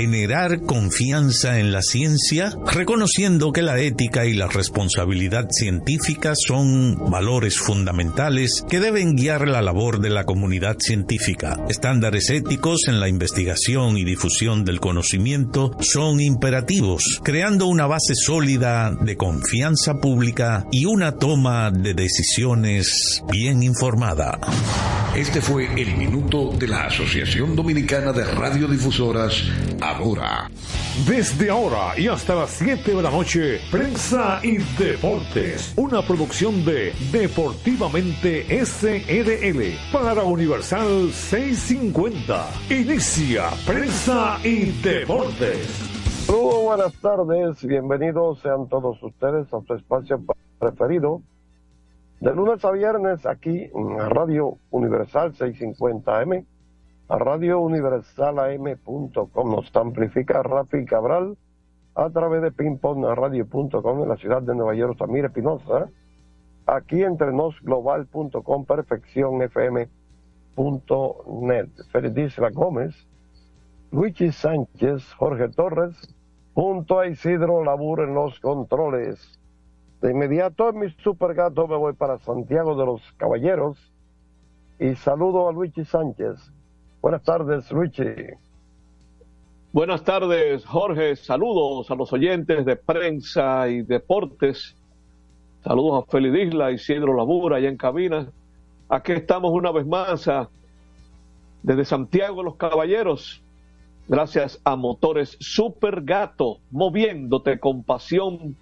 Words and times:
generar 0.00 0.62
confianza 0.62 1.60
en 1.60 1.72
la 1.72 1.82
ciencia, 1.82 2.56
reconociendo 2.72 3.52
que 3.52 3.60
la 3.60 3.78
ética 3.78 4.24
y 4.24 4.32
la 4.32 4.46
responsabilidad 4.48 5.48
científica 5.50 6.32
son 6.34 6.96
valores 7.10 7.58
fundamentales 7.58 8.64
que 8.66 8.80
deben 8.80 9.14
guiar 9.14 9.46
la 9.46 9.60
labor 9.60 10.00
de 10.00 10.08
la 10.08 10.24
comunidad 10.24 10.78
científica. 10.78 11.58
Estándares 11.68 12.30
éticos 12.30 12.88
en 12.88 12.98
la 12.98 13.08
investigación 13.08 13.98
y 13.98 14.04
difusión 14.04 14.64
del 14.64 14.80
conocimiento 14.80 15.76
son 15.80 16.20
imperativos, 16.20 17.20
creando 17.22 17.66
una 17.66 17.86
base 17.86 18.14
sólida 18.14 18.90
de 19.02 19.18
confianza 19.18 20.00
pública 20.00 20.66
y 20.72 20.86
una 20.86 21.12
toma 21.12 21.70
de 21.70 21.92
decisiones 21.92 23.22
bien 23.30 23.62
informada. 23.62 24.40
Este 25.14 25.40
fue 25.40 25.66
el 25.66 25.96
minuto 25.96 26.52
de 26.52 26.68
la 26.68 26.84
Asociación 26.84 27.56
Dominicana 27.56 28.12
de 28.12 28.24
Radiodifusoras, 28.24 29.42
ahora. 29.80 30.48
Desde 31.04 31.50
ahora 31.50 31.98
y 31.98 32.06
hasta 32.06 32.36
las 32.36 32.50
7 32.50 32.94
de 32.94 33.02
la 33.02 33.10
noche, 33.10 33.58
Prensa 33.72 34.38
y 34.40 34.58
Deportes, 34.78 35.74
una 35.76 36.00
producción 36.02 36.64
de 36.64 36.92
Deportivamente 37.10 38.46
SRL 38.64 39.92
para 39.92 40.22
Universal 40.22 41.10
650. 41.12 42.48
Inicia 42.70 43.50
Prensa 43.66 44.38
y 44.44 44.66
Deportes. 44.80 45.66
Saludos, 46.26 46.62
buenas 46.62 46.94
tardes, 47.00 47.66
bienvenidos 47.66 48.38
sean 48.38 48.68
todos 48.68 49.02
ustedes 49.02 49.52
a 49.52 49.60
su 49.66 49.74
espacio 49.74 50.22
preferido 50.60 51.20
de 52.20 52.34
lunes 52.34 52.62
a 52.66 52.70
viernes 52.70 53.24
aquí 53.24 53.70
en 53.74 53.98
Radio 54.10 54.58
Universal 54.70 55.32
650M, 55.32 56.44
a 57.08 57.18
Radio 57.18 57.60
Universalam.com. 57.60 59.50
Nos 59.50 59.74
amplifica 59.74 60.42
Rafi 60.42 60.84
Cabral 60.84 61.38
a 61.94 62.10
través 62.10 62.42
de 62.42 62.52
pingpongradio.com 62.52 64.02
en 64.02 64.08
la 64.08 64.16
ciudad 64.16 64.42
de 64.42 64.54
Nueva 64.54 64.74
York, 64.74 64.98
Samir 64.98 65.24
Espinosa, 65.24 65.88
aquí 66.66 67.02
entre 67.02 67.32
nosglobal.com, 67.32 68.66
perfeccionfm.net. 68.66 69.88
Feliz 71.90 72.36
Gómez, 72.52 72.94
Luigi 73.90 74.30
Sánchez, 74.30 75.10
Jorge 75.14 75.48
Torres, 75.48 75.96
junto 76.52 76.98
a 76.98 77.06
Isidro 77.06 77.64
Labur 77.64 78.00
en 78.00 78.14
los 78.14 78.38
controles. 78.40 79.39
De 80.00 80.12
inmediato 80.12 80.70
en 80.70 80.78
mi 80.78 80.90
super 81.02 81.34
gato 81.34 81.68
me 81.68 81.76
voy 81.76 81.92
para 81.92 82.18
Santiago 82.20 82.74
de 82.74 82.86
los 82.86 83.02
Caballeros 83.18 83.76
y 84.78 84.94
saludo 84.94 85.46
a 85.46 85.52
Luigi 85.52 85.84
Sánchez. 85.84 86.50
Buenas 87.02 87.22
tardes, 87.22 87.70
Luigi. 87.70 88.04
Buenas 89.72 90.02
tardes, 90.02 90.64
Jorge. 90.64 91.16
Saludos 91.16 91.90
a 91.90 91.94
los 91.96 92.10
oyentes 92.14 92.64
de 92.64 92.76
prensa 92.76 93.68
y 93.68 93.82
deportes. 93.82 94.74
Saludos 95.62 96.02
a 96.02 96.10
Félix 96.10 96.46
Isla 96.46 96.70
y 96.70 96.76
Isidro 96.76 97.14
Labura 97.14 97.58
allá 97.58 97.68
en 97.68 97.76
cabina. 97.76 98.26
Aquí 98.88 99.12
estamos 99.12 99.52
una 99.52 99.70
vez 99.70 99.86
más 99.86 100.30
desde 101.62 101.84
Santiago 101.84 102.38
de 102.38 102.44
los 102.44 102.56
Caballeros. 102.56 103.42
Gracias 104.08 104.58
a 104.64 104.76
Motores 104.76 105.36
Super 105.40 106.00
Gato, 106.00 106.56
moviéndote 106.70 107.60
con 107.60 107.82
pasión. 107.82 108.56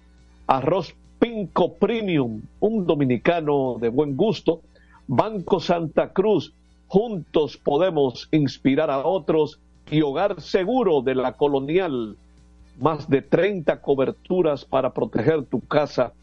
Arroz 0.45 0.95
Pinco 1.19 1.73
Premium, 1.73 2.41
un 2.61 2.85
dominicano 2.87 3.77
de 3.79 3.89
buen 3.89 4.15
gusto. 4.15 4.61
Banco 5.05 5.59
Santa 5.59 6.13
Cruz, 6.13 6.53
juntos 6.87 7.57
podemos 7.57 8.29
inspirar 8.31 8.89
a 8.89 9.05
otros. 9.05 9.59
Y 9.91 10.01
Hogar 10.01 10.39
Seguro 10.39 11.01
de 11.01 11.15
la 11.15 11.33
Colonial, 11.33 12.15
más 12.79 13.09
de 13.09 13.21
30 13.21 13.81
coberturas 13.81 14.63
para 14.63 14.93
proteger 14.93 15.43
tu 15.45 15.59
casa. 15.61 16.13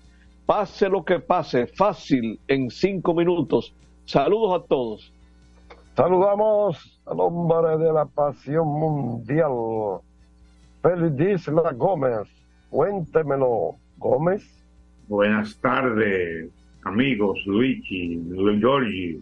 Pase 0.46 0.88
lo 0.88 1.04
que 1.04 1.18
pase, 1.18 1.66
fácil, 1.66 2.38
en 2.46 2.70
cinco 2.70 3.12
minutos. 3.12 3.74
Saludos 4.06 4.62
a 4.62 4.66
todos. 4.66 5.12
Saludamos 5.96 7.00
al 7.04 7.20
hombre 7.20 7.76
de 7.78 7.92
la 7.92 8.04
pasión 8.06 8.68
mundial, 8.68 9.50
Félix 10.80 11.50
Gómez. 11.76 12.28
Cuéntemelo, 12.70 13.74
Gómez. 13.98 14.55
Buenas 15.08 15.56
tardes, 15.60 16.50
amigos, 16.82 17.38
Luigi, 17.46 18.20
Giorgi, 18.58 19.20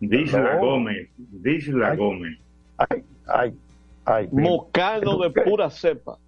Disla 0.00 0.56
Gómez, 0.56 1.08
Disla 1.16 1.94
Gómez. 1.94 2.38
Ay, 2.76 3.02
ay, 3.26 3.54
ay. 4.04 4.28
Mocano 4.30 5.18
de 5.18 5.30
pura 5.30 5.70
cepa. 5.70 6.18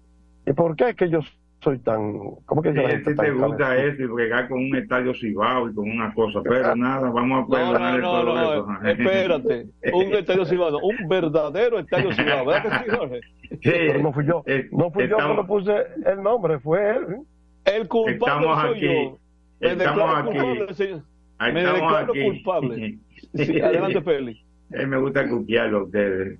¿Y 0.47 0.53
por 0.53 0.75
qué 0.75 0.89
es 0.89 0.95
que 0.95 1.09
yo 1.09 1.19
soy 1.61 1.77
tan... 1.77 2.13
¿Cómo 2.45 2.63
que 2.63 2.73
yo 2.73 2.81
sí, 2.81 3.15
te 3.15 3.31
gusta 3.31 3.77
eso 3.77 4.01
y 4.01 4.05
bregar 4.07 4.49
con 4.49 4.57
un 4.57 4.75
estadio 4.75 5.13
cibao 5.13 5.69
y 5.69 5.75
con 5.75 5.87
una 5.87 6.11
cosa, 6.15 6.41
pero 6.41 6.75
nada, 6.75 7.11
vamos 7.11 7.45
a 7.45 7.47
perdonar 7.47 7.99
no, 7.99 8.23
no, 8.23 8.35
no, 8.35 8.65
no, 8.65 8.89
espérate, 8.89 9.67
un 9.93 10.13
estadio 10.13 10.45
cibao, 10.45 10.79
un 10.79 11.07
verdadero 11.07 11.77
estadio 11.77 12.11
cibao, 12.13 12.45
¿verdad 12.47 12.63
que 12.63 12.69
sí, 12.89 12.97
Jorge? 12.97 13.19
Sí, 13.61 14.01
no 14.01 14.11
fui 14.11 14.25
yo, 14.25 14.43
no 14.71 14.89
fui 14.89 15.07
yo 15.07 15.17
que 15.17 15.33
le 15.35 15.43
puse 15.43 15.75
el 16.03 16.23
nombre, 16.23 16.59
fue 16.59 16.97
él. 16.97 17.17
El 17.65 17.87
culpable 17.87 18.15
estamos 18.15 18.61
soy 18.61 18.71
aquí, 18.77 18.85
yo. 18.85 19.17
Me 19.59 19.71
estamos 19.71 20.15
aquí. 20.17 20.37
culpable, 20.37 20.73
señor. 20.73 21.03
Me 21.39 21.63
declaro 21.63 22.11
aquí. 22.11 22.23
culpable. 22.23 22.99
Sí, 23.35 23.61
adelante, 23.61 24.01
Félix. 24.01 24.43
Me 24.69 24.97
gusta 24.97 25.29
cuquearlo 25.29 25.79
a 25.79 25.83
ustedes. 25.83 26.39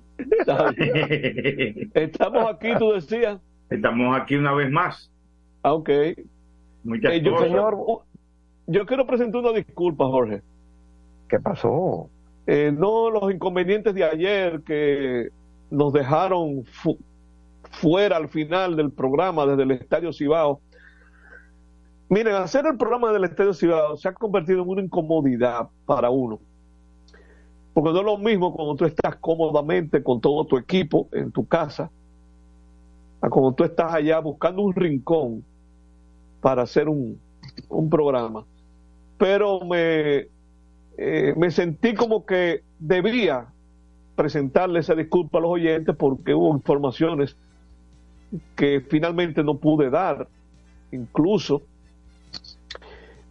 Estamos 1.94 2.46
aquí, 2.50 2.68
tú 2.78 2.92
decías. 2.92 3.38
Estamos 3.70 4.16
aquí 4.16 4.34
una 4.36 4.52
vez 4.52 4.70
más. 4.70 5.10
Ah, 5.62 5.74
ok. 5.74 5.90
Muchas 6.84 7.12
Eh, 7.12 7.20
yo, 7.22 7.32
cosas. 7.32 7.46
señor, 7.48 7.76
yo 8.66 8.86
quiero 8.86 9.06
presentar 9.06 9.40
una 9.40 9.52
disculpa, 9.52 10.04
Jorge. 10.06 10.42
¿Qué 11.28 11.38
pasó? 11.38 12.08
Eh, 12.46 12.72
no 12.76 13.10
los 13.10 13.32
inconvenientes 13.32 13.94
de 13.94 14.04
ayer 14.04 14.60
que 14.66 15.28
nos 15.70 15.92
dejaron 15.92 16.64
fu- 16.64 16.98
fuera 17.70 18.16
al 18.16 18.28
final 18.28 18.76
del 18.76 18.90
programa 18.90 19.46
desde 19.46 19.62
el 19.62 19.70
Estadio 19.72 20.12
Cibao. 20.12 20.60
Miren, 22.12 22.34
hacer 22.34 22.66
el 22.66 22.76
programa 22.76 23.10
del 23.10 23.24
Estadio 23.24 23.54
Cibao 23.54 23.96
se 23.96 24.06
ha 24.06 24.12
convertido 24.12 24.62
en 24.62 24.68
una 24.68 24.82
incomodidad 24.82 25.70
para 25.86 26.10
uno. 26.10 26.40
Porque 27.72 27.90
no 27.90 28.00
es 28.00 28.04
lo 28.04 28.18
mismo 28.18 28.52
cuando 28.52 28.76
tú 28.76 28.84
estás 28.84 29.16
cómodamente 29.16 30.02
con 30.02 30.20
todo 30.20 30.44
tu 30.44 30.58
equipo 30.58 31.08
en 31.12 31.32
tu 31.32 31.48
casa, 31.48 31.90
a 33.22 33.30
cuando 33.30 33.52
tú 33.54 33.64
estás 33.64 33.94
allá 33.94 34.18
buscando 34.18 34.60
un 34.60 34.74
rincón 34.74 35.42
para 36.42 36.64
hacer 36.64 36.86
un, 36.86 37.18
programa. 37.90 38.44
Pero 39.16 39.60
me, 39.60 40.26
eh, 40.98 41.32
me 41.34 41.50
sentí 41.50 41.94
como 41.94 42.26
que 42.26 42.62
debía 42.78 43.46
presentarle 44.16 44.80
esa 44.80 44.94
disculpa 44.94 45.38
a 45.38 45.40
los 45.40 45.52
oyentes 45.52 45.96
porque 45.96 46.34
hubo 46.34 46.54
informaciones 46.54 47.38
que 48.54 48.82
finalmente 48.82 49.42
no 49.42 49.56
pude 49.56 49.88
dar. 49.88 50.28
Incluso 50.90 51.62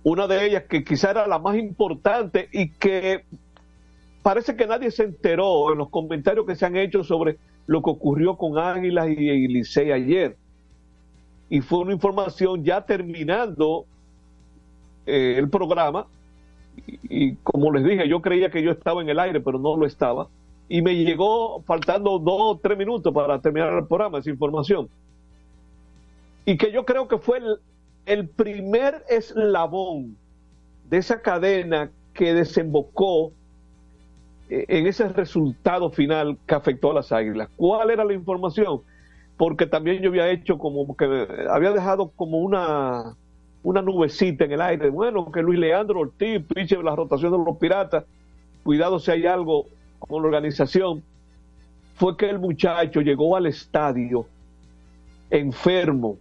una 0.04 0.28
de 0.28 0.46
ellas 0.46 0.64
que 0.70 0.84
quizá 0.84 1.12
era 1.12 1.28
la 1.28 1.40
más 1.40 1.58
importante 1.58 2.50
y 2.52 2.70
que 2.70 3.24
parece 4.24 4.56
que 4.56 4.68
nadie 4.68 4.92
se 4.92 5.04
enteró 5.04 5.72
en 5.72 5.78
los 5.78 5.90
comentarios 5.90 6.46
que 6.46 6.56
se 6.56 6.66
han 6.66 6.76
hecho 6.76 7.04
sobre 7.04 7.38
lo 7.68 7.82
que 7.82 7.92
ocurrió 7.92 8.36
con 8.36 8.58
Águilas 8.58 9.10
y, 9.10 9.16
y 9.20 9.92
ayer. 9.92 10.38
Y 11.50 11.62
fue 11.62 11.80
una 11.80 11.94
información 11.94 12.64
ya 12.64 12.82
terminando 12.82 13.86
eh, 15.06 15.36
el 15.38 15.50
programa. 15.50 16.08
Y, 16.88 17.00
y 17.10 17.36
como 17.44 17.72
les 17.72 17.84
dije, 17.84 18.08
yo 18.08 18.22
creía 18.22 18.50
que 18.50 18.64
yo 18.64 18.72
estaba 18.72 19.02
en 19.02 19.10
el 19.10 19.20
aire, 19.20 19.40
pero 19.40 19.60
no 19.60 19.76
lo 19.76 19.86
estaba. 19.86 20.28
Y 20.70 20.82
me 20.82 20.96
llegó 20.96 21.62
faltando 21.64 22.18
dos 22.18 22.38
o 22.40 22.60
tres 22.62 22.78
minutos 22.78 23.14
para 23.14 23.40
terminar 23.42 23.74
el 23.74 23.86
programa, 23.86 24.20
esa 24.20 24.30
información. 24.30 24.90
Y 26.46 26.58
que 26.58 26.72
yo 26.72 26.86
creo 26.86 27.08
que 27.08 27.18
fue 27.18 27.40
el, 27.40 27.60
el 28.06 28.28
primer 28.28 29.04
eslabón 29.10 30.18
de 30.90 30.98
esa 30.98 31.22
cadena 31.22 31.92
que 32.14 32.34
desembocó 32.34 33.32
eh, 34.50 34.66
en 34.68 34.88
ese 34.88 35.08
resultado 35.10 35.90
final 35.92 36.38
que 36.46 36.56
afectó 36.56 36.92
a 36.92 36.96
las 36.96 37.12
águilas. 37.12 37.50
¿Cuál 37.56 37.92
era 37.92 38.04
la 38.04 38.14
información? 38.14 38.82
Porque 39.38 39.66
también 39.66 40.02
yo 40.02 40.10
había 40.10 40.30
hecho 40.30 40.58
como 40.58 40.96
que 40.96 41.28
había 41.50 41.72
dejado 41.72 42.12
como 42.16 42.40
una, 42.40 43.16
una 43.64 43.82
nubecita 43.82 44.46
en 44.46 44.52
el 44.52 44.62
aire. 44.62 44.90
Bueno, 44.90 45.32
que 45.32 45.42
Luis 45.42 45.60
Leandro 45.60 46.02
Ortiz, 46.02 46.44
piche 46.54 46.82
la 46.84 46.96
rotación 46.96 47.32
de 47.32 47.38
los 47.38 47.58
piratas, 47.58 48.04
cuidado 48.64 49.00
si 49.00 49.12
hay 49.12 49.26
algo 49.26 49.66
con 50.00 50.22
la 50.22 50.28
organización. 50.28 51.02
Fue 51.96 52.18
que 52.18 52.30
el 52.30 52.40
muchacho 52.40 53.02
llegó 53.02 53.36
al 53.36 53.46
estadio 53.46 54.26
enfermo, 55.30 56.18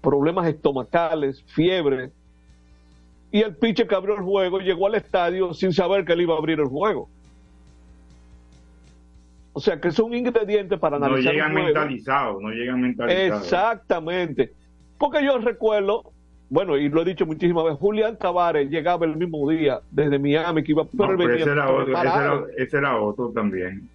problemas 0.00 0.46
estomacales, 0.48 1.42
fiebre, 1.44 2.10
y 3.32 3.42
el 3.42 3.54
piche 3.54 3.86
que 3.86 3.94
abrió 3.94 4.16
el 4.16 4.22
juego 4.22 4.58
llegó 4.58 4.86
al 4.86 4.96
estadio 4.96 5.54
sin 5.54 5.72
saber 5.72 6.04
que 6.04 6.12
él 6.14 6.22
iba 6.22 6.34
a 6.34 6.38
abrir 6.38 6.58
el 6.58 6.66
juego. 6.66 7.08
O 9.52 9.60
sea, 9.60 9.80
que 9.80 9.90
son 9.90 10.14
ingredientes 10.14 10.78
para 10.78 10.96
analizar. 10.96 11.24
No 11.24 11.32
llegan 11.32 11.54
mentalizados, 11.54 12.42
no 12.42 12.50
llegan 12.50 12.80
mentalizados. 12.80 13.42
Exactamente. 13.42 14.52
Porque 14.98 15.24
yo 15.24 15.38
recuerdo, 15.38 16.12
bueno, 16.48 16.76
y 16.76 16.88
lo 16.88 17.02
he 17.02 17.04
dicho 17.04 17.26
muchísimas 17.26 17.64
veces, 17.64 17.78
Julián 17.78 18.16
Tavares 18.16 18.68
llegaba 18.70 19.06
el 19.06 19.16
mismo 19.16 19.48
día 19.48 19.80
desde 19.90 20.18
Miami 20.18 20.62
que 20.62 20.72
iba 20.72 20.84
pero 20.84 21.16
no, 21.16 21.28
ese, 21.28 21.42
era 21.42 21.70
otro, 21.70 21.92
ese, 21.92 22.00
era, 22.00 22.42
ese 22.56 22.76
era 22.76 23.00
otro 23.00 23.30
también. 23.30 23.88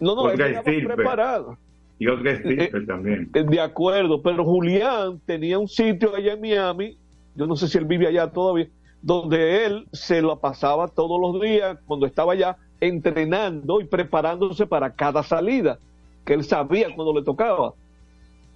No, 0.00 0.14
no, 0.14 0.30
él 0.30 0.84
preparado. 0.84 1.56
Y 1.98 2.08
estirpe 2.08 2.78
eh, 2.78 2.86
también. 2.86 3.30
Eh, 3.34 3.42
de 3.42 3.60
acuerdo, 3.60 4.20
pero 4.20 4.44
Julián 4.44 5.20
tenía 5.24 5.58
un 5.58 5.68
sitio 5.68 6.14
allá 6.14 6.34
en 6.34 6.40
Miami, 6.40 6.96
yo 7.34 7.46
no 7.46 7.56
sé 7.56 7.68
si 7.68 7.78
él 7.78 7.86
vive 7.86 8.06
allá 8.06 8.30
todavía, 8.30 8.68
donde 9.00 9.64
él 9.64 9.86
se 9.92 10.20
lo 10.20 10.38
pasaba 10.38 10.88
todos 10.88 11.20
los 11.20 11.40
días 11.40 11.78
cuando 11.86 12.06
estaba 12.06 12.34
allá 12.34 12.56
entrenando 12.80 13.80
y 13.80 13.84
preparándose 13.84 14.66
para 14.66 14.92
cada 14.92 15.22
salida, 15.22 15.78
que 16.24 16.34
él 16.34 16.44
sabía 16.44 16.94
cuando 16.94 17.14
le 17.14 17.24
tocaba. 17.24 17.72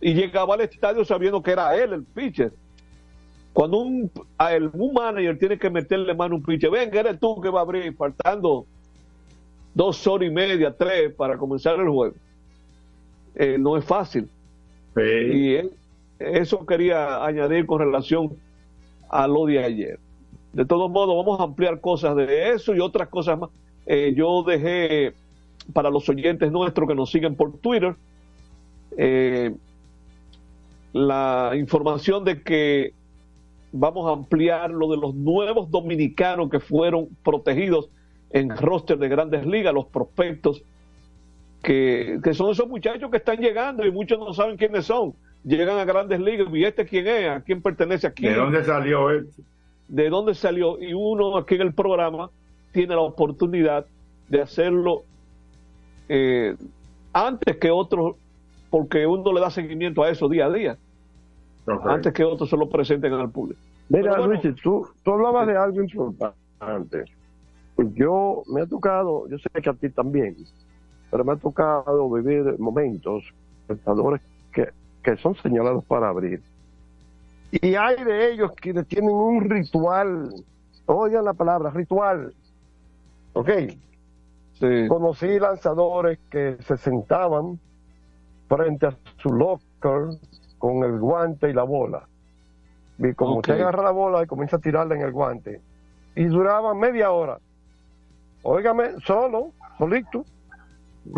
Y 0.00 0.14
llegaba 0.14 0.54
al 0.54 0.62
estadio 0.62 1.04
sabiendo 1.04 1.42
que 1.42 1.52
era 1.52 1.74
él 1.76 1.92
el 1.92 2.04
pitcher. 2.04 2.52
Cuando 3.52 3.78
un, 3.78 4.10
a 4.38 4.50
un 4.72 4.92
manager 4.92 5.38
tiene 5.38 5.58
que 5.58 5.70
meterle 5.70 6.14
mano 6.14 6.34
a 6.34 6.38
un 6.38 6.42
pitcher, 6.42 6.70
venga, 6.70 7.00
eres 7.00 7.18
tú 7.18 7.40
que 7.40 7.48
va 7.48 7.60
a 7.60 7.62
abrir, 7.62 7.94
faltando 7.94 8.66
dos 9.74 10.06
horas 10.06 10.28
y 10.28 10.30
media, 10.30 10.74
tres 10.76 11.14
para 11.14 11.38
comenzar 11.38 11.78
el 11.80 11.88
juego. 11.88 12.14
Eh, 13.34 13.56
no 13.58 13.76
es 13.76 13.84
fácil. 13.84 14.28
Y 14.96 15.56
eso 16.18 16.66
quería 16.66 17.24
añadir 17.24 17.66
con 17.66 17.80
relación 17.80 18.36
a 19.08 19.26
lo 19.26 19.46
de 19.46 19.64
ayer. 19.64 19.98
De 20.52 20.64
todos 20.64 20.90
modos, 20.90 21.16
vamos 21.16 21.40
a 21.40 21.44
ampliar 21.44 21.80
cosas 21.80 22.16
de 22.16 22.50
eso 22.50 22.74
y 22.74 22.80
otras 22.80 23.08
cosas 23.08 23.38
más. 23.38 23.50
Eh, 23.86 24.12
yo 24.16 24.42
dejé 24.42 25.14
para 25.72 25.90
los 25.90 26.08
oyentes 26.08 26.50
nuestros 26.50 26.88
que 26.88 26.94
nos 26.94 27.10
siguen 27.10 27.34
por 27.36 27.56
Twitter 27.58 27.94
eh, 28.96 29.54
la 30.92 31.52
información 31.56 32.24
de 32.24 32.42
que 32.42 32.92
vamos 33.72 34.08
a 34.08 34.12
ampliar 34.12 34.70
lo 34.70 34.90
de 34.90 34.96
los 34.96 35.14
nuevos 35.14 35.70
dominicanos 35.70 36.50
que 36.50 36.58
fueron 36.58 37.08
protegidos 37.22 37.88
en 38.30 38.56
roster 38.56 38.98
de 38.98 39.08
grandes 39.08 39.46
ligas, 39.46 39.72
los 39.72 39.86
prospectos, 39.86 40.62
que, 41.62 42.20
son 42.32 42.50
esos 42.50 42.68
muchachos 42.68 43.10
que 43.10 43.18
están 43.18 43.38
llegando 43.38 43.84
y 43.86 43.90
muchos 43.90 44.18
no 44.18 44.32
saben 44.32 44.56
quiénes 44.56 44.86
son. 44.86 45.14
Llegan 45.44 45.78
a 45.78 45.84
grandes 45.84 46.20
ligas 46.20 46.48
y 46.52 46.64
este 46.64 46.84
quién 46.84 47.06
es, 47.06 47.28
a 47.28 47.40
quién 47.40 47.62
pertenece, 47.62 48.06
a 48.06 48.12
quién. 48.12 48.32
¿De 48.32 48.38
dónde 48.38 48.64
salió 48.64 49.10
este? 49.10 49.42
De 49.88 50.10
dónde 50.10 50.34
salió. 50.34 50.80
Y 50.80 50.92
uno 50.92 51.36
aquí 51.36 51.54
en 51.54 51.62
el 51.62 51.74
programa 51.74 52.30
tiene 52.72 52.94
la 52.94 53.00
oportunidad 53.00 53.86
de 54.28 54.40
hacerlo 54.40 55.02
eh, 56.08 56.56
antes 57.12 57.56
que 57.56 57.70
otros, 57.70 58.16
porque 58.70 59.06
uno 59.06 59.32
le 59.32 59.40
da 59.40 59.50
seguimiento 59.50 60.02
a 60.02 60.10
eso 60.10 60.28
día 60.28 60.46
a 60.46 60.52
día, 60.52 60.78
antes 61.84 62.12
que 62.12 62.24
otros 62.24 62.48
se 62.48 62.56
lo 62.56 62.68
presenten 62.68 63.12
al 63.12 63.30
público. 63.30 63.60
Mira, 63.88 64.18
Luis, 64.18 64.40
tú, 64.62 64.86
tú 65.02 65.12
hablabas 65.12 65.48
de 65.48 65.56
algo 65.56 65.82
importante. 65.82 67.04
Yo 67.94 68.42
me 68.46 68.62
ha 68.62 68.66
tocado, 68.66 69.28
yo 69.28 69.38
sé 69.38 69.48
que 69.60 69.70
a 69.70 69.72
ti 69.72 69.88
también, 69.88 70.36
pero 71.10 71.24
me 71.24 71.32
ha 71.32 71.36
tocado 71.36 72.10
vivir 72.10 72.58
momentos, 72.58 73.24
espectadores 73.62 74.20
que, 74.52 74.70
que 75.02 75.16
son 75.16 75.34
señalados 75.36 75.84
para 75.84 76.08
abrir. 76.08 76.42
Y 77.50 77.74
hay 77.74 78.02
de 78.04 78.32
ellos 78.32 78.52
quienes 78.52 78.86
tienen 78.86 79.10
un 79.10 79.48
ritual, 79.48 80.32
oigan 80.86 81.24
la 81.24 81.34
palabra, 81.34 81.70
ritual, 81.70 82.32
¿ok? 83.32 83.50
Conocí 84.88 85.38
lanzadores 85.38 86.18
que 86.30 86.58
se 86.60 86.76
sentaban 86.76 87.58
frente 88.46 88.86
a 88.86 88.96
su 89.16 89.30
locker 89.30 90.18
con 90.58 90.84
el 90.84 90.98
guante 90.98 91.48
y 91.48 91.54
la 91.54 91.62
bola. 91.62 92.06
Y 92.98 93.14
como 93.14 93.38
usted 93.38 93.54
agarra 93.54 93.82
la 93.82 93.90
bola 93.90 94.22
y 94.22 94.26
comienza 94.26 94.56
a 94.56 94.60
tirarla 94.60 94.94
en 94.94 95.00
el 95.00 95.12
guante. 95.12 95.62
Y 96.14 96.24
duraban 96.24 96.78
media 96.78 97.10
hora. 97.10 97.38
Óigame, 98.42 99.00
solo, 99.06 99.52
solito. 99.78 100.26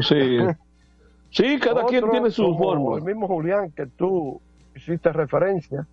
Sí. 0.00 0.38
Sí, 1.30 1.58
cada 1.58 1.84
quien 1.86 2.10
tiene 2.10 2.30
su 2.30 2.56
forma. 2.56 2.96
El 2.96 3.04
mismo 3.04 3.26
Julián 3.26 3.70
que 3.70 3.86
tú 3.86 4.40
hiciste 4.74 5.12
referencia. 5.12 5.86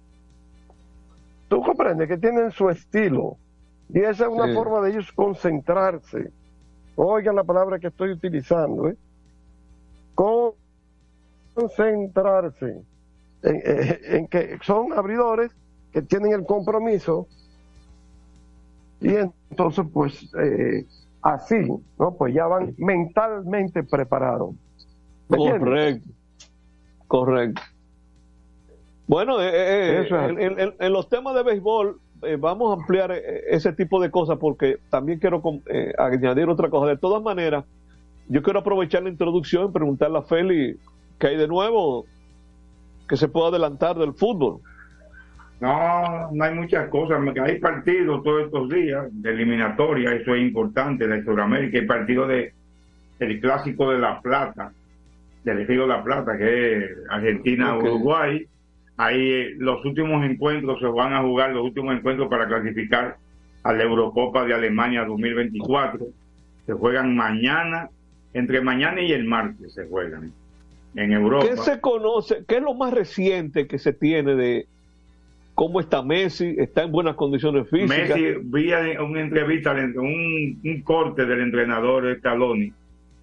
Tú 1.48 1.62
comprendes 1.62 2.08
que 2.08 2.18
tienen 2.18 2.52
su 2.52 2.70
estilo. 2.70 3.38
Y 3.90 4.00
esa 4.00 4.26
es 4.26 4.30
una 4.30 4.54
forma 4.54 4.82
de 4.82 4.92
ellos 4.92 5.12
concentrarse. 5.14 6.32
Oigan 6.96 7.36
la 7.36 7.44
palabra 7.44 7.80
que 7.80 7.88
estoy 7.88 8.12
utilizando. 8.12 8.90
¿eh? 8.90 8.98
Concentrarse. 11.56 12.82
En, 13.42 13.62
en, 14.16 14.28
que 14.28 14.60
son 14.62 14.92
abridores 14.94 15.52
que 15.94 16.02
tienen 16.02 16.34
el 16.34 16.46
compromiso. 16.46 17.28
Y 19.00 19.16
entonces, 19.16 19.86
pues, 19.94 20.30
eh, 20.36 20.86
así, 21.22 21.56
¿no? 21.98 22.16
Pues 22.18 22.34
ya 22.34 22.48
van 22.48 22.74
mentalmente 22.78 23.84
preparados. 23.84 24.56
Correcto, 25.28 26.10
correcto. 27.08 27.62
Bueno, 29.08 29.42
eh, 29.42 29.50
eh, 29.50 30.08
eh 30.10 30.74
en, 30.80 30.94
los 30.94 31.10
temas 31.10 31.36
de 31.36 31.44
béisbol 31.44 32.00
vamos 32.40 32.72
a 32.72 32.82
ampliar 32.82 33.12
ese 33.12 33.74
tipo 33.74 34.02
de 34.02 34.12
cosas 34.12 34.38
porque 34.40 34.78
también 34.90 35.20
quiero 35.20 35.42
añadir 35.98 36.50
otra 36.50 36.70
cosa. 36.70 36.88
De 36.88 36.98
todas 36.98 37.24
maneras, 37.24 37.66
yo 38.28 38.44
quiero 38.44 38.60
aprovechar 38.60 39.04
la 39.04 39.10
introducción 39.10 39.70
y 39.70 39.72
preguntarle 39.72 40.20
a 40.20 40.22
Feli 40.22 40.78
qué 41.18 41.28
hay 41.28 41.38
de 41.38 41.48
nuevo 41.48 42.06
que 43.10 43.18
se 43.18 43.28
pueda 43.28 43.48
adelantar 43.48 43.98
del 43.98 44.14
fútbol. 44.14 44.62
No, 45.62 46.32
no 46.32 46.44
hay 46.44 46.54
muchas 46.54 46.90
cosas. 46.90 47.20
Hay 47.44 47.60
partidos 47.60 48.24
todos 48.24 48.46
estos 48.46 48.70
días 48.70 49.08
de 49.12 49.32
eliminatoria, 49.32 50.14
eso 50.14 50.34
es 50.34 50.42
importante, 50.42 51.08
de 51.08 51.24
Sudamérica. 51.24 51.80
Hay 51.80 51.86
partido 51.86 52.28
de 52.28 52.54
el 53.20 53.42
clásico 53.42 53.92
de 53.92 54.00
La 54.00 54.22
Plata, 54.22 54.72
del 55.44 55.68
Río 55.68 55.82
de 55.82 55.88
La 55.88 56.04
Plata, 56.04 56.38
que 56.38 56.78
es 56.78 56.92
Argentina-Uruguay. 57.10 58.48
Ahí 58.96 59.32
eh, 59.32 59.56
los 59.58 59.84
últimos 59.84 60.24
encuentros 60.26 60.80
se 60.80 60.88
van 60.88 61.14
a 61.14 61.22
jugar, 61.22 61.52
los 61.52 61.64
últimos 61.64 61.96
encuentros 61.96 62.30
para 62.30 62.48
clasificar 62.48 63.18
a 63.64 63.74
la 63.74 63.84
Eurocopa 63.84 64.46
de 64.46 64.54
Alemania 64.54 65.04
2024. 65.04 66.08
Se 66.66 66.74
juegan 66.74 67.16
mañana, 67.16 67.90
entre 68.34 68.62
mañana 68.62 69.02
y 69.02 69.12
el 69.12 69.26
martes 69.26 69.74
se 69.74 69.88
juegan 69.88 70.32
en 70.96 71.12
Europa. 71.12 71.46
¿Qué 71.50 71.58
se 71.58 71.82
conoce? 71.82 72.46
¿Qué 72.48 72.58
es 72.58 72.62
lo 72.62 72.74
más 72.74 72.94
reciente 72.94 73.68
que 73.68 73.80
se 73.80 73.92
tiene 73.92 74.36
de, 74.36 74.68
¿Cómo 75.60 75.82
está 75.82 76.02
Messi? 76.02 76.56
¿Está 76.58 76.84
en 76.84 76.92
buenas 76.94 77.16
condiciones 77.16 77.70
físicas? 77.70 78.12
Messi, 78.12 78.36
vi 78.44 78.72
una 78.98 79.20
entrevista, 79.20 79.74
un, 79.74 80.58
un 80.64 80.82
corte 80.84 81.26
del 81.26 81.42
entrenador 81.42 82.16
Scaloni 82.20 82.72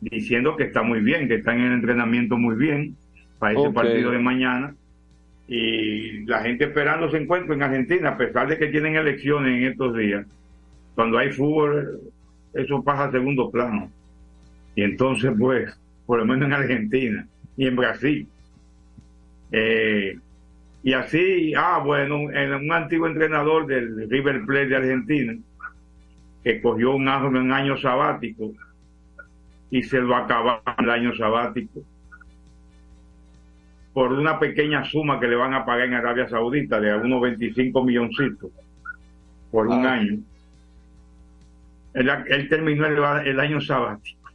diciendo 0.02 0.54
que 0.54 0.64
está 0.64 0.82
muy 0.82 1.00
bien, 1.00 1.28
que 1.28 1.36
está 1.36 1.54
en 1.54 1.62
el 1.62 1.72
entrenamiento 1.72 2.36
muy 2.36 2.56
bien 2.56 2.94
para 3.38 3.58
ese 3.58 3.70
partido 3.70 4.10
de 4.10 4.18
mañana. 4.18 4.74
Y 5.48 6.26
la 6.26 6.42
gente 6.42 6.64
esperando 6.64 7.06
ese 7.06 7.16
encuentro 7.16 7.54
en 7.54 7.62
Argentina, 7.62 8.10
a 8.10 8.18
pesar 8.18 8.48
de 8.48 8.58
que 8.58 8.66
tienen 8.66 8.96
elecciones 8.96 9.56
en 9.56 9.68
estos 9.70 9.96
días. 9.96 10.26
Cuando 10.94 11.16
hay 11.16 11.32
fútbol, 11.32 12.02
eso 12.52 12.82
pasa 12.82 13.04
a 13.04 13.12
segundo 13.12 13.50
plano. 13.50 13.90
Y 14.74 14.82
entonces, 14.82 15.32
pues, 15.38 15.74
por 16.04 16.18
lo 16.18 16.26
menos 16.26 16.44
en 16.48 16.52
Argentina 16.52 17.26
y 17.56 17.66
en 17.66 17.76
Brasil. 17.76 18.28
Eh, 19.52 20.18
y 20.86 20.92
así, 20.92 21.52
ah, 21.56 21.82
bueno, 21.84 22.16
un 22.20 22.72
antiguo 22.72 23.08
entrenador 23.08 23.66
del 23.66 24.08
River 24.08 24.44
Plate 24.46 24.68
de 24.68 24.76
Argentina, 24.76 25.36
que 26.44 26.62
cogió 26.62 26.94
un 26.94 27.08
año, 27.08 27.26
un 27.26 27.50
año 27.50 27.76
sabático 27.76 28.52
y 29.68 29.82
se 29.82 30.00
lo 30.00 30.14
acabó 30.14 30.60
el 30.78 30.88
año 30.88 31.12
sabático 31.16 31.82
por 33.92 34.12
una 34.12 34.38
pequeña 34.38 34.84
suma 34.84 35.18
que 35.18 35.26
le 35.26 35.34
van 35.34 35.54
a 35.54 35.64
pagar 35.64 35.88
en 35.88 35.94
Arabia 35.94 36.28
Saudita 36.28 36.78
de 36.78 36.92
algunos 36.92 37.20
25 37.20 37.82
milloncitos 37.82 38.52
por 39.50 39.66
un 39.66 39.84
ah. 39.84 39.92
año. 39.92 40.20
Él, 41.94 42.48
terminó 42.48 42.86
el, 42.86 43.26
el, 43.26 43.40
año 43.40 43.60
sabático. 43.60 44.30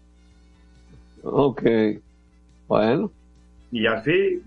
Ok, 1.23 1.63
bueno. 2.67 3.09
Y 3.71 3.85
así 3.85 4.43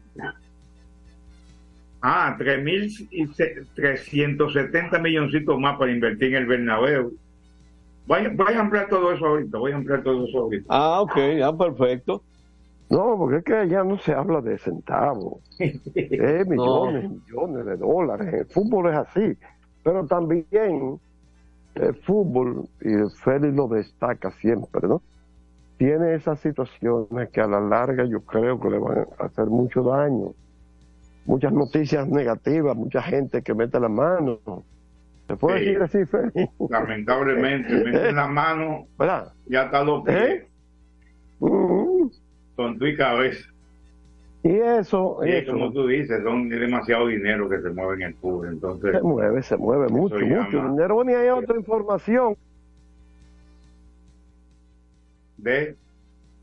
Ah, 2.06 2.36
3.370 2.38 5.00
milloncitos 5.00 5.58
más 5.58 5.78
para 5.78 5.90
invertir 5.90 6.34
en 6.34 6.42
el 6.42 6.46
Bernabéu. 6.46 7.14
Voy, 8.06 8.18
a 8.18 8.26
ampliar 8.60 8.88
todo 8.90 9.10
eso 9.12 9.24
ahorita, 9.24 9.56
voy 9.56 9.72
a 9.72 9.76
ampliar 9.76 10.02
todo 10.02 10.26
eso 10.26 10.40
ahorita. 10.40 10.66
Ah, 10.68 11.00
ok, 11.00 11.16
ya 11.38 11.50
perfecto. 11.56 12.22
No, 12.90 13.16
porque 13.16 13.38
es 13.38 13.44
que 13.44 13.66
ya 13.70 13.82
no 13.82 13.98
se 13.98 14.12
habla 14.12 14.42
de 14.42 14.58
centavos, 14.58 15.38
es 15.58 16.46
millones, 16.46 17.10
millones 17.10 17.64
de 17.64 17.78
dólares. 17.78 18.34
El 18.34 18.44
fútbol 18.46 18.90
es 18.90 18.96
así, 18.96 19.38
pero 19.82 20.06
también 20.06 21.00
el 21.74 21.94
fútbol, 22.02 22.68
y 22.82 22.96
Félix 23.22 23.54
lo 23.54 23.66
destaca 23.68 24.30
siempre, 24.32 24.86
¿no? 24.86 25.00
tiene 25.78 26.14
esas 26.14 26.38
situaciones 26.40 27.30
que 27.30 27.40
a 27.40 27.46
la 27.46 27.60
larga 27.60 28.04
yo 28.04 28.20
creo 28.20 28.60
que 28.60 28.68
le 28.70 28.78
van 28.78 29.06
a 29.18 29.24
hacer 29.24 29.46
mucho 29.46 29.82
daño. 29.82 30.34
Muchas 31.26 31.52
noticias 31.52 32.06
negativas, 32.08 32.76
mucha 32.76 33.02
gente 33.02 33.42
que 33.42 33.54
mete 33.54 33.80
la 33.80 33.88
mano. 33.88 34.38
¿Se 35.26 35.36
puede 35.36 35.60
decir 35.60 35.82
así, 35.82 36.04
Félix? 36.04 36.52
Lamentablemente, 36.68 37.72
mete 37.84 38.12
la 38.12 38.26
mano, 38.28 38.86
¿verdad? 38.98 39.32
ya 39.46 39.64
está 39.64 39.82
los 39.82 40.04
pies. 40.04 40.16
¿Eh? 40.18 40.46
Con 41.40 42.78
tu 42.78 42.86
y 42.86 42.96
cabeza. 42.96 43.48
Y 44.42 44.50
eso, 44.56 45.20
Y 45.24 45.30
eso 45.30 45.52
como 45.52 45.72
tú 45.72 45.86
dices, 45.86 46.22
son 46.22 46.50
demasiado 46.50 47.06
dinero 47.06 47.48
que 47.48 47.62
se 47.62 47.70
mueve 47.70 47.94
en 47.94 48.02
el 48.02 48.14
tour. 48.16 48.46
Entonces, 48.46 48.92
se 48.92 49.00
mueve, 49.02 49.42
se 49.42 49.56
mueve 49.56 49.88
mucho, 49.88 50.18
llama- 50.18 50.44
mucho 50.44 50.68
dinero. 50.68 50.94
Bueno, 50.96 51.10
y 51.12 51.14
hay 51.14 51.28
otra 51.30 51.56
información. 51.56 52.36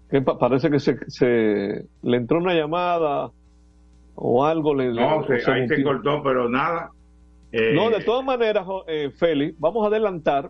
Que 0.09 0.21
pa- 0.21 0.38
parece 0.38 0.69
que 0.69 0.79
se, 0.79 0.97
se 1.09 1.85
le 2.01 2.17
entró 2.17 2.38
una 2.39 2.53
llamada 2.53 3.31
o 4.15 4.46
algo 4.46 4.74
le, 4.75 4.94
no, 4.94 5.25
se- 5.25 5.39
se 5.41 5.51
ahí 5.51 5.68
se 5.68 5.84
cortó, 5.84 6.22
pero 6.24 6.50
nada. 6.50 6.91
Eh, 7.51 7.74
No, 7.75 7.89
de 7.89 8.03
todas 8.03 8.24
maneras, 8.25 8.65
jo- 8.65 8.86
eh, 8.88 9.12
Félix, 9.18 9.60
vamos 9.60 9.84
a 9.84 9.88
adelantar 9.88 10.50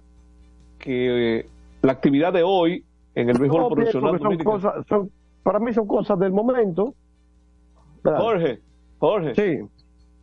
que 0.80 1.39
eh, 1.39 1.46
la 1.82 1.91
actividad 1.94 2.34
de 2.34 2.44
hoy 2.44 2.84
en 3.15 3.30
el 3.30 3.38
béisbol 3.39 3.62
No, 3.63 3.70
profesional 3.70 4.12
son 4.12 4.20
dominicano- 4.20 4.51
cosas, 4.51 4.86
son, 4.88 5.10
para 5.44 5.60
mí 5.60 5.74
son 5.74 5.88
cosas 5.88 6.18
del 6.20 6.32
momento. 6.32 6.94
¿verdad? 8.03 8.20
Jorge, 8.20 8.60
Jorge, 9.00 9.36
Sí, 9.36 9.68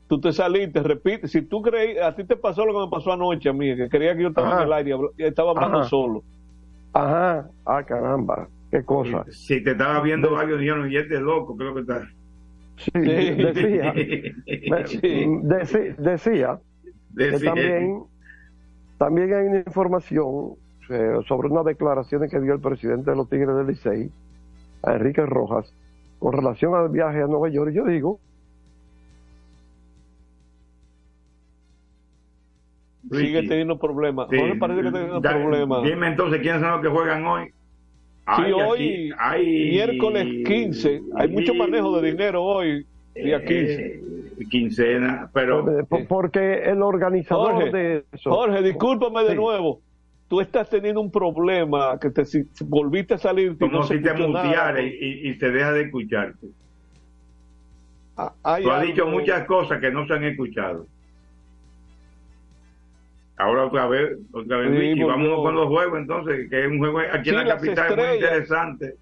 tú 0.09 0.21
te 0.21 0.33
saliste, 0.33 0.83
repite, 0.83 1.29
si 1.29 1.43
tú 1.43 1.63
creí, 1.63 1.97
a 1.99 2.15
ti 2.15 2.25
te 2.25 2.37
pasó 2.37 2.65
lo 2.67 2.73
que 2.75 2.81
me 2.87 2.91
pasó 2.91 3.13
anoche 3.13 3.49
a 3.49 3.53
mí, 3.53 3.77
que 3.77 3.89
creía 3.89 4.17
que 4.17 4.23
yo 4.23 4.29
estaba 4.29 4.49
Ajá. 4.49 4.61
en 4.63 4.67
el 4.67 4.73
aire 4.73 4.97
y 5.17 5.25
estaba 5.25 5.51
hablando 5.51 5.79
Ajá. 5.81 5.89
solo. 5.89 6.23
ajá, 6.93 7.49
ah, 7.67 7.83
caramba, 7.85 8.49
qué 8.71 8.83
cosa. 8.85 9.25
Si 9.31 9.63
te 9.63 9.73
estaba 9.73 10.01
viendo 10.01 10.31
varios 10.33 10.59
dijeron, 10.59 10.91
y 10.91 10.97
este 10.97 11.21
loco, 11.21 11.57
creo 11.57 11.75
que 11.75 11.81
está. 11.83 12.09
Sí, 12.79 12.91
Sí. 12.93 13.01
decía, 13.03 13.93
me- 14.71 14.87
Sí. 14.87 14.99
deci- 15.03 15.97
decía 15.97 16.61
que 17.17 17.39
también, 17.45 18.03
también 18.99 19.35
hay 19.35 19.47
una 19.47 19.59
información 19.59 20.55
eh, 20.91 21.19
sobre 21.27 21.49
unas 21.49 21.65
declaraciones 21.65 22.31
que 22.31 22.41
dio 22.41 22.55
el 22.55 22.61
presidente 22.61 23.11
de 23.11 23.17
los 23.17 23.29
Tigres 23.29 23.55
del 23.57 23.67
Licey, 23.67 24.11
a 24.83 24.93
Enrique 24.95 25.27
Rojas, 25.27 25.75
con 26.19 26.33
relación 26.33 26.75
al 26.75 26.89
viaje 26.89 27.21
a 27.23 27.27
Nueva 27.27 27.49
York. 27.51 27.73
Yo 27.73 27.85
digo, 27.85 28.21
Sigue 33.11 33.43
teniendo 33.49 33.79
problemas. 33.79 34.29
sí. 34.31 34.37
Jorge 34.39 34.57
parece 34.57 34.81
que 34.83 34.87
está 34.89 34.99
teniendo 35.01 35.23
problemas. 35.23 35.83
Dime 35.83 36.09
entonces 36.09 36.41
quiénes 36.41 36.61
son 36.61 36.71
los 36.73 36.81
que 36.83 36.89
juegan 36.89 37.25
hoy. 37.27 37.53
Sí, 38.37 38.43
Ay, 38.45 38.53
hoy, 38.53 39.11
aquí 39.13 39.13
hay- 39.19 39.71
miércoles 39.71 40.27
15, 40.47 41.01
hay 41.17 41.29
mucho 41.29 41.55
manejo 41.55 41.99
de 42.01 42.11
dinero 42.11 42.43
hoy, 42.45 42.87
día 43.15 43.43
15. 43.43 43.85
Eh, 43.87 44.03
quincena, 44.51 45.31
pero 45.33 45.65
po- 45.89 46.05
porque 46.07 46.63
el 46.65 46.83
organizador 46.83 47.55
Jorge, 47.55 47.71
de 47.73 48.05
eso. 48.13 48.31
Jorge, 48.31 48.63
discúlpame 48.63 49.25
de 49.25 49.35
nuevo. 49.35 49.81
Tú 50.29 50.43
estás 50.43 50.69
teniendo 50.69 51.01
un 51.01 51.11
problema 51.11 51.99
que 51.99 52.11
te 52.11 52.27
si- 52.27 52.45
volviste 52.67 53.15
a 53.15 53.19
salir 53.19 53.57
como 53.57 53.73
no 53.79 53.83
si 53.85 53.99
te 54.01 54.09
escuchó 54.09 54.29
nada. 54.29 54.45
muteara 54.45 54.83
y, 54.83 54.89
y- 55.31 55.35
se 55.37 55.51
deja 55.51 55.73
de 55.73 55.83
escucharte. 55.85 56.47
Ah, 58.17 58.33
hay 58.43 58.63
Tú 58.65 58.71
has 58.71 58.81
algo- 58.81 58.93
dicho 58.93 59.07
muchas 59.07 59.45
cosas 59.47 59.81
que 59.81 59.91
no 59.91 60.07
se 60.07 60.13
han 60.13 60.25
escuchado. 60.25 60.87
Ahora 63.39 63.67
otra 63.67 63.87
vez, 63.87 64.19
otra 64.33 64.57
vez, 64.59 64.95
Sí, 64.97 65.03
vámonos 65.03 65.43
con 65.43 65.55
los 65.55 65.69
juegos 65.69 65.99
entonces, 65.99 66.51
que 66.51 66.61
es 66.61 66.67
un 66.67 66.79
juego 66.79 66.99
aquí 67.13 67.31
Sí, 67.31 67.37
en 67.37 67.49
la 67.49 67.55
capital 67.57 67.77
muy 67.97 68.05
estrellas. 68.05 68.15
interesante. 68.17 68.95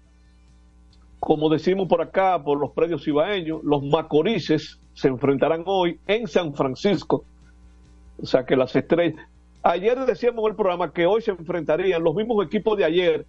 como 1.19 1.49
decimos 1.49 1.87
por 1.87 2.01
acá, 2.01 2.41
por 2.43 2.59
los 2.59 2.71
predios 2.71 3.07
ibaeños, 3.07 3.63
los 3.63 3.83
macorices 3.83 4.79
se 4.93 5.07
enfrentarán 5.07 5.63
hoy 5.65 5.99
en 6.07 6.27
San 6.27 6.53
Francisco. 6.53 7.23
O 8.21 8.25
sea 8.25 8.45
que 8.45 8.55
las 8.55 8.75
estrellas. 8.75 9.25
Ayer 9.63 9.97
decíamos 10.05 10.43
en 10.45 10.51
el 10.51 10.55
programa 10.55 10.93
que 10.93 11.05
hoy 11.05 11.21
se 11.21 11.31
enfrentarían 11.31 12.03
los 12.03 12.15
mismos 12.15 12.45
equipos 12.45 12.77
de 12.77 12.85
ayer, 12.85 13.25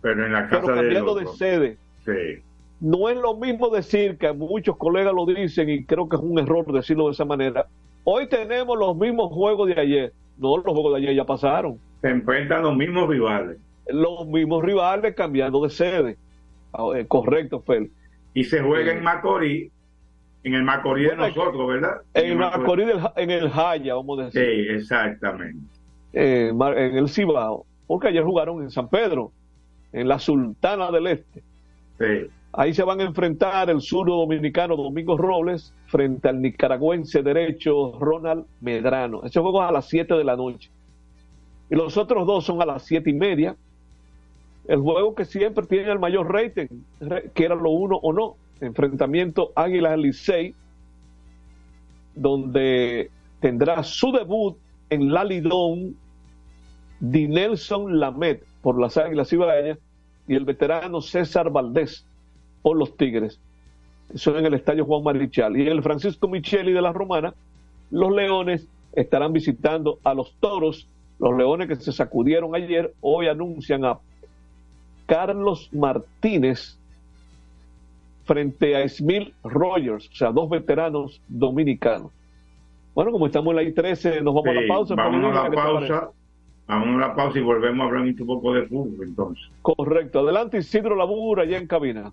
Pero 0.00 0.24
en 0.26 0.32
la 0.32 0.48
pero 0.48 0.62
casa 0.62 0.72
de 0.74 0.78
cambiando 0.82 1.14
de 1.16 1.26
sede. 1.26 1.76
Sí. 2.04 2.42
No 2.80 3.08
es 3.08 3.16
lo 3.16 3.36
mismo 3.36 3.68
decir 3.70 4.16
que 4.16 4.32
muchos 4.32 4.76
colegas 4.76 5.12
lo 5.12 5.26
dicen 5.26 5.68
y 5.68 5.84
creo 5.84 6.08
que 6.08 6.14
es 6.16 6.22
un 6.22 6.38
error 6.38 6.64
decirlo 6.72 7.06
de 7.06 7.12
esa 7.12 7.24
manera. 7.24 7.66
Hoy 8.04 8.28
tenemos 8.28 8.78
los 8.78 8.96
mismos 8.96 9.32
juegos 9.32 9.68
de 9.68 9.80
ayer. 9.80 10.12
No, 10.38 10.56
los 10.56 10.64
juegos 10.72 10.92
de 10.94 10.98
ayer 10.98 11.14
ya 11.16 11.24
pasaron. 11.24 11.78
Se 12.00 12.08
enfrentan 12.08 12.62
los 12.62 12.76
mismos 12.76 13.08
rivales. 13.08 13.58
Los 13.88 14.26
mismos 14.26 14.62
rivales 14.64 15.14
cambiando 15.14 15.62
de 15.62 15.70
sede. 15.70 16.16
Ah, 16.72 16.84
eh, 16.96 17.06
correcto, 17.06 17.60
Félix. 17.60 17.92
Y 18.34 18.44
se 18.44 18.60
juega 18.62 18.92
Sí. 18.92 18.98
en 18.98 19.04
Macorís, 19.04 19.72
en 20.44 20.54
el 20.54 20.62
Macorís 20.62 21.08
Bueno, 21.08 21.22
de 21.24 21.28
nosotros, 21.30 21.68
¿verdad? 21.68 21.96
En 22.14 22.26
el 22.32 22.36
Macorís 22.36 22.86
del 22.86 23.00
en 23.16 23.30
el 23.30 23.50
Jaya, 23.50 23.94
vamos 23.94 24.20
a 24.20 24.24
decir. 24.26 24.42
Sí, 24.44 24.74
exactamente. 24.74 25.58
eh, 26.12 26.50
en 26.50 26.96
el 26.96 27.08
Cibao, 27.08 27.66
porque 27.86 28.08
ayer 28.08 28.22
jugaron 28.22 28.62
en 28.62 28.70
San 28.70 28.88
Pedro, 28.88 29.32
en 29.92 30.06
la 30.08 30.18
Sultana 30.18 30.90
del 30.90 31.06
Este. 31.08 31.42
Sí. 31.98 32.30
Ahí 32.52 32.72
se 32.72 32.82
van 32.82 33.00
a 33.00 33.04
enfrentar 33.04 33.68
el 33.70 33.80
zurdo 33.80 34.16
dominicano 34.16 34.74
Domingo 34.74 35.16
Robles 35.16 35.74
frente 35.86 36.28
al 36.28 36.40
nicaragüense 36.40 37.22
derecho 37.22 37.98
Ronald 37.98 38.46
Medrano. 38.60 39.22
Ese 39.24 39.40
juego 39.40 39.62
es 39.62 39.68
a 39.68 39.72
las 39.72 39.88
7 39.88 40.14
de 40.14 40.24
la 40.24 40.36
noche. 40.36 40.70
Y 41.70 41.76
los 41.76 41.96
otros 41.96 42.26
dos 42.26 42.44
son 42.44 42.62
a 42.62 42.66
las 42.66 42.82
siete 42.82 43.10
y 43.10 43.14
media. 43.14 43.56
El 44.66 44.80
juego 44.80 45.14
que 45.14 45.24
siempre 45.24 45.66
tiene 45.66 45.90
el 45.90 45.98
mayor 45.98 46.32
rating, 46.32 46.66
que 47.34 47.44
era 47.44 47.54
lo 47.54 47.70
uno 47.70 47.96
o 47.96 48.12
no. 48.12 48.36
Enfrentamiento 48.60 49.52
Águilas 49.54 49.98
Licey, 49.98 50.54
donde 52.14 53.10
tendrá 53.40 53.82
su 53.82 54.12
debut 54.12 54.56
en 54.90 55.12
la 55.12 55.24
Lidón 55.24 55.96
Dinelson 57.00 58.00
Lamet 58.00 58.44
por 58.62 58.80
las 58.80 58.96
Águilas 58.96 59.32
Ibaeñas 59.32 59.78
y 60.26 60.34
el 60.34 60.44
veterano 60.44 61.00
César 61.00 61.50
Valdés 61.50 62.04
por 62.62 62.76
los 62.76 62.96
Tigres. 62.96 63.40
Eso 64.12 64.36
en 64.36 64.46
el 64.46 64.54
estadio 64.54 64.84
Juan 64.84 65.02
Marichal. 65.02 65.56
Y 65.56 65.62
en 65.62 65.68
el 65.68 65.82
Francisco 65.82 66.28
Micheli 66.28 66.72
de 66.72 66.82
la 66.82 66.92
Romana, 66.92 67.34
los 67.90 68.12
Leones 68.12 68.68
estarán 68.92 69.32
visitando 69.32 69.98
a 70.04 70.14
los 70.14 70.34
Toros. 70.40 70.88
Los 71.18 71.36
Leones 71.36 71.68
que 71.68 71.76
se 71.76 71.92
sacudieron 71.92 72.54
ayer, 72.54 72.94
hoy 73.00 73.28
anuncian 73.28 73.84
a 73.84 73.98
Carlos 75.06 75.68
Martínez 75.72 76.78
frente 78.24 78.76
a 78.76 78.86
Smil 78.88 79.32
Rogers, 79.42 80.08
o 80.08 80.14
sea, 80.14 80.30
dos 80.30 80.50
veteranos 80.50 81.20
dominicanos. 81.28 82.12
Bueno, 82.94 83.10
como 83.10 83.26
estamos 83.26 83.52
en 83.52 83.56
la 83.56 83.62
I-13, 83.62 84.22
nos 84.22 84.34
vamos 84.34 84.48
a 84.48 84.52
la 84.52 84.68
pausa. 84.68 84.94
Vamos 84.94 85.34
a 86.96 87.08
la 87.08 87.14
pausa 87.14 87.38
y 87.38 87.42
volvemos 87.42 87.80
a 87.80 87.88
hablar 87.88 88.02
un 88.02 88.26
poco 88.26 88.52
de 88.52 88.66
fútbol 88.66 89.08
entonces. 89.08 89.44
Correcto. 89.62 90.20
Adelante 90.20 90.58
Isidro 90.58 90.94
Labura, 90.94 91.44
allá 91.44 91.56
en 91.56 91.66
cabina. 91.66 92.12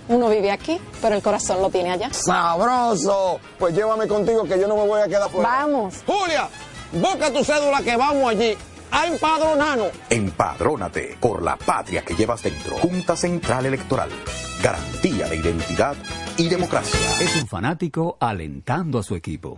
uno 0.11 0.29
vive 0.29 0.51
aquí, 0.51 0.79
pero 1.01 1.15
el 1.15 1.21
corazón 1.21 1.61
lo 1.61 1.69
tiene 1.69 1.91
allá. 1.91 2.09
¡Sabroso! 2.11 3.39
Pues 3.57 3.73
llévame 3.75 4.07
contigo 4.07 4.43
que 4.43 4.59
yo 4.59 4.67
no 4.67 4.75
me 4.75 4.85
voy 4.85 5.01
a 5.01 5.07
quedar 5.07 5.29
fuera. 5.29 5.49
Vamos. 5.49 6.03
Julia, 6.05 6.49
busca 6.91 7.31
tu 7.31 7.43
cédula 7.43 7.81
que 7.81 7.95
vamos 7.95 8.29
allí 8.29 8.57
a 8.91 9.07
empadronarnos. 9.07 9.89
Empadrónate 10.09 11.17
por 11.19 11.41
la 11.41 11.55
patria 11.55 12.03
que 12.03 12.13
llevas 12.13 12.43
dentro. 12.43 12.77
Junta 12.77 13.15
Central 13.15 13.65
Electoral. 13.65 14.09
Garantía 14.61 15.27
de 15.27 15.37
identidad 15.37 15.95
y 16.37 16.49
democracia. 16.49 16.99
Es 17.19 17.41
un 17.41 17.47
fanático 17.47 18.17
alentando 18.19 18.99
a 18.99 19.03
su 19.03 19.15
equipo. 19.15 19.57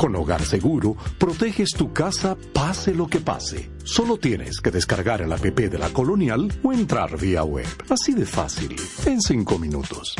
Con 0.00 0.16
Hogar 0.16 0.40
Seguro, 0.46 0.96
proteges 1.18 1.72
tu 1.76 1.92
casa 1.92 2.34
pase 2.54 2.94
lo 2.94 3.06
que 3.06 3.20
pase. 3.20 3.68
Solo 3.84 4.16
tienes 4.16 4.62
que 4.62 4.70
descargar 4.70 5.20
el 5.20 5.30
app 5.30 5.42
de 5.42 5.78
la 5.78 5.90
Colonial 5.90 6.50
o 6.62 6.72
entrar 6.72 7.18
vía 7.18 7.44
web. 7.44 7.66
Así 7.90 8.14
de 8.14 8.24
fácil, 8.24 8.74
en 9.04 9.20
cinco 9.20 9.58
minutos. 9.58 10.16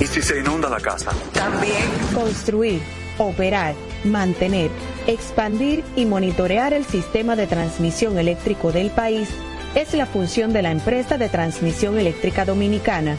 ¿Y 0.00 0.06
si 0.06 0.22
se 0.22 0.40
inunda 0.40 0.70
la 0.70 0.80
casa? 0.80 1.10
También. 1.34 1.84
Construir, 2.14 2.80
operar, 3.18 3.74
mantener, 4.04 4.70
expandir 5.06 5.84
y 5.96 6.06
monitorear 6.06 6.72
el 6.72 6.86
sistema 6.86 7.36
de 7.36 7.46
transmisión 7.46 8.16
eléctrico 8.16 8.72
del 8.72 8.88
país 8.88 9.28
es 9.74 9.92
la 9.92 10.06
función 10.06 10.54
de 10.54 10.62
la 10.62 10.70
empresa 10.70 11.18
de 11.18 11.28
transmisión 11.28 11.98
eléctrica 11.98 12.46
dominicana 12.46 13.18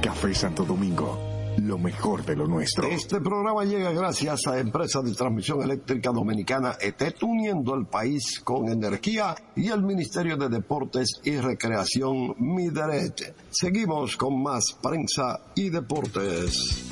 Café 0.00 0.32
Santo 0.32 0.64
Domingo, 0.64 1.18
lo 1.58 1.76
mejor 1.76 2.24
de 2.24 2.36
lo 2.36 2.46
nuestro. 2.46 2.86
Este 2.86 3.20
programa 3.20 3.64
llega 3.64 3.90
gracias 3.90 4.46
a 4.46 4.58
Empresa 4.58 5.00
de 5.02 5.12
Transmisión 5.12 5.60
Eléctrica 5.62 6.10
Dominicana 6.12 6.76
ETET, 6.80 7.22
uniendo 7.24 7.74
el 7.74 7.86
país 7.86 8.40
con 8.44 8.68
energía 8.68 9.34
y 9.56 9.68
el 9.68 9.82
Ministerio 9.82 10.36
de 10.36 10.48
Deportes 10.48 11.20
y 11.24 11.36
Recreación 11.38 12.34
Mideret. 12.38 13.34
Seguimos 13.50 14.16
con 14.16 14.40
más 14.40 14.76
prensa 14.80 15.40
y 15.56 15.68
deportes. 15.68 16.88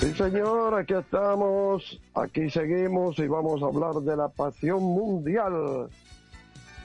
Sí, 0.00 0.14
señor, 0.14 0.74
aquí 0.80 0.94
estamos, 0.94 2.00
aquí 2.14 2.50
seguimos 2.50 3.18
y 3.18 3.28
vamos 3.28 3.62
a 3.62 3.66
hablar 3.66 4.02
de 4.02 4.16
la 4.16 4.28
pasión 4.28 4.82
mundial. 4.82 5.88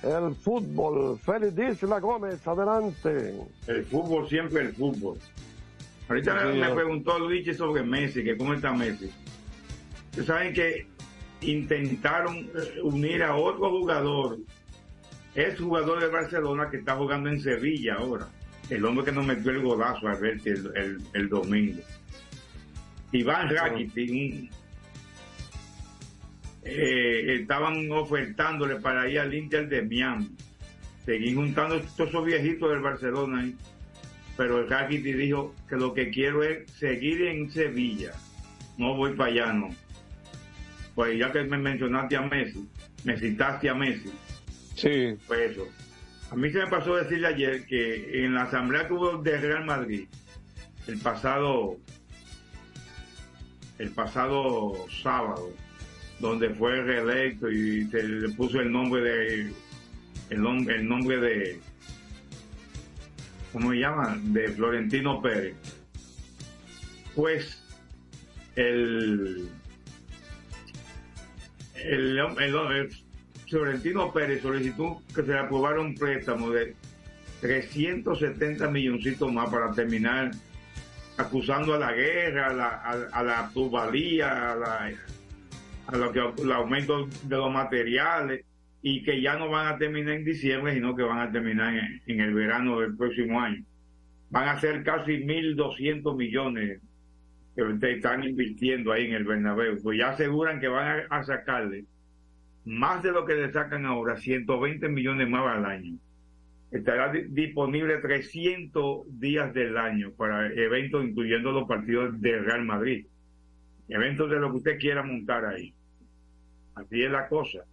El 0.04 0.36
fútbol. 0.36 1.18
Félix 1.20 1.82
Isla 1.84 2.00
Gómez, 2.00 2.46
adelante. 2.48 3.34
El 3.68 3.86
fútbol, 3.86 4.28
siempre 4.28 4.62
el 4.64 4.74
fútbol. 4.74 5.18
Ahorita 6.10 6.40
Sí, 6.42 6.48
me, 6.60 6.68
me 6.68 6.76
preguntó 6.76 7.18
Luigi 7.18 7.54
sobre 7.54 7.84
Messi, 7.84 8.24
que 8.24 8.36
cómo 8.38 8.54
está 8.54 8.74
Messi. 8.74 9.10
Ustedes 10.10 10.28
saben 10.28 10.54
que 10.54 10.86
intentaron 11.42 12.38
eh, 12.38 12.82
unir 12.84 13.24
a 13.24 13.36
otro 13.36 13.70
jugador, 13.70 14.38
es 15.36 15.60
jugador 15.60 16.02
de 16.02 16.08
Barcelona 16.08 16.70
que 16.70 16.78
está 16.78 16.96
jugando 16.96 17.30
en 17.30 17.40
Sevilla 17.42 17.96
ahora. 17.96 18.28
El 18.70 18.86
hombre 18.86 19.06
que 19.06 19.12
nos 19.12 19.26
metió 19.26 19.52
el 19.52 19.62
golazo 19.62 20.08
a 20.08 20.16
ver 20.16 20.40
el, 20.46 20.72
el, 20.76 20.98
el 21.14 21.30
domingo. 21.30 21.82
Iván 23.12 23.50
Rakitic, 23.50 24.10
un- 24.12 24.50
eh, 26.66 27.40
estaban 27.42 27.92
ofertándole 27.92 28.78
para 28.78 29.10
ir 29.10 29.20
al 29.20 29.34
Inter 29.34 29.68
de 29.68 29.82
Miami. 29.82 30.30
Seguí 31.06 31.34
juntando 31.34 31.80
todos 31.82 32.10
esos 32.10 32.26
viejitos 32.26 32.70
del 32.70 32.80
Barcelona. 32.80 33.52
Pero 34.38 34.60
el 34.60 34.70
Rakitic 34.70 35.16
dijo 35.16 35.54
que 35.70 35.76
lo 35.76 35.94
que 35.94 36.10
quiero 36.10 36.44
es 36.44 36.70
seguir 36.72 37.22
en 37.24 37.52
Sevilla. 37.52 38.14
No 38.78 38.96
voy 38.96 39.14
para 39.14 39.32
allá, 39.32 39.54
no. 39.54 39.70
Pues 40.96 41.18
ya 41.20 41.32
que 41.32 41.44
me 41.44 41.58
mencionaste 41.58 42.16
a 42.16 42.22
Messi, 42.22 42.68
me 43.04 43.18
citaste 43.18 43.70
a 43.70 43.76
Messi. 43.76 44.12
Sí. 44.76 45.16
Pues 45.28 45.52
eso. 45.52 45.68
A 46.32 46.36
mí 46.36 46.50
se 46.52 46.60
me 46.60 46.68
pasó 46.68 46.96
decirle 46.96 47.28
ayer 47.28 47.66
que 47.66 48.26
en 48.26 48.34
la 48.34 48.44
asamblea 48.44 48.88
que 48.88 48.94
hubo 48.94 49.18
de 49.18 49.38
Real 49.38 49.66
Madrid, 49.66 50.08
el 50.88 50.98
pasado, 50.98 51.78
el 53.78 53.92
pasado 53.92 54.88
sábado, 55.04 55.52
donde 56.24 56.52
fue 56.52 56.82
reelecto 56.82 57.52
y 57.52 57.86
se 57.88 58.02
le 58.02 58.30
puso 58.30 58.62
el 58.62 58.72
nombre 58.72 59.02
de, 59.02 59.42
el, 60.30 60.70
el 60.70 60.88
nombre 60.88 61.20
de, 61.20 61.60
¿cómo 63.52 63.72
se 63.72 63.80
llama? 63.80 64.18
De 64.24 64.48
Florentino 64.48 65.22
Pérez. 65.22 65.56
Pues, 67.14 67.62
el, 68.56 69.50
el, 71.76 72.18
el, 72.18 72.90
Florentino 73.50 74.14
Pérez 74.14 74.42
solicitó 74.42 75.02
que 75.14 75.24
se 75.24 75.28
le 75.28 75.40
aprobara 75.40 75.82
un 75.82 75.94
préstamo 75.94 76.52
de 76.52 76.74
370 77.42 78.70
milloncitos 78.70 79.30
más 79.30 79.50
para 79.50 79.74
terminar 79.74 80.32
acusando 81.18 81.74
a 81.74 81.80
la 81.80 81.92
guerra, 81.92 82.48
a 82.48 82.54
la, 82.54 82.68
a, 82.70 83.20
a 83.20 83.24
la 83.24 83.50
plusvalía, 83.50 84.54
a, 84.54 84.56
la, 84.56 84.92
a 85.88 85.98
lo 85.98 86.12
que, 86.12 86.20
el 86.42 86.52
aumento 86.52 87.08
de 87.24 87.38
los 87.38 87.52
materiales 87.52 88.46
y 88.82 89.04
que 89.04 89.22
ya 89.22 89.38
no 89.38 89.50
van 89.50 89.68
a 89.74 89.78
terminar 89.78 90.16
en 90.16 90.26
diciembre, 90.26 90.74
sino 90.74 90.96
que 90.96 91.04
van 91.04 91.20
a 91.20 91.32
terminar 91.32 91.74
en, 92.06 92.20
el 92.22 92.34
verano 92.34 92.80
del 92.80 92.96
próximo 92.98 93.40
año. 93.40 93.64
Van 94.30 94.50
a 94.50 94.60
ser 94.60 94.84
casi 94.84 95.18
1.200 95.24 96.16
millones 96.18 96.82
que 97.56 97.92
están 97.92 98.24
invirtiendo 98.24 98.92
ahí 98.92 99.06
en 99.06 99.14
el 99.14 99.24
Bernabéu. 99.26 99.78
Pues 99.82 99.98
ya 100.00 100.10
aseguran 100.10 100.60
que 100.60 100.68
van 100.68 101.06
a, 101.10 101.18
a 101.18 101.24
sacarle 101.24 101.86
más 102.66 103.04
de 103.04 103.12
lo 103.12 103.26
que 103.26 103.36
le 103.36 103.52
sacan 103.52 103.86
ahora, 103.86 104.18
120 104.18 104.88
millones 104.90 105.30
más 105.30 105.46
al 105.58 105.66
año. 105.66 105.98
Estará 106.72 107.12
di- 107.12 107.26
disponible 107.30 107.98
300 108.00 109.20
días 109.20 109.54
del 109.54 109.78
año 109.78 110.12
para 110.18 110.48
eventos, 110.52 111.06
incluyendo 111.06 111.52
los 111.52 111.68
partidos 111.68 112.20
de 112.20 112.40
Real 112.40 112.66
Madrid. 112.66 113.06
Eventos 113.88 114.30
de 114.30 114.40
lo 114.40 114.52
que 114.52 114.58
usted 114.58 114.80
quiera 114.80 115.04
montar 115.04 115.46
ahí. 115.46 115.74
Así 116.76 117.04
es 117.04 117.12
la 117.12 117.28
cosa. 117.28 117.66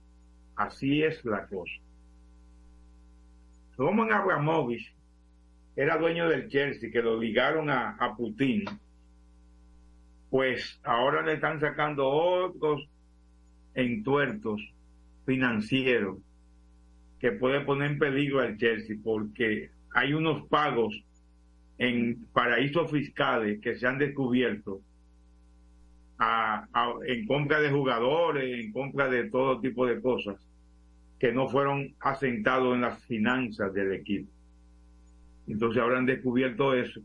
Así 0.57 1.03
es 1.03 1.25
la 1.25 1.47
cosa. 1.47 1.73
Roman 3.77 4.13
Abramovich 4.13 4.95
era 5.77 5.97
dueño 5.97 6.29
del 6.29 6.49
Chelsea, 6.49 6.91
que 6.91 7.01
lo 7.01 7.19
ligaron 7.19 7.71
a, 7.71 7.97
a 7.97 8.15
Putin. 8.15 8.65
Pues 10.29 10.81
ahora 10.85 11.23
le 11.23 11.35
están 11.35 11.61
sacando 11.61 12.09
otros 12.09 12.89
entuertos 13.75 14.61
financieros 15.25 16.19
que 17.19 17.33
puede 17.33 17.61
poner 17.61 17.93
en 17.93 17.99
peligro 17.99 18.41
al 18.41 18.57
Chelsea 18.57 18.97
porque 19.03 19.71
hay 19.95 20.13
unos 20.13 20.47
pagos 20.49 20.95
en 21.79 22.27
paraísos 22.33 22.91
fiscales 22.91 23.61
que 23.61 23.77
se 23.77 23.87
han 23.87 23.99
descubierto 23.99 24.81
a- 26.21 26.95
en 27.07 27.27
compra 27.27 27.61
de 27.61 27.71
jugadores, 27.71 28.65
en 28.65 28.73
compra 28.73 29.09
de 29.09 29.31
todo 29.31 29.61
tipo 29.61 29.87
de 29.87 30.01
cosas 30.01 30.37
que 31.19 31.33
no 31.33 31.49
fueron 31.49 31.95
asentados 32.01 32.75
en 32.75 32.83
las 32.83 33.03
finanzas 33.05 33.73
del 33.73 33.93
equipo. 33.95 34.31
Entonces 35.47 35.83
han 35.83 36.07
descubierto 36.07 36.75
eso 36.75 37.01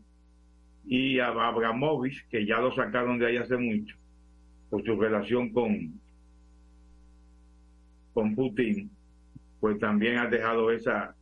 y 0.86 1.18
a 1.18 1.28
Abramovich, 1.28 2.28
que 2.28 2.46
ya 2.46 2.60
lo 2.60 2.72
sacaron 2.72 3.18
de 3.18 3.26
ahí 3.26 3.36
hace 3.38 3.56
mucho, 3.56 3.96
por 4.70 4.84
su 4.84 5.00
relación 5.00 5.50
con, 5.50 6.00
con 8.12 8.34
Putin, 8.34 8.90
pues 9.60 9.78
también 9.78 10.18
ha 10.18 10.26
dejado 10.28 10.70
esa, 10.70 11.14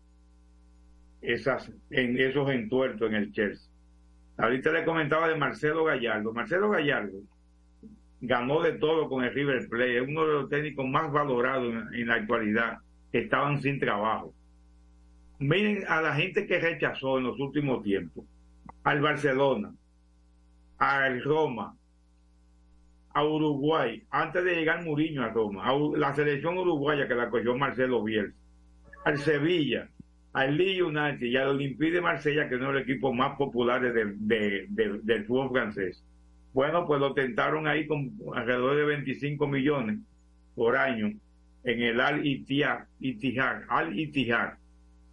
esas, 1.23 1.73
en 1.91 2.19
esos 2.19 2.51
entuertos 2.51 3.09
en 3.09 3.15
el 3.15 3.33
Chelsea. 3.33 3.71
Ahorita 4.37 4.73
le 4.73 4.85
comentaba 4.85 5.29
de 5.29 5.37
Marcelo 5.37 5.85
Gallardo. 5.85 6.33
Marcelo 6.33 6.69
Gallardo 6.71 7.21
ganó 8.27 8.63
de 8.63 8.73
todo 8.73 9.09
con 9.09 9.25
el 9.25 9.33
River 9.33 9.69
Plate, 9.69 9.99
es 9.99 10.09
uno 10.09 10.27
de 10.27 10.33
los 10.33 10.49
técnicos 10.49 10.87
más 10.87 11.13
valorados 11.13 11.75
en, 11.93 12.07
la 12.09 12.15
actualidad, 12.15 12.79
estaban 13.13 13.61
sin 13.61 13.79
trabajo. 13.79 14.35
Miren 15.39 15.85
a 15.89 16.01
la 16.01 16.15
gente 16.15 16.47
que 16.47 16.59
rechazó 16.59 17.19
en 17.19 17.25
los 17.25 17.39
últimos 17.39 17.83
tiempos, 17.83 18.25
al 18.85 19.01
Barcelona, 19.01 19.75
al 20.79 21.23
Roma, 21.23 21.77
a 23.13 23.25
Uruguay, 23.25 24.03
antes 24.11 24.45
de 24.45 24.55
llegar 24.57 24.83
Muriño 24.83 25.23
a 25.23 25.29
Roma, 25.29 25.65
a 25.67 25.79
la 25.97 26.15
selección 26.15 26.59
uruguaya 26.59 27.07
que 27.07 27.15
la 27.15 27.31
cogió 27.31 27.57
Marcelo 27.57 28.03
Bielsa, 28.03 28.37
al 29.05 29.19
Sevilla, 29.19 29.89
al 30.33 30.57
Leeds 30.57 30.83
United 30.83 31.27
y 31.27 31.37
al 31.37 31.49
Olympique 31.51 31.93
de 31.93 32.01
Marsella, 32.01 32.49
que 32.49 32.55
es 32.57 32.61
uno 32.61 32.73
de 32.73 32.81
los 32.81 32.83
equipos 32.83 33.15
más 33.15 33.37
de- 33.39 34.99
del 35.03 35.25
fútbol 35.27 35.51
francés. 35.51 36.05
Bueno, 36.55 36.87
pues 36.87 37.01
lo 37.01 37.13
tentaron 37.13 37.67
ahí 37.67 37.87
con 37.87 38.13
alrededor 38.35 38.77
de 38.77 38.85
25 38.85 39.47
millones 39.49 39.99
por 40.55 40.77
año 40.77 41.13
en 41.65 41.83
el 41.83 42.01
Al 42.01 42.25
Ittihad, 42.25 42.87
Al 43.69 43.99
Ittihad, 43.99 44.55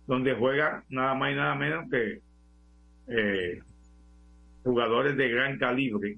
donde 0.06 0.36
juega 0.36 0.84
nada 0.90 1.16
más 1.16 1.32
y 1.32 1.36
nada 1.36 1.56
menos 1.56 1.90
que 1.90 2.22
eh, 3.08 3.60
jugadores 4.64 5.18
de 5.18 5.30
gran 5.30 5.58
calibre. 5.58 6.18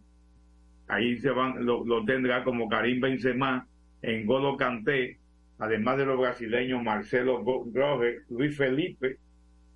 Ahí 0.88 1.18
se 1.18 1.30
van, 1.30 1.66
lo, 1.66 2.04
tendrá 2.04 2.44
como 2.44 2.68
Karim 2.68 3.00
Benzema, 3.00 3.66
Engolo 4.02 4.58
Kanté, 4.58 5.20
además 5.58 5.98
de 5.98 6.06
los 6.06 6.20
brasileños 6.20 6.84
Marcelo 6.84 7.44
Grohe, 7.68 8.24
Luis 8.30 8.58
Felipe 8.58 9.18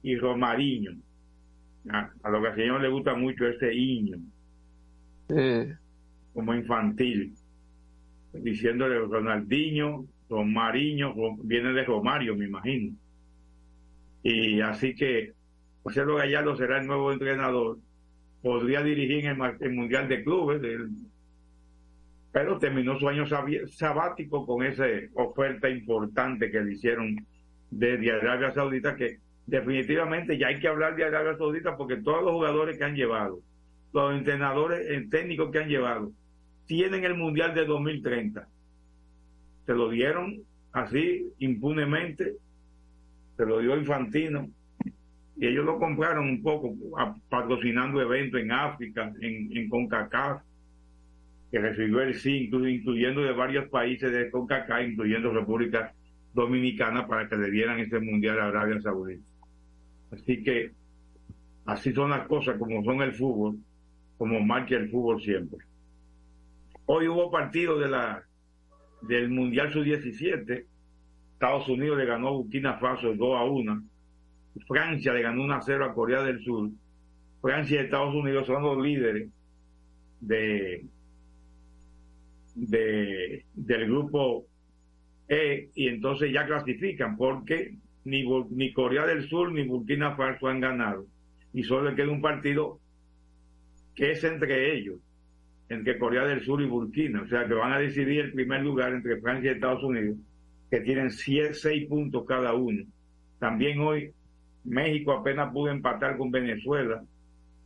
y 0.03 0.17
Romarinho. 0.17 0.91
A, 1.89 2.11
los 2.29 2.41
brasileños 2.41 2.81
les 2.81 2.91
gusta 2.91 3.15
mucho 3.15 3.47
ese 3.47 3.73
iño, 3.73 4.17
como 6.33 6.53
infantil, 6.53 7.33
diciéndole 8.33 8.99
Ronaldinho, 8.99 10.05
Romarinho, 10.29 11.13
Ro- 11.13 11.37
viene 11.43 11.73
de 11.73 11.83
Romario, 11.83 12.35
me 12.35 12.45
imagino. 12.45 12.95
Y 14.23 14.59
así 14.61 14.93
que 14.95 15.33
Marcelo 15.83 16.15
Gallardo 16.15 16.55
será 16.55 16.79
el 16.81 16.87
nuevo 16.87 17.11
entrenador, 17.11 17.77
podría 18.41 18.81
dirigir 18.83 19.25
el, 19.25 19.71
Mundial 19.73 20.07
de 20.07 20.23
Clubes, 20.23 20.61
pero 22.31 22.59
terminó 22.59 22.99
su 22.99 23.07
año 23.07 23.25
sabático 23.67 24.45
con 24.45 24.63
esa 24.63 24.85
oferta 25.15 25.69
importante 25.69 26.51
que 26.51 26.61
le 26.61 26.73
hicieron 26.73 27.15
desde 27.71 28.11
Arabia 28.11 28.51
Saudita, 28.51 28.95
que 28.95 29.17
definitivamente 29.45 30.37
ya 30.37 30.47
hay 30.47 30.59
que 30.59 30.67
hablar 30.67 30.95
de 30.95 31.05
Arabia 31.05 31.35
Saudita 31.37 31.75
porque 31.77 31.97
todos 31.97 32.21
los 32.23 32.33
jugadores 32.33 32.77
que 32.77 32.83
han 32.83 32.95
llevado, 32.95 33.39
los 33.93 34.13
entrenadores 34.15 34.85
eh, 34.89 35.07
técnicos 35.09 35.51
que 35.51 35.59
han 35.59 35.69
llevado, 35.69 36.11
tienen 36.65 37.03
el 37.03 37.15
Mundial 37.15 37.53
de 37.55 37.65
2030. 37.65 38.47
Se 39.65 39.73
lo 39.73 39.89
dieron 39.89 40.37
así, 40.71 41.27
impunemente, 41.39 42.33
se 43.35 43.45
lo 43.45 43.59
dio 43.59 43.77
Infantino, 43.77 44.49
y 45.39 45.45
ellos 45.47 45.65
lo 45.65 45.77
compraron 45.77 46.27
un 46.27 46.41
poco 46.41 46.73
patrocinando 47.29 48.01
eventos 48.01 48.41
en 48.41 48.51
África, 48.51 49.13
en, 49.21 49.55
en 49.55 49.69
CONCACAF, 49.69 50.41
que 51.51 51.59
recibió 51.59 52.01
el 52.01 52.15
sí, 52.15 52.49
inclu- 52.49 52.69
incluyendo 52.73 53.21
de 53.21 53.31
varios 53.33 53.69
países 53.69 54.11
de 54.11 54.29
CONCACAF, 54.31 54.81
incluyendo 54.87 55.31
República 55.31 55.93
Dominicana, 56.33 57.07
para 57.07 57.29
que 57.29 57.37
le 57.37 57.51
dieran 57.51 57.79
ese 57.79 57.99
mundial 57.99 58.39
a 58.39 58.47
Arabia 58.47 58.81
Saudita. 58.81 59.23
Así 60.11 60.43
que 60.43 60.71
así 61.65 61.93
son 61.93 62.09
las 62.09 62.27
cosas 62.27 62.57
como 62.57 62.83
son 62.83 63.01
el 63.01 63.13
fútbol, 63.13 63.57
como 64.17 64.39
marca 64.39 64.75
el 64.75 64.89
fútbol 64.89 65.21
siempre. 65.21 65.59
Hoy 66.85 67.07
hubo 67.07 67.29
partido 67.29 67.77
de 67.77 67.89
la 67.89 68.23
del 69.01 69.29
Mundial 69.29 69.71
Sub-17. 69.71 70.65
Estados 71.33 71.67
Unidos 71.67 71.97
le 71.97 72.05
ganó 72.05 72.29
a 72.29 72.31
Burkina 72.31 72.79
Faso 72.79 73.13
2 73.13 73.37
a 73.37 73.43
1. 73.43 73.83
Francia 74.67 75.13
le 75.13 75.21
ganó 75.21 75.43
1 75.43 75.53
a 75.53 75.61
0 75.61 75.85
a 75.85 75.93
Corea 75.93 76.23
del 76.23 76.43
Sur. 76.43 76.69
Francia 77.41 77.81
y 77.81 77.85
Estados 77.85 78.15
Unidos 78.15 78.47
son 78.47 78.63
los 78.63 78.83
líderes 78.83 79.29
de, 80.19 80.85
de 82.55 83.45
del 83.53 83.85
grupo 83.85 84.45
E 85.27 85.69
y 85.75 85.89
entonces 85.89 86.31
ya 86.33 86.47
clasifican 86.47 87.17
porque 87.17 87.75
ni, 88.05 88.25
ni 88.49 88.73
Corea 88.73 89.05
del 89.05 89.27
Sur 89.29 89.51
ni 89.51 89.67
Burkina 89.67 90.15
Faso 90.15 90.47
han 90.47 90.61
ganado 90.61 91.05
y 91.53 91.63
solo 91.63 91.93
queda 91.95 92.09
un 92.09 92.21
partido 92.21 92.79
que 93.97 94.11
es 94.11 94.23
entre 94.23 94.77
ellos 94.77 94.99
entre 95.69 95.97
Corea 95.97 96.23
del 96.23 96.45
Sur 96.45 96.61
y 96.61 96.65
Burkina, 96.65 97.23
o 97.23 97.27
sea 97.27 97.45
que 97.45 97.53
van 97.53 97.73
a 97.73 97.79
decidir 97.79 98.21
el 98.21 98.31
primer 98.31 98.61
lugar 98.61 98.93
entre 98.93 99.19
Francia 99.19 99.51
y 99.51 99.55
Estados 99.55 99.83
Unidos, 99.83 100.17
que 100.71 100.79
tienen 100.79 101.09
seis 101.11 101.87
puntos 101.89 102.25
cada 102.25 102.53
uno. 102.53 102.85
También 103.37 103.79
hoy 103.81 104.11
México 104.63 105.11
apenas 105.11 105.51
pudo 105.51 105.69
empatar 105.69 106.15
con 106.15 106.31
Venezuela, 106.31 107.03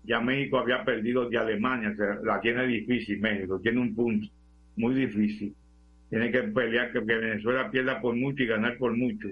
ya 0.03 0.19
México 0.19 0.57
había 0.57 0.83
perdido 0.83 1.29
de 1.29 1.37
Alemania, 1.37 1.91
o 1.91 1.95
sea, 1.95 2.17
la 2.23 2.41
tiene 2.41 2.65
difícil 2.65 3.19
México, 3.19 3.59
tiene 3.59 3.79
un 3.79 3.93
punto 3.93 4.27
muy 4.77 4.95
difícil. 4.95 5.53
Tiene 6.09 6.31
que 6.31 6.43
pelear 6.43 6.91
que 6.91 6.99
Venezuela 7.01 7.69
pierda 7.69 8.01
por 8.01 8.15
mucho 8.15 8.41
y 8.41 8.47
ganar 8.47 8.77
por 8.77 8.97
mucho 8.97 9.27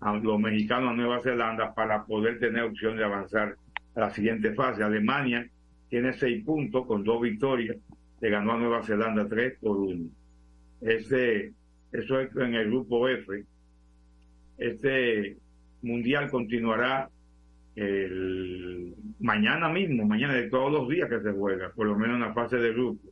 a 0.00 0.16
los 0.16 0.40
mexicanos 0.40 0.90
a 0.90 0.94
Nueva 0.94 1.20
Zelanda 1.20 1.72
para 1.74 2.04
poder 2.04 2.40
tener 2.40 2.64
opción 2.64 2.96
de 2.96 3.04
avanzar 3.04 3.54
a 3.94 4.00
la 4.00 4.10
siguiente 4.10 4.52
fase. 4.52 4.82
Alemania 4.82 5.46
tiene 5.90 6.12
seis 6.14 6.44
puntos 6.44 6.86
con 6.86 7.04
dos 7.04 7.20
victorias, 7.20 7.76
le 8.20 8.30
ganó 8.30 8.52
a 8.52 8.58
Nueva 8.58 8.82
Zelanda 8.82 9.28
tres 9.28 9.58
por 9.60 9.76
uno. 9.76 10.08
Este, 10.80 11.52
eso 11.92 12.20
es 12.20 12.34
en 12.36 12.54
el 12.54 12.68
grupo 12.68 13.08
F. 13.08 13.44
Este 14.56 15.36
mundial 15.82 16.30
continuará 16.30 17.10
mañana 19.20 19.68
mismo, 19.70 20.04
mañana 20.06 20.34
de 20.34 20.50
todos 20.50 20.70
los 20.70 20.88
días 20.88 21.08
que 21.08 21.20
se 21.20 21.32
juega, 21.32 21.70
por 21.70 21.86
lo 21.86 21.96
menos 21.96 22.16
en 22.16 22.22
la 22.22 22.34
fase 22.34 22.56
de 22.56 22.72
grupo, 22.72 23.08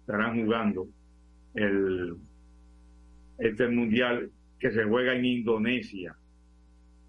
estarán 0.00 0.40
jugando 0.40 0.86
el 1.54 2.16
este 3.38 3.66
mundial 3.68 4.30
que 4.60 4.70
se 4.70 4.84
juega 4.84 5.14
en 5.14 5.24
Indonesia, 5.24 6.14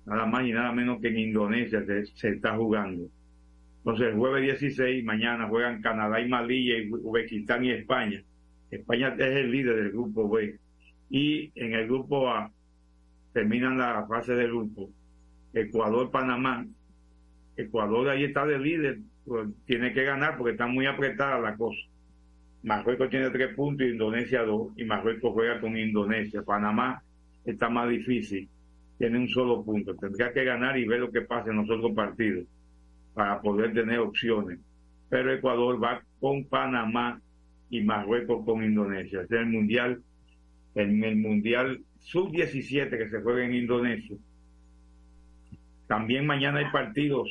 nada 0.06 0.26
más 0.26 0.48
y 0.48 0.52
nada 0.52 0.72
menos 0.72 1.00
que 1.00 1.10
en 1.10 1.20
Indonesia 1.20 1.84
se 2.16 2.30
está 2.30 2.56
jugando. 2.56 3.08
Entonces 3.86 4.13
el 4.13 4.17
jueves 4.17 4.43
16, 4.62 5.04
mañana 5.04 5.50
juegan 5.50 5.82
Canadá 5.82 6.22
y 6.22 6.30
Malí, 6.30 6.72
y 6.72 6.89
Uzbekistán 6.89 7.65
y 7.65 7.72
España. 7.72 8.24
España 8.72 9.13
es 9.19 9.36
el 9.36 9.52
líder 9.52 9.76
del 9.76 9.91
grupo 9.91 10.30
B. 10.30 10.58
Y 11.10 11.52
en 11.56 11.74
el 11.74 11.88
grupo 11.88 12.30
A 12.30 12.50
terminan 13.34 13.78
la 13.78 14.08
fase 14.08 14.36
de 14.36 14.48
grupo. 14.48 14.89
Ecuador, 15.54 16.10
Panamá. 16.12 16.65
Ecuador 17.58 18.08
ahí 18.08 18.24
está 18.24 18.46
de 18.46 18.58
líder, 18.58 19.00
pues, 19.26 19.50
tiene 19.65 19.91
que 19.91 20.06
ganar 20.06 20.38
porque 20.38 20.54
está 20.54 20.65
muy 20.65 20.86
apretada 20.86 21.38
la 21.39 21.58
cosa. 21.58 21.82
Marruecos 22.63 23.10
tiene 23.10 23.32
tres 23.32 23.54
puntos 23.54 23.86
y 23.86 23.91
Indonesia 23.91 24.43
dos, 24.43 24.72
y 24.78 24.86
Marruecos 24.86 25.34
juega 25.34 25.60
con 25.60 25.78
Indonesia. 25.78 26.41
Panamá 26.41 27.04
está 27.43 27.69
más 27.69 27.89
difícil, 27.89 28.48
tiene 28.98 29.19
un 29.19 29.28
solo 29.28 29.62
punto. 29.62 29.93
Tendría 29.96 30.32
que 30.32 30.46
ganar 30.46 30.78
y 30.80 30.88
ver 30.88 31.02
lo 31.02 31.12
que 31.12 31.22
pasa 31.22 31.52
en 31.52 31.58
los 31.58 31.69
otros 31.69 31.93
partidos 31.93 32.46
para 33.13 33.41
poder 33.41 33.73
tener 33.73 33.99
opciones. 33.99 34.60
Pero 35.10 35.34
Ecuador 35.34 35.82
va 35.84 36.02
con 36.19 36.45
Panamá 36.45 37.21
y 37.69 37.82
Marruecos 37.82 38.45
con 38.45 38.63
Indonesia. 38.63 39.21
Es 39.21 39.32
el 39.32 39.47
mundial, 39.47 40.02
en 40.76 41.04
el 41.04 41.17
mundial 41.17 41.82
sub-17 41.99 42.89
que 42.89 43.10
se 43.10 43.21
juega 43.21 43.45
en 43.45 43.54
Indonesia. 43.54 44.17
También 45.88 46.26
mañana 46.26 46.60
hay 46.60 46.71
partidos 46.71 47.30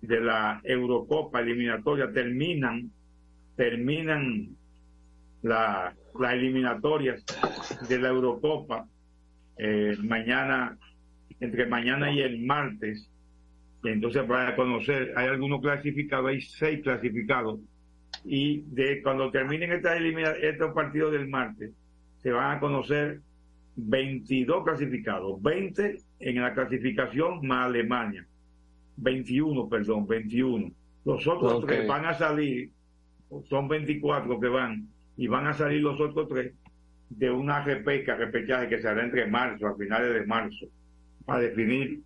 de 0.00 0.20
la 0.20 0.60
Eurocopa 0.64 1.40
eliminatoria. 1.40 2.12
Terminan, 2.12 2.90
terminan 3.56 4.56
la, 5.42 5.94
las 6.18 6.32
eliminatorias 6.34 7.24
de 7.88 7.98
la 7.98 8.08
Eurocopa 8.08 8.86
eh, 9.56 9.96
mañana, 10.02 10.76
entre 11.40 11.66
mañana 11.66 12.10
y 12.12 12.20
el 12.20 12.40
martes. 12.44 13.08
Entonces 13.84 14.22
para 14.24 14.54
conocer, 14.56 15.12
hay 15.16 15.28
algunos 15.28 15.60
clasificados, 15.60 16.30
hay 16.30 16.40
seis 16.40 16.80
clasificados. 16.82 17.60
Y 18.24 18.62
de 18.66 19.02
cuando 19.02 19.30
terminen 19.30 19.70
elimina- 19.70 20.32
estos 20.40 20.72
partidos 20.74 21.12
del 21.12 21.28
martes, 21.28 21.70
se 22.18 22.30
van 22.30 22.56
a 22.56 22.60
conocer 22.60 23.20
22 23.76 24.64
clasificados, 24.64 25.40
20 25.42 25.96
en 26.18 26.42
la 26.42 26.52
clasificación 26.52 27.46
más 27.46 27.66
Alemania, 27.66 28.26
21, 28.96 29.68
perdón, 29.68 30.06
21. 30.06 30.70
Los 31.04 31.26
otros 31.26 31.64
tres 31.66 31.86
van 31.88 32.04
a 32.04 32.14
salir, 32.14 32.70
son 33.48 33.68
24 33.68 34.38
que 34.38 34.48
van, 34.48 34.86
y 35.16 35.26
van 35.28 35.46
a 35.46 35.54
salir 35.54 35.80
los 35.80 35.98
otros 35.98 36.28
tres 36.28 36.52
de 37.08 37.30
una 37.30 37.64
repesca, 37.64 38.16
repechaje 38.16 38.68
que 38.68 38.80
se 38.80 38.88
hará 38.88 39.02
entre 39.02 39.26
marzo, 39.26 39.66
a 39.66 39.76
finales 39.76 40.12
de 40.14 40.26
marzo, 40.26 40.66
para 41.24 41.40
definir 41.40 42.00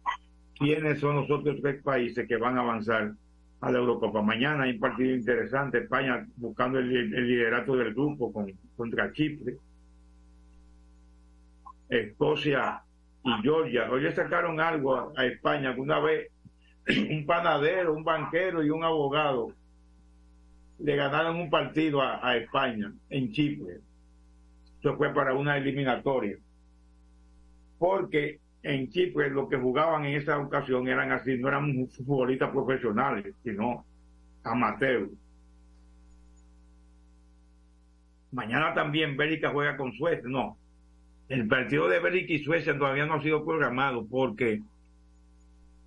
quiénes 0.58 1.00
son 1.00 1.16
los 1.16 1.30
otros 1.30 1.60
tres 1.60 1.82
países 1.82 2.26
que 2.26 2.36
van 2.36 2.56
a 2.56 2.60
avanzar 2.60 3.12
a 3.60 3.70
la 3.70 3.78
Eurocopa. 3.78 4.22
Mañana 4.22 4.64
hay 4.64 4.72
un 4.72 4.80
partido 4.80 5.14
interesante, 5.14 5.78
España 5.78 6.26
buscando 6.36 6.78
el, 6.78 6.94
el 6.94 7.28
liderato 7.28 7.76
del 7.76 7.94
grupo 7.94 8.32
con, 8.32 8.52
contra 8.76 9.12
Chipre. 9.12 9.56
Escocia 11.88 12.82
y 13.24 13.30
Georgia. 13.42 13.90
Hoy 13.90 14.10
sacaron 14.12 14.60
algo 14.60 14.94
a, 14.94 15.12
a 15.16 15.26
España. 15.26 15.70
Alguna 15.70 16.00
vez 16.00 16.30
un 17.10 17.24
panadero, 17.26 17.94
un 17.94 18.04
banquero 18.04 18.62
y 18.62 18.70
un 18.70 18.84
abogado 18.84 19.52
le 20.78 20.96
ganaron 20.96 21.36
un 21.36 21.50
partido 21.50 22.02
a, 22.02 22.26
a 22.26 22.36
España 22.36 22.92
en 23.08 23.32
Chipre. 23.32 23.78
Eso 24.80 24.96
fue 24.96 25.14
para 25.14 25.34
una 25.34 25.56
eliminatoria. 25.56 26.36
Porque 27.78 28.40
en 28.64 28.88
Chipre 28.88 29.30
los 29.30 29.48
que 29.48 29.58
jugaban 29.58 30.06
en 30.06 30.16
esa 30.16 30.38
ocasión 30.38 30.88
eran 30.88 31.12
así, 31.12 31.36
no 31.36 31.48
eran 31.48 31.86
futbolistas 31.88 32.50
profesionales, 32.50 33.34
sino 33.44 33.84
amateurs. 34.42 35.10
Mañana 38.32 38.74
también 38.74 39.16
Bélgica 39.16 39.50
juega 39.50 39.76
con 39.76 39.92
Suecia. 39.92 40.24
No, 40.26 40.56
el 41.28 41.46
partido 41.46 41.88
de 41.88 42.00
Bélgica 42.00 42.32
y 42.32 42.38
Suecia 42.42 42.76
todavía 42.76 43.04
no 43.04 43.14
ha 43.14 43.22
sido 43.22 43.44
programado 43.44 44.06
porque 44.06 44.62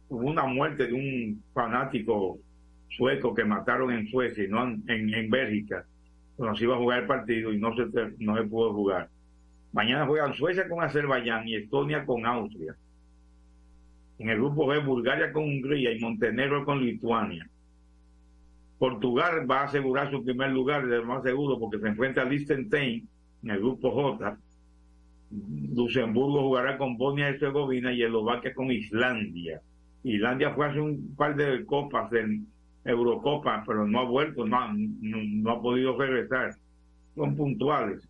hubo 0.09 0.27
una 0.27 0.45
muerte 0.45 0.85
de 0.87 0.93
un 0.93 1.43
fanático 1.53 2.37
sueco 2.89 3.33
que 3.33 3.43
mataron 3.43 3.91
en 3.91 4.07
Suecia 4.07 4.43
y 4.43 4.47
no 4.47 4.63
en, 4.63 4.83
en, 4.87 5.29
Bélgica. 5.31 5.83
Cuando 6.35 6.55
se 6.55 6.65
iba 6.65 6.75
a 6.75 6.79
jugar 6.79 7.01
el 7.01 7.07
partido 7.07 7.51
y 7.51 7.59
no 7.59 7.75
se, 7.75 7.85
no 8.19 8.37
se 8.37 8.43
pudo 8.43 8.71
jugar. 8.71 9.09
Mañana 9.71 10.05
juegan 10.07 10.33
Suecia 10.33 10.67
con 10.67 10.83
Azerbaiyán 10.83 11.47
y 11.47 11.55
Estonia 11.55 12.05
con 12.05 12.25
Austria. 12.25 12.75
En 14.17 14.29
el 14.29 14.37
grupo 14.37 14.65
B, 14.67 14.79
Bulgaria 14.79 15.31
con 15.31 15.43
Hungría 15.43 15.91
y 15.91 15.99
Montenegro 15.99 16.65
con 16.65 16.83
Lituania. 16.83 17.47
Portugal 18.79 19.49
va 19.49 19.61
a 19.61 19.63
asegurar 19.65 20.09
su 20.11 20.23
primer 20.23 20.51
lugar, 20.51 20.87
de 20.87 20.97
lo 20.97 21.05
más 21.05 21.23
seguro, 21.23 21.59
porque 21.59 21.79
se 21.79 21.87
enfrenta 21.87 22.21
a 22.21 22.25
Liechtenstein 22.25 23.07
en 23.43 23.49
el 23.49 23.59
grupo 23.59 23.91
J. 23.91 24.37
Luxemburgo 25.75 26.41
jugará 26.41 26.77
con 26.77 26.97
Bosnia 26.97 27.29
y 27.29 27.33
Herzegovina 27.33 27.91
y 27.91 28.03
Eslovaquia 28.03 28.53
con 28.53 28.71
Islandia. 28.71 29.61
Islandia 30.03 30.53
fue 30.53 30.67
hace 30.67 30.79
un 30.79 31.15
par 31.15 31.35
de 31.35 31.65
copas 31.65 32.11
en 32.13 32.47
Eurocopa, 32.85 33.63
pero 33.67 33.85
no 33.85 33.99
ha 33.99 34.03
vuelto, 34.05 34.45
no, 34.45 34.57
ha- 34.57 34.73
no, 34.73 35.17
no 35.23 35.51
ha 35.51 35.61
podido 35.61 35.97
regresar. 35.97 36.51
Son 37.15 37.35
puntuales 37.35 38.06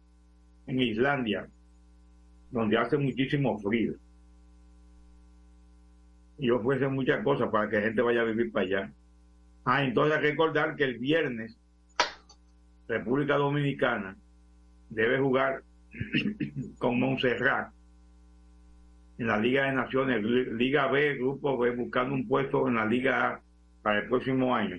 en 0.67 0.81
Islandia, 0.81 1.47
donde 2.51 2.77
hace 2.77 2.97
muchísimo 2.97 3.57
frío. 3.59 3.93
Y 6.37 6.49
ofrecen 6.51 6.93
muchas 6.93 7.23
cosas 7.23 7.49
para 7.49 7.69
que 7.69 7.77
la 7.77 7.83
gente 7.83 8.01
vaya 8.01 8.21
a 8.21 8.25
vivir 8.25 8.51
para 8.51 8.65
allá. 8.65 8.91
Ah, 9.65 9.83
entonces 9.83 10.21
recordar 10.21 10.75
que 10.75 10.83
el 10.83 10.99
viernes 10.99 11.57
República 12.87 13.35
Dominicana 13.35 14.15
debe 14.89 15.19
jugar 15.19 15.63
con 16.77 16.99
Montserrat 16.99 17.73
en 19.17 19.27
la 19.27 19.37
Liga 19.37 19.65
de 19.65 19.73
Naciones, 19.73 20.23
Liga 20.23 20.87
B, 20.87 21.15
Grupo 21.15 21.57
B, 21.57 21.71
buscando 21.71 22.13
un 22.13 22.27
puesto 22.27 22.67
en 22.67 22.75
la 22.75 22.85
Liga 22.85 23.29
A 23.29 23.41
para 23.81 23.99
el 23.99 24.07
próximo 24.07 24.55
año. 24.55 24.77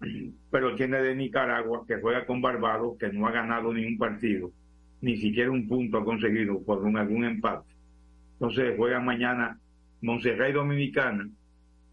Pero 0.50 0.74
tiene 0.74 1.00
de 1.02 1.14
Nicaragua, 1.14 1.84
que 1.86 2.00
juega 2.00 2.24
con 2.24 2.40
Barbados, 2.40 2.96
que 2.98 3.12
no 3.12 3.26
ha 3.26 3.32
ganado 3.32 3.72
ningún 3.72 3.98
partido, 3.98 4.50
ni 5.06 5.16
siquiera 5.18 5.52
un 5.52 5.68
punto 5.68 5.98
ha 5.98 6.04
conseguido 6.04 6.60
por 6.64 6.82
un, 6.82 6.96
algún 6.96 7.24
empate. 7.24 7.68
Entonces 8.32 8.74
juega 8.76 8.98
mañana 8.98 9.56
Montserrat 10.02 10.50
y 10.50 10.52
Dominicana 10.52 11.28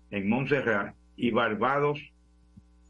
en 0.10 0.30
Montserrat 0.30 0.96
y 1.16 1.30
Barbados 1.30 2.00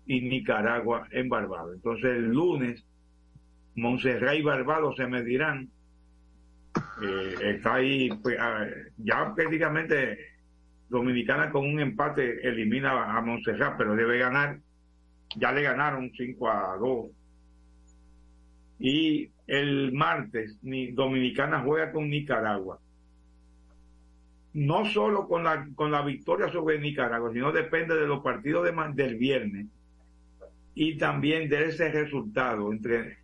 y 0.05 0.21
Nicaragua 0.21 1.09
en 1.11 1.27
Barbados. 1.27 1.75
Entonces 1.75 2.05
el 2.05 2.29
lunes 2.29 2.85
Montserrat 3.75 4.37
y 4.37 4.41
Barbados 4.43 4.95
se 4.95 5.07
medirán. 5.07 5.67
Eh, 7.01 7.35
está 7.55 7.75
ahí, 7.75 8.09
pues, 8.21 8.37
ah, 8.39 8.65
ya 8.99 9.35
prácticamente 9.35 10.19
Dominicana 10.87 11.51
con 11.51 11.67
un 11.67 11.81
empate 11.81 12.47
elimina 12.47 13.17
a 13.17 13.19
Montserrat, 13.19 13.77
pero 13.77 13.93
debe 13.93 14.19
ganar. 14.19 14.57
Ya 15.35 15.51
le 15.51 15.63
ganaron 15.63 16.09
5 16.15 16.49
a 16.49 16.77
2. 16.77 17.11
Y 18.79 19.32
el 19.47 19.91
martes 19.91 20.57
ni 20.61 20.91
Dominicana 20.91 21.61
juega 21.61 21.91
con 21.91 22.09
Nicaragua. 22.09 22.79
No 24.53 24.85
solo 24.85 25.27
con 25.27 25.43
la, 25.43 25.67
con 25.75 25.91
la 25.91 26.03
victoria 26.03 26.49
sobre 26.49 26.79
Nicaragua, 26.79 27.31
sino 27.33 27.51
depende 27.51 27.95
de 27.95 28.07
los 28.07 28.21
partidos 28.21 28.65
de, 28.65 28.73
del 28.93 29.15
viernes 29.15 29.67
y 30.75 30.97
también 30.97 31.49
de 31.49 31.69
ese 31.69 31.89
resultado 31.89 32.71
entre 32.71 33.17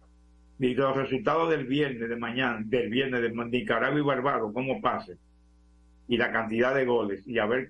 los 0.60 0.98
resultados 0.98 1.50
del 1.50 1.66
viernes 1.66 2.10
de 2.10 2.16
mañana, 2.16 2.62
del 2.66 2.90
viernes 2.90 3.22
de 3.22 3.32
Nicaragua 3.32 4.00
y 4.00 4.04
Barbados, 4.04 4.52
cómo 4.54 4.82
pase, 4.82 5.18
y 6.08 6.18
la 6.18 6.32
cantidad 6.32 6.76
de 6.76 6.86
goles, 6.86 7.26
y 7.26 7.40
a 7.40 7.46
ver 7.46 7.70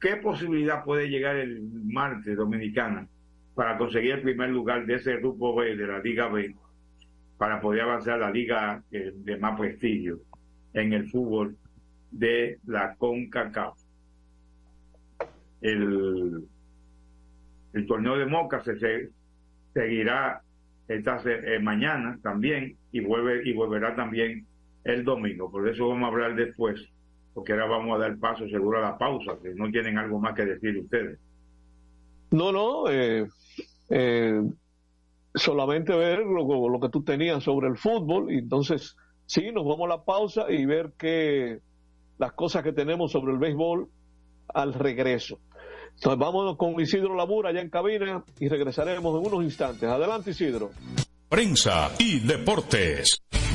qué 0.00 0.16
posibilidad 0.16 0.84
puede 0.84 1.08
llegar 1.08 1.36
el 1.36 1.62
martes 1.62 2.36
Dominicana 2.36 3.08
para 3.54 3.76
conseguir 3.76 4.12
el 4.12 4.22
primer 4.22 4.50
lugar 4.50 4.86
de 4.86 4.94
ese 4.94 5.16
grupo 5.16 5.54
B, 5.56 5.76
de 5.76 5.86
la 5.86 5.98
Liga 5.98 6.28
B, 6.28 6.54
para 7.42 7.60
poder 7.60 7.80
avanzar 7.80 8.20
la 8.20 8.30
liga 8.30 8.84
eh, 8.92 9.10
de 9.16 9.36
más 9.36 9.58
prestigio 9.58 10.20
en 10.74 10.92
el 10.92 11.10
fútbol 11.10 11.56
de 12.12 12.60
la 12.68 12.94
CONCACAF. 12.94 13.76
El, 15.60 16.44
el 17.72 17.86
torneo 17.88 18.16
de 18.16 18.26
Moca 18.26 18.62
se, 18.62 18.78
se 18.78 19.10
seguirá 19.74 20.40
esta 20.86 21.20
eh, 21.24 21.58
mañana 21.58 22.16
también 22.22 22.76
y 22.92 23.00
vuelve 23.00 23.42
y 23.44 23.52
volverá 23.52 23.96
también 23.96 24.46
el 24.84 25.02
domingo. 25.02 25.50
Por 25.50 25.68
eso 25.68 25.88
vamos 25.88 26.04
a 26.04 26.12
hablar 26.12 26.36
después, 26.36 26.80
porque 27.34 27.54
ahora 27.54 27.66
vamos 27.66 27.96
a 27.96 28.02
dar 28.02 28.18
paso 28.18 28.46
seguro 28.46 28.78
a 28.78 28.82
la 28.82 28.98
pausa, 28.98 29.32
que 29.42 29.52
no 29.52 29.68
tienen 29.68 29.98
algo 29.98 30.20
más 30.20 30.36
que 30.36 30.44
decir 30.44 30.78
ustedes. 30.78 31.18
No, 32.30 32.52
no, 32.52 32.88
eh, 32.88 33.26
eh, 33.90 34.40
solamente 35.34 35.94
ver 35.94 36.20
lo, 36.20 36.80
que 36.80 36.88
tú 36.88 37.02
tenías 37.02 37.42
sobre 37.42 37.68
el 37.68 37.76
fútbol 37.76 38.32
y 38.32 38.38
entonces 38.38 38.96
sí, 39.26 39.50
nos 39.52 39.64
vamos 39.64 39.86
a 39.86 39.96
la 39.96 40.04
pausa 40.04 40.50
y 40.50 40.64
ver 40.66 40.92
que 40.98 41.60
las 42.18 42.32
cosas 42.32 42.62
que 42.62 42.72
tenemos 42.72 43.12
sobre 43.12 43.32
el 43.32 43.38
béisbol 43.38 43.88
al 44.48 44.74
regreso. 44.74 45.38
Entonces 45.94 46.18
vámonos 46.18 46.56
con 46.56 46.80
Isidro 46.80 47.14
Labura 47.14 47.50
allá 47.50 47.60
en 47.60 47.70
cabina 47.70 48.24
y 48.38 48.48
regresaremos 48.48 49.20
en 49.20 49.26
unos 49.26 49.44
instantes. 49.44 49.88
Adelante 49.88 50.30
Isidro. 50.30 50.70
Prensa 51.28 51.90
y 51.98 52.20
deportes. 52.20 53.22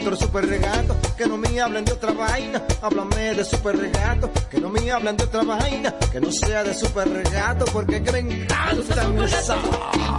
Otro 0.00 0.16
super 0.16 0.46
regato. 0.46 0.96
Que 1.16 1.26
no 1.26 1.36
me 1.36 1.60
hablen 1.60 1.84
de 1.84 1.92
otra 1.92 2.12
vaina, 2.12 2.62
háblame 2.82 3.34
de 3.34 3.44
super 3.44 3.76
regato. 3.76 4.30
Que 4.50 4.60
no 4.60 4.68
me 4.68 4.90
hablen 4.90 5.16
de 5.16 5.24
otra 5.24 5.42
vaina, 5.42 5.94
que 6.12 6.20
no 6.20 6.30
sea 6.32 6.64
de 6.64 6.74
super 6.74 7.08
regato. 7.08 7.64
Porque 7.66 8.02
que 8.02 8.12
me 8.12 8.18
encanta. 8.20 8.72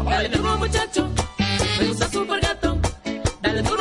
Dale 0.06 0.30
duro 0.30 0.58
muchacho, 0.58 1.10
me 1.80 1.88
gusta 1.88 2.10
super 2.10 2.42
gato. 2.42 2.78
Dale 3.42 3.62
duro 3.64 3.81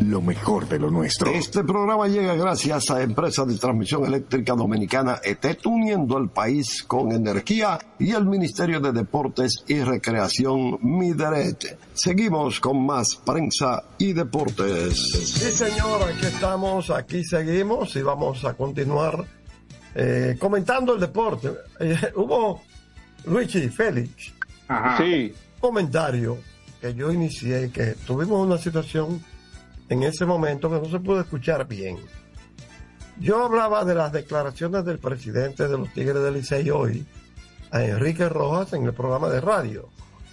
Lo 0.00 0.20
mejor 0.20 0.68
de 0.68 0.78
lo 0.78 0.90
nuestro. 0.90 1.30
Este 1.30 1.64
programa 1.64 2.06
llega 2.08 2.34
gracias 2.34 2.90
a 2.90 3.02
Empresa 3.02 3.44
de 3.44 3.56
Transmisión 3.56 4.04
Eléctrica 4.04 4.54
Dominicana 4.54 5.18
ETET, 5.22 5.64
uniendo 5.66 6.18
el 6.18 6.28
país 6.28 6.82
con 6.86 7.10
energía 7.12 7.78
y 7.98 8.10
el 8.12 8.26
Ministerio 8.26 8.80
de 8.80 8.92
Deportes 8.92 9.64
y 9.66 9.80
Recreación 9.80 10.78
Mideret. 10.82 11.78
Seguimos 11.94 12.60
con 12.60 12.84
más 12.84 13.16
prensa 13.24 13.84
y 13.98 14.12
deportes. 14.12 14.96
Sí, 15.12 15.50
señor, 15.50 16.02
aquí 16.02 16.26
estamos, 16.26 16.90
aquí 16.90 17.24
seguimos 17.24 17.96
y 17.96 18.02
vamos 18.02 18.44
a 18.44 18.52
continuar 18.54 19.24
eh, 19.94 20.36
comentando 20.38 20.94
el 20.94 21.00
deporte. 21.00 21.50
Eh, 21.80 21.96
hubo, 22.16 22.60
Luigi, 23.26 23.68
Félix, 23.68 24.32
Sí. 24.98 25.32
un 25.54 25.60
comentario 25.60 26.38
que 26.80 26.94
yo 26.94 27.10
inicié, 27.10 27.70
que 27.70 27.94
tuvimos 28.06 28.46
una 28.46 28.58
situación 28.58 29.22
en 29.94 30.02
ese 30.02 30.26
momento 30.26 30.68
que 30.68 30.80
no 30.80 30.90
se 30.90 30.98
pudo 30.98 31.20
escuchar 31.20 31.66
bien. 31.66 31.98
Yo 33.20 33.44
hablaba 33.44 33.84
de 33.84 33.94
las 33.94 34.12
declaraciones 34.12 34.84
del 34.84 34.98
presidente 34.98 35.68
de 35.68 35.78
los 35.78 35.92
Tigres 35.92 36.20
del 36.20 36.34
Licey 36.34 36.68
hoy, 36.70 37.06
a 37.70 37.82
Enrique 37.82 38.28
Rojas, 38.28 38.72
en 38.72 38.84
el 38.84 38.92
programa 38.92 39.28
de 39.28 39.40
radio. 39.40 39.88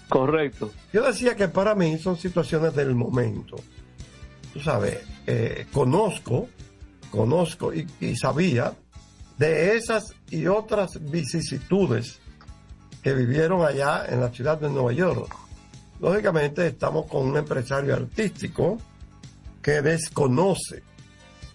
Correcto. 0.09 0.71
Yo 0.91 1.03
decía 1.03 1.35
que 1.35 1.47
para 1.47 1.75
mí 1.75 1.97
son 1.99 2.17
situaciones 2.17 2.75
del 2.75 2.95
momento. 2.95 3.57
Tú 4.51 4.59
sabes, 4.59 4.97
eh, 5.27 5.67
conozco, 5.71 6.49
conozco 7.11 7.71
y, 7.71 7.87
y 7.99 8.15
sabía 8.15 8.73
de 9.37 9.77
esas 9.77 10.15
y 10.31 10.47
otras 10.47 10.99
vicisitudes 10.99 12.19
que 13.03 13.13
vivieron 13.13 13.63
allá 13.63 14.05
en 14.07 14.21
la 14.21 14.29
ciudad 14.29 14.59
de 14.59 14.69
Nueva 14.69 14.91
York. 14.91 15.35
Lógicamente 15.99 16.65
estamos 16.65 17.05
con 17.05 17.27
un 17.27 17.37
empresario 17.37 17.93
artístico 17.93 18.79
que 19.61 19.81
desconoce 19.81 20.83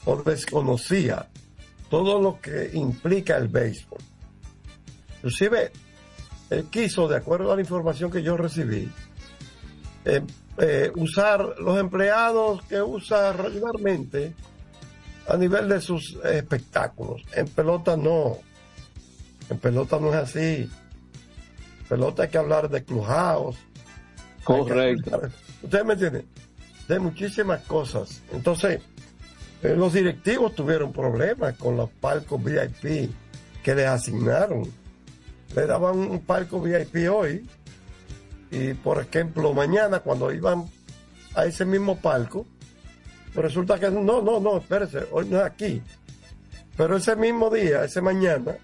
o 0.05 0.17
desconocía 0.23 1.29
todo 1.91 2.21
lo 2.21 2.41
que 2.41 2.71
implica 2.75 3.37
el 3.37 3.49
béisbol. 3.49 3.99
Inclusive, 5.17 5.73
él 6.51 6.65
quiso, 6.71 7.09
de 7.09 7.17
acuerdo 7.17 7.53
a 7.53 7.57
la 7.57 7.63
información 7.63 8.11
que 8.11 8.23
yo 8.23 8.37
recibí, 8.37 8.91
eh, 10.05 10.23
eh, 10.59 10.91
usar 10.97 11.41
los 11.59 11.79
empleados 11.79 12.63
que 12.65 12.81
usa 12.81 13.33
regularmente 13.33 14.35
a 15.29 15.37
nivel 15.37 15.69
de 15.69 15.81
sus 15.81 16.17
espectáculos. 16.25 17.23
En 17.33 17.49
pelota 17.49 17.97
no. 17.97 18.39
En 19.51 19.59
pelota 19.59 19.99
no 19.99 20.11
es 20.11 20.15
así. 20.17 20.71
En 21.81 21.85
pelota 21.89 22.23
hay 22.25 22.29
que 22.29 22.39
hablar 22.39 22.69
de 22.71 22.85
que 22.85 22.95
Correcto. 24.45 25.15
hablar- 25.17 25.31
Ustedes 25.63 25.85
me 25.85 25.93
entienden. 25.95 26.27
De 26.89 26.99
muchísimas 26.99 27.63
cosas. 27.63 28.23
Entonces, 28.33 28.81
eh, 29.63 29.75
los 29.77 29.93
directivos 29.93 30.55
tuvieron 30.55 30.93
problemas 30.93 31.57
con 31.57 31.77
los 31.77 31.91
palcos 31.91 32.43
VIP 32.43 33.11
que 33.63 33.75
les 33.75 33.87
asignaron. 33.87 34.63
Le 35.55 35.67
daban 35.67 35.99
un 35.99 36.21
palco 36.21 36.61
VIP 36.61 37.11
hoy 37.11 37.49
y, 38.51 38.75
por 38.75 39.01
ejemplo, 39.01 39.53
mañana 39.53 40.01
cuando 40.01 40.33
iban 40.33 40.65
a 41.35 41.47
ese 41.47 41.65
mismo 41.65 41.97
palco, 41.99 42.47
resulta 43.35 43.79
que 43.79 43.91
no, 43.91 44.23
no, 44.23 44.41
no, 44.41 44.59
espérese, 44.59 45.07
hoy 45.11 45.27
no 45.29 45.39
es 45.39 45.45
aquí. 45.45 45.83
Pero 46.77 46.97
ese 46.97 47.17
mismo 47.17 47.51
día, 47.51 47.85
ese 47.85 48.01
mañana, 48.01 48.57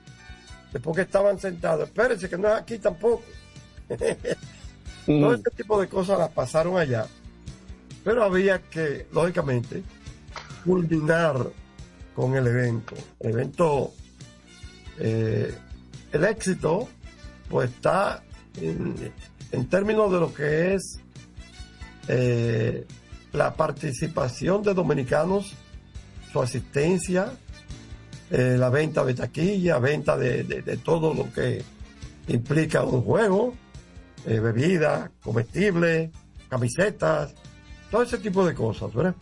después 0.73 0.97
que 0.97 1.03
estaban 1.03 1.39
sentados, 1.39 1.89
espérese 1.89 2.29
que 2.29 2.39
no 2.39 2.49
es 2.49 2.55
aquí 2.55 2.79
tampoco. 2.79 3.25
Todo 5.07 5.35
este 5.35 5.51
tipo 5.51 5.81
de 5.81 5.89
cosas 5.89 6.19
las 6.19 6.31
pasaron 6.31 6.79
allá. 6.79 7.07
Pero 8.05 8.25
había 8.25 8.61
que, 8.63 9.07
lógicamente, 9.13 9.83
culminar 10.65 11.51
con 12.15 12.35
el 12.37 12.47
evento. 12.47 12.95
El 13.21 13.31
evento, 13.33 13.93
eh, 14.99 15.55
el 16.13 16.25
éxito, 16.25 16.89
pues 17.49 17.71
está 17.71 18.23
en, 18.61 19.13
términos 19.69 20.11
de 20.13 20.19
lo 20.21 20.33
que 20.35 20.75
es 20.75 20.99
eh, 22.09 22.87
la 23.33 23.55
participación 23.55 24.63
de 24.63 24.75
dominicanos, 24.75 25.55
su 26.33 26.43
asistencia, 26.43 27.33
eh, 28.31 28.57
la 28.59 28.71
venta 28.71 29.05
de 29.05 29.15
taquilla, 29.15 29.79
venta 29.79 30.17
de, 30.17 30.43
de- 30.45 30.63
de 30.63 30.77
todo 30.79 31.15
lo 31.15 31.31
que 31.33 31.63
implica 32.29 32.83
un 32.83 33.03
juego, 33.03 33.55
eh, 34.27 34.41
bebidas, 34.41 35.11
comestibles, 35.23 36.11
camisetas, 36.49 37.35
todo 37.93 38.03
ese 38.03 38.17
tipo 38.17 38.45
de 38.47 38.55
cosas, 38.55 38.93
¿verdad? 38.95 39.15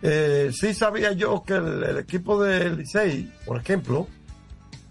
Eh, 0.00 0.50
sí 0.50 0.72
sabía 0.72 1.12
yo 1.12 1.42
que 1.44 1.52
el, 1.52 1.98
equipo 1.98 2.42
del 2.42 2.78
Licey, 2.78 3.30
por 3.44 3.58
ejemplo, 3.58 4.08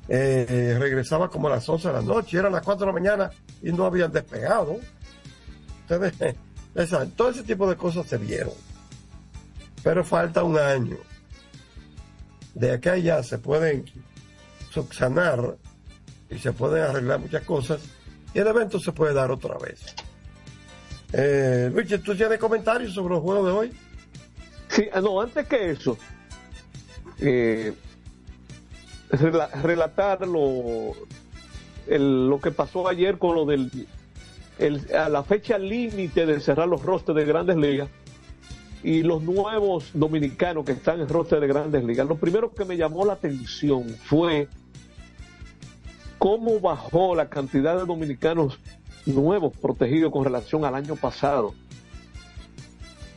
eh, 0.08 0.78
regresaba 0.80 1.30
como 1.30 1.48
a 1.48 1.52
las 1.52 1.68
11 1.68 1.88
de 1.88 1.94
la 1.96 2.02
noche, 2.04 2.38
eran 2.38 2.52
las 2.52 2.62
4 2.62 2.86
de 2.86 2.86
la 2.86 3.00
mañana 3.00 3.32
y 3.64 3.72
no 3.72 3.86
habían 3.86 4.12
despegado. 4.12 4.78
Ustedes, 5.82 6.36
todo 7.16 7.32
ese 7.32 7.42
tipo 7.42 7.68
de 7.68 7.76
cosas 7.76 8.06
se 8.06 8.20
vieron. 8.20 8.54
Pero 9.82 10.06
falta 10.06 10.44
un 10.44 10.60
año. 10.60 10.98
De 12.54 12.74
acá 12.74 12.92
allá 12.94 13.24
se 13.24 13.40
pueden 13.40 13.86
subsanar 14.70 15.58
y 16.30 16.38
se 16.38 16.54
pueden 16.54 16.84
arreglar 16.84 17.20
muchas 17.20 17.44
cosas 17.46 17.82
y 18.32 18.38
el 18.38 18.46
evento 18.46 18.80
se 18.80 18.92
puede 18.92 19.16
dar 19.16 19.32
otra 19.32 19.58
vez. 19.58 19.96
Eh, 21.14 21.70
Luis, 21.74 21.88
¿tú 22.04 22.16
tienes 22.16 22.40
comentarios 22.40 22.94
sobre 22.94 23.16
los 23.16 23.24
juegos 23.24 23.46
de 23.46 23.52
hoy? 23.52 23.74
Sí, 24.70 24.86
ah, 24.94 25.02
no, 25.02 25.20
antes 25.20 25.46
que 25.48 25.72
eso, 25.72 25.98
eh, 27.20 27.74
rela- 29.10 29.52
relatar 29.62 30.26
lo, 30.26 30.94
lo 31.88 32.40
que 32.40 32.52
pasó 32.52 32.88
ayer 32.88 33.18
con 33.18 33.36
lo 33.36 33.46
del 33.46 33.70
el- 34.58 34.94
a 34.96 35.10
la 35.10 35.24
fecha 35.24 35.58
límite 35.58 36.26
de 36.26 36.40
cerrar 36.40 36.68
los 36.68 36.84
rosters 36.84 37.16
de 37.18 37.26
grandes 37.26 37.58
ligas 37.58 37.90
y 38.84 39.02
los 39.04 39.22
nuevos 39.24 39.90
dominicanos 39.94 40.64
que 40.66 40.72
están 40.74 41.02
en 41.02 41.10
roster 41.10 41.40
de 41.40 41.48
grandes 41.48 41.84
ligas. 41.84 42.08
Lo 42.08 42.16
primero 42.16 42.54
que 42.54 42.64
me 42.64 42.78
llamó 42.78 43.04
la 43.06 43.14
atención 43.14 43.90
fue 44.04 44.48
cómo 46.18 46.60
bajó 46.60 47.16
la 47.16 47.28
cantidad 47.30 47.78
de 47.78 47.86
dominicanos 47.86 48.60
nuevos 49.06 49.56
protegidos 49.58 50.12
con 50.12 50.24
relación 50.24 50.66
al 50.66 50.76
año 50.76 50.96
pasado. 50.96 51.54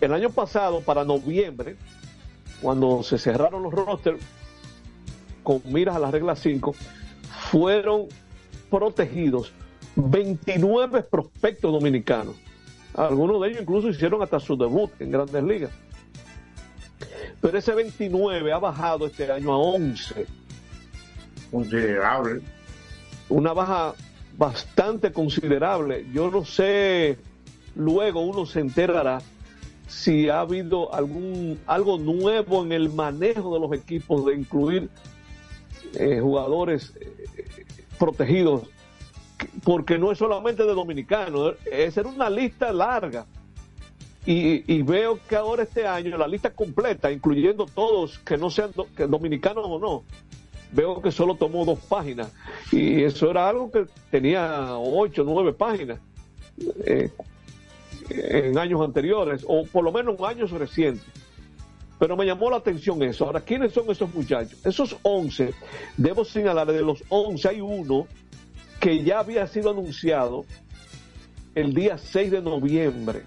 El 0.00 0.12
año 0.12 0.30
pasado, 0.30 0.80
para 0.80 1.04
noviembre, 1.04 1.76
cuando 2.60 3.02
se 3.02 3.18
cerraron 3.18 3.62
los 3.62 3.72
rosters 3.72 4.20
con 5.42 5.60
miras 5.66 5.96
a 5.96 5.98
la 5.98 6.10
regla 6.10 6.36
5, 6.36 6.74
fueron 7.50 8.06
protegidos 8.70 9.52
29 9.96 11.02
prospectos 11.02 11.72
dominicanos. 11.72 12.36
Algunos 12.94 13.40
de 13.42 13.48
ellos 13.48 13.62
incluso 13.62 13.88
hicieron 13.88 14.22
hasta 14.22 14.40
su 14.40 14.56
debut 14.56 14.90
en 15.00 15.10
grandes 15.10 15.42
ligas. 15.42 15.70
Pero 17.40 17.58
ese 17.58 17.74
29 17.74 18.52
ha 18.52 18.58
bajado 18.58 19.06
este 19.06 19.30
año 19.30 19.52
a 19.52 19.58
11. 19.58 20.26
Considerable. 21.50 22.40
Una 23.28 23.52
baja 23.52 23.94
bastante 24.36 25.12
considerable. 25.12 26.06
Yo 26.12 26.30
no 26.30 26.44
sé, 26.44 27.18
luego 27.74 28.20
uno 28.20 28.46
se 28.46 28.60
enterará 28.60 29.20
si 29.86 30.28
ha 30.28 30.40
habido 30.40 30.94
algún 30.94 31.60
algo 31.66 31.98
nuevo 31.98 32.64
en 32.64 32.72
el 32.72 32.90
manejo 32.90 33.54
de 33.54 33.60
los 33.60 33.72
equipos 33.72 34.24
de 34.26 34.34
incluir 34.34 34.88
eh, 35.94 36.20
jugadores 36.20 36.94
eh, 37.00 37.12
protegidos 37.98 38.62
porque 39.62 39.98
no 39.98 40.10
es 40.10 40.18
solamente 40.18 40.64
de 40.64 40.72
dominicanos 40.72 41.54
es 41.70 41.94
ser 41.94 42.06
una 42.06 42.30
lista 42.30 42.72
larga 42.72 43.26
y, 44.26 44.80
veo 44.80 45.18
que 45.28 45.36
ahora 45.36 45.64
este 45.64 45.86
año 45.86 46.16
la 46.16 46.26
lista 46.26 46.48
completa 46.48 47.12
incluyendo 47.12 47.66
todos 47.66 48.18
que 48.20 48.38
no 48.38 48.48
sean 48.48 48.70
dominicanos 49.06 49.66
o 49.68 49.78
no 49.78 50.04
veo 50.74 51.00
que 51.00 51.12
solo 51.12 51.36
tomó 51.36 51.64
dos 51.64 51.78
páginas 51.78 52.32
y 52.72 53.02
eso 53.02 53.30
era 53.30 53.48
algo 53.48 53.70
que 53.70 53.86
tenía 54.10 54.76
ocho 54.76 55.22
nueve 55.24 55.52
páginas 55.52 56.00
eh, 56.84 57.10
en 58.10 58.58
años 58.58 58.80
anteriores, 58.82 59.44
o 59.46 59.64
por 59.64 59.84
lo 59.84 59.92
menos 59.92 60.18
en 60.18 60.24
años 60.26 60.50
recientes. 60.50 61.06
Pero 61.98 62.16
me 62.16 62.26
llamó 62.26 62.50
la 62.50 62.56
atención 62.56 63.02
eso. 63.02 63.24
Ahora, 63.24 63.40
¿quiénes 63.40 63.72
son 63.72 63.90
esos 63.90 64.12
muchachos? 64.12 64.58
Esos 64.66 64.96
11, 65.02 65.54
debo 65.96 66.24
señalar, 66.24 66.70
de 66.70 66.82
los 66.82 67.02
11 67.08 67.48
hay 67.48 67.60
uno 67.60 68.06
que 68.80 69.02
ya 69.02 69.20
había 69.20 69.46
sido 69.46 69.70
anunciado 69.70 70.44
el 71.54 71.72
día 71.72 71.96
6 71.96 72.32
de 72.32 72.42
noviembre, 72.42 73.22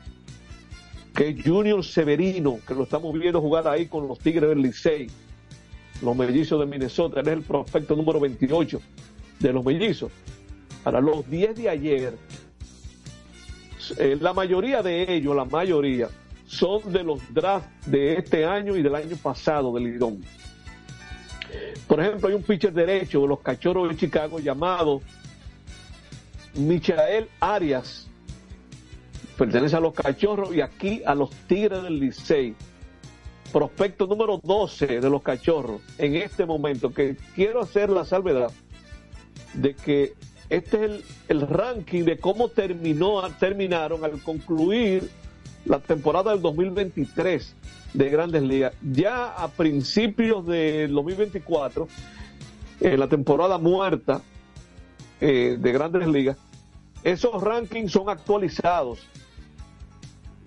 que 1.15 1.41
Junior 1.41 1.83
Severino, 1.83 2.59
que 2.67 2.75
lo 2.75 2.83
estamos 2.83 3.17
viendo 3.17 3.41
jugar 3.41 3.67
ahí 3.67 3.87
con 3.87 4.07
los 4.07 4.19
Tigres 4.19 4.49
del 4.49 4.61
Licey, 4.61 5.09
los 6.01 6.15
mellizos 6.15 6.59
de 6.59 6.65
Minnesota, 6.65 7.19
él 7.19 7.27
es 7.27 7.33
el 7.33 7.41
prospecto 7.41 7.95
número 7.95 8.19
28 8.19 8.81
de 9.39 9.53
los 9.53 9.63
mellizos. 9.63 10.11
Para 10.83 11.01
los 11.01 11.29
10 11.29 11.55
de 11.55 11.69
ayer, 11.69 12.17
eh, 13.97 14.17
la 14.19 14.33
mayoría 14.33 14.81
de 14.81 15.13
ellos, 15.13 15.35
la 15.35 15.45
mayoría, 15.45 16.09
son 16.45 16.91
de 16.91 17.03
los 17.03 17.19
drafts 17.33 17.89
de 17.89 18.13
este 18.13 18.45
año 18.45 18.75
y 18.75 18.81
del 18.81 18.95
año 18.95 19.15
pasado 19.17 19.73
del 19.73 19.83
Lidón. 19.85 20.23
Por 21.87 21.99
ejemplo, 21.99 22.29
hay 22.29 22.35
un 22.35 22.43
pitcher 22.43 22.73
derecho 22.73 23.21
de 23.21 23.27
los 23.27 23.39
cachorros 23.39 23.89
de 23.89 23.95
Chicago 23.95 24.39
llamado 24.39 25.01
Michael 26.55 27.29
Arias. 27.39 28.07
Pertenece 29.37 29.75
a 29.75 29.79
los 29.79 29.93
cachorros 29.93 30.53
y 30.53 30.61
aquí 30.61 31.01
a 31.05 31.13
los 31.13 31.29
Tigres 31.47 31.83
del 31.83 31.99
Licey. 31.99 32.55
Prospecto 33.51 34.07
número 34.07 34.39
12 34.43 34.99
de 34.99 35.09
los 35.09 35.21
cachorros 35.21 35.81
en 35.97 36.15
este 36.15 36.45
momento, 36.45 36.93
que 36.93 37.15
quiero 37.35 37.61
hacer 37.61 37.89
la 37.89 38.03
salvedad 38.03 38.51
de 39.53 39.73
que 39.73 40.13
este 40.49 40.77
es 40.77 40.83
el, 40.83 41.03
el 41.29 41.47
ranking 41.47 42.03
de 42.03 42.19
cómo 42.19 42.49
terminó, 42.49 43.21
terminaron 43.39 44.03
al 44.03 44.21
concluir 44.21 45.09
la 45.65 45.79
temporada 45.79 46.31
del 46.31 46.41
2023 46.41 47.55
de 47.93 48.09
Grandes 48.09 48.43
Ligas. 48.43 48.73
Ya 48.81 49.27
a 49.27 49.47
principios 49.49 50.45
del 50.45 50.93
2024, 50.93 51.87
en 52.81 52.99
la 52.99 53.07
temporada 53.07 53.57
muerta 53.57 54.21
eh, 55.19 55.57
de 55.59 55.71
Grandes 55.71 56.07
Ligas, 56.07 56.37
esos 57.03 57.41
rankings 57.41 57.91
son 57.91 58.09
actualizados 58.09 58.99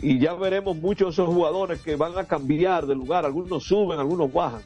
y 0.02 0.18
ya 0.18 0.34
veremos 0.34 0.76
muchos 0.76 1.08
de 1.08 1.22
esos 1.22 1.34
jugadores 1.34 1.80
que 1.80 1.96
van 1.96 2.16
a 2.16 2.24
cambiar 2.24 2.86
de 2.86 2.94
lugar, 2.94 3.24
algunos 3.24 3.64
suben, 3.64 3.98
algunos 3.98 4.32
bajan. 4.32 4.62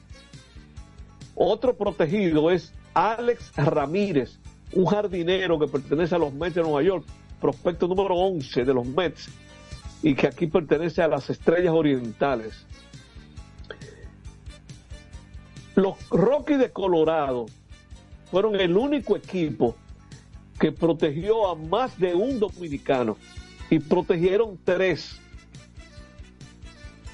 Otro 1.34 1.74
protegido 1.74 2.50
es 2.50 2.72
Alex 2.94 3.52
Ramírez, 3.56 4.38
un 4.72 4.86
jardinero 4.86 5.58
que 5.58 5.66
pertenece 5.66 6.14
a 6.14 6.18
los 6.18 6.32
Mets 6.32 6.54
de 6.54 6.62
Nueva 6.62 6.82
York, 6.82 7.04
prospecto 7.40 7.88
número 7.88 8.14
11 8.14 8.64
de 8.64 8.74
los 8.74 8.86
Mets, 8.86 9.28
y 10.02 10.14
que 10.14 10.26
aquí 10.26 10.46
pertenece 10.46 11.02
a 11.02 11.08
las 11.08 11.28
Estrellas 11.30 11.72
Orientales. 11.74 12.66
Los 15.74 16.08
Rockies 16.08 16.58
de 16.58 16.70
Colorado 16.70 17.46
fueron 18.30 18.54
el 18.60 18.76
único 18.76 19.16
equipo 19.16 19.74
que 20.60 20.70
protegió 20.70 21.48
a 21.48 21.56
más 21.56 21.98
de 21.98 22.14
un 22.14 22.38
dominicano 22.38 23.16
y 23.70 23.80
protegieron 23.80 24.58
tres. 24.62 25.20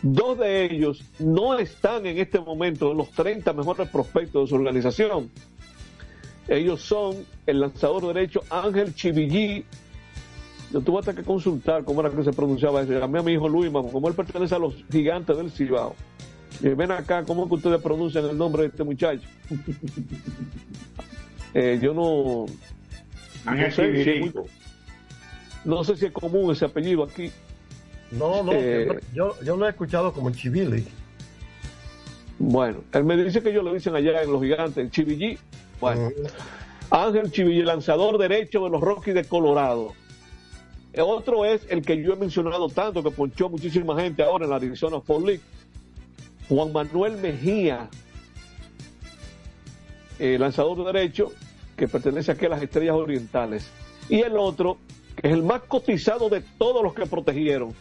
Dos 0.03 0.39
de 0.39 0.65
ellos 0.65 1.03
no 1.19 1.59
están 1.59 2.07
en 2.07 2.19
este 2.19 2.41
momento 2.41 2.91
en 2.93 2.97
los 2.99 3.11
30 3.11 3.53
mejores 3.53 3.89
prospectos 3.89 4.45
de 4.45 4.49
su 4.49 4.55
organización. 4.55 5.31
Ellos 6.49 6.81
son 6.81 7.17
el 7.47 7.61
lanzador 7.61 8.07
derecho 8.13 8.41
Ángel 8.51 8.95
Chivillí. 8.95 9.65
Yo 10.73 10.81
tuve 10.81 11.01
hasta 11.01 11.15
que 11.15 11.23
consultar 11.23 11.85
cómo 11.85 12.01
era 12.01 12.11
que 12.11 12.25
se 12.25 12.33
pronunciaba 12.33 12.83
eso. 12.83 12.93
Llamé 12.93 13.19
a 13.19 13.23
mi 13.23 13.33
hijo 13.33 13.49
Luis, 13.49 13.71
como 13.71 14.09
él 14.09 14.15
pertenece 14.15 14.55
a 14.55 14.59
los 14.59 14.75
gigantes 14.91 15.37
del 15.37 15.51
Cibao. 15.51 15.95
Y 16.63 16.69
ven 16.71 16.91
acá, 16.93 17.23
¿cómo 17.25 17.43
es 17.45 17.49
que 17.49 17.55
ustedes 17.57 17.81
pronuncian 17.83 18.25
el 18.27 18.39
nombre 18.39 18.63
de 18.63 18.69
este 18.69 18.85
muchacho? 18.85 19.29
Eh, 21.53 21.81
yo 21.83 21.93
no, 21.93 22.47
Ángel 23.45 23.69
no 23.71 23.75
sé, 23.75 23.93
si 23.93 23.99
es 23.99 24.05
Chivillí. 24.05 24.21
muy- 24.35 24.45
no 25.65 25.83
sé 25.85 25.97
si 25.97 26.07
es 26.07 26.13
común 26.13 26.53
ese 26.53 26.65
apellido 26.65 27.03
aquí. 27.03 27.31
No, 28.11 28.43
no, 28.43 28.53
Eh, 28.53 29.01
yo, 29.15 29.37
yo 29.43 29.57
lo 29.57 29.67
he 29.67 29.71
escuchado 29.71 30.13
como 30.13 30.31
Chivili. 30.31 30.85
Bueno, 32.39 32.83
él 32.93 33.05
me 33.05 33.17
dice 33.17 33.43
que 33.43 33.51
ellos 33.51 33.65
le 33.65 33.75
dicen 33.75 33.95
allá 33.95 34.23
en 34.23 34.33
los 34.33 34.43
gigantes, 34.43 34.91
Chivillí. 34.91 35.39
Bueno, 35.81 36.11
Ángel 36.91 37.31
Chivilla, 37.31 37.65
lanzador 37.65 38.19
derecho 38.19 38.65
de 38.65 38.71
los 38.71 38.81
Rockies 38.81 39.15
de 39.15 39.25
Colorado. 39.25 39.93
El 40.93 41.03
otro 41.03 41.45
es 41.45 41.65
el 41.69 41.83
que 41.83 42.03
yo 42.03 42.15
he 42.15 42.17
mencionado 42.17 42.69
tanto, 42.69 43.03
que 43.03 43.11
ponchó 43.11 43.49
muchísima 43.49 44.01
gente 44.01 44.23
ahora 44.23 44.45
en 44.45 44.51
la 44.51 44.57
Arizona 44.57 45.01
Fall 45.01 45.25
League. 45.25 45.43
Juan 46.49 46.73
Manuel 46.73 47.17
Mejía, 47.19 47.89
eh, 50.19 50.37
lanzador 50.39 50.85
derecho, 50.85 51.33
que 51.77 51.87
pertenece 51.87 52.33
aquí 52.33 52.47
a 52.47 52.49
las 52.49 52.63
Estrellas 52.63 52.97
Orientales. 52.97 53.71
Y 54.09 54.21
el 54.21 54.37
otro, 54.37 54.79
que 55.15 55.29
es 55.29 55.35
el 55.35 55.45
más 55.45 55.63
cotizado 55.63 56.29
de 56.29 56.41
todos 56.59 56.83
los 56.83 56.93
que 56.93 57.07
protegieron, 57.07 57.73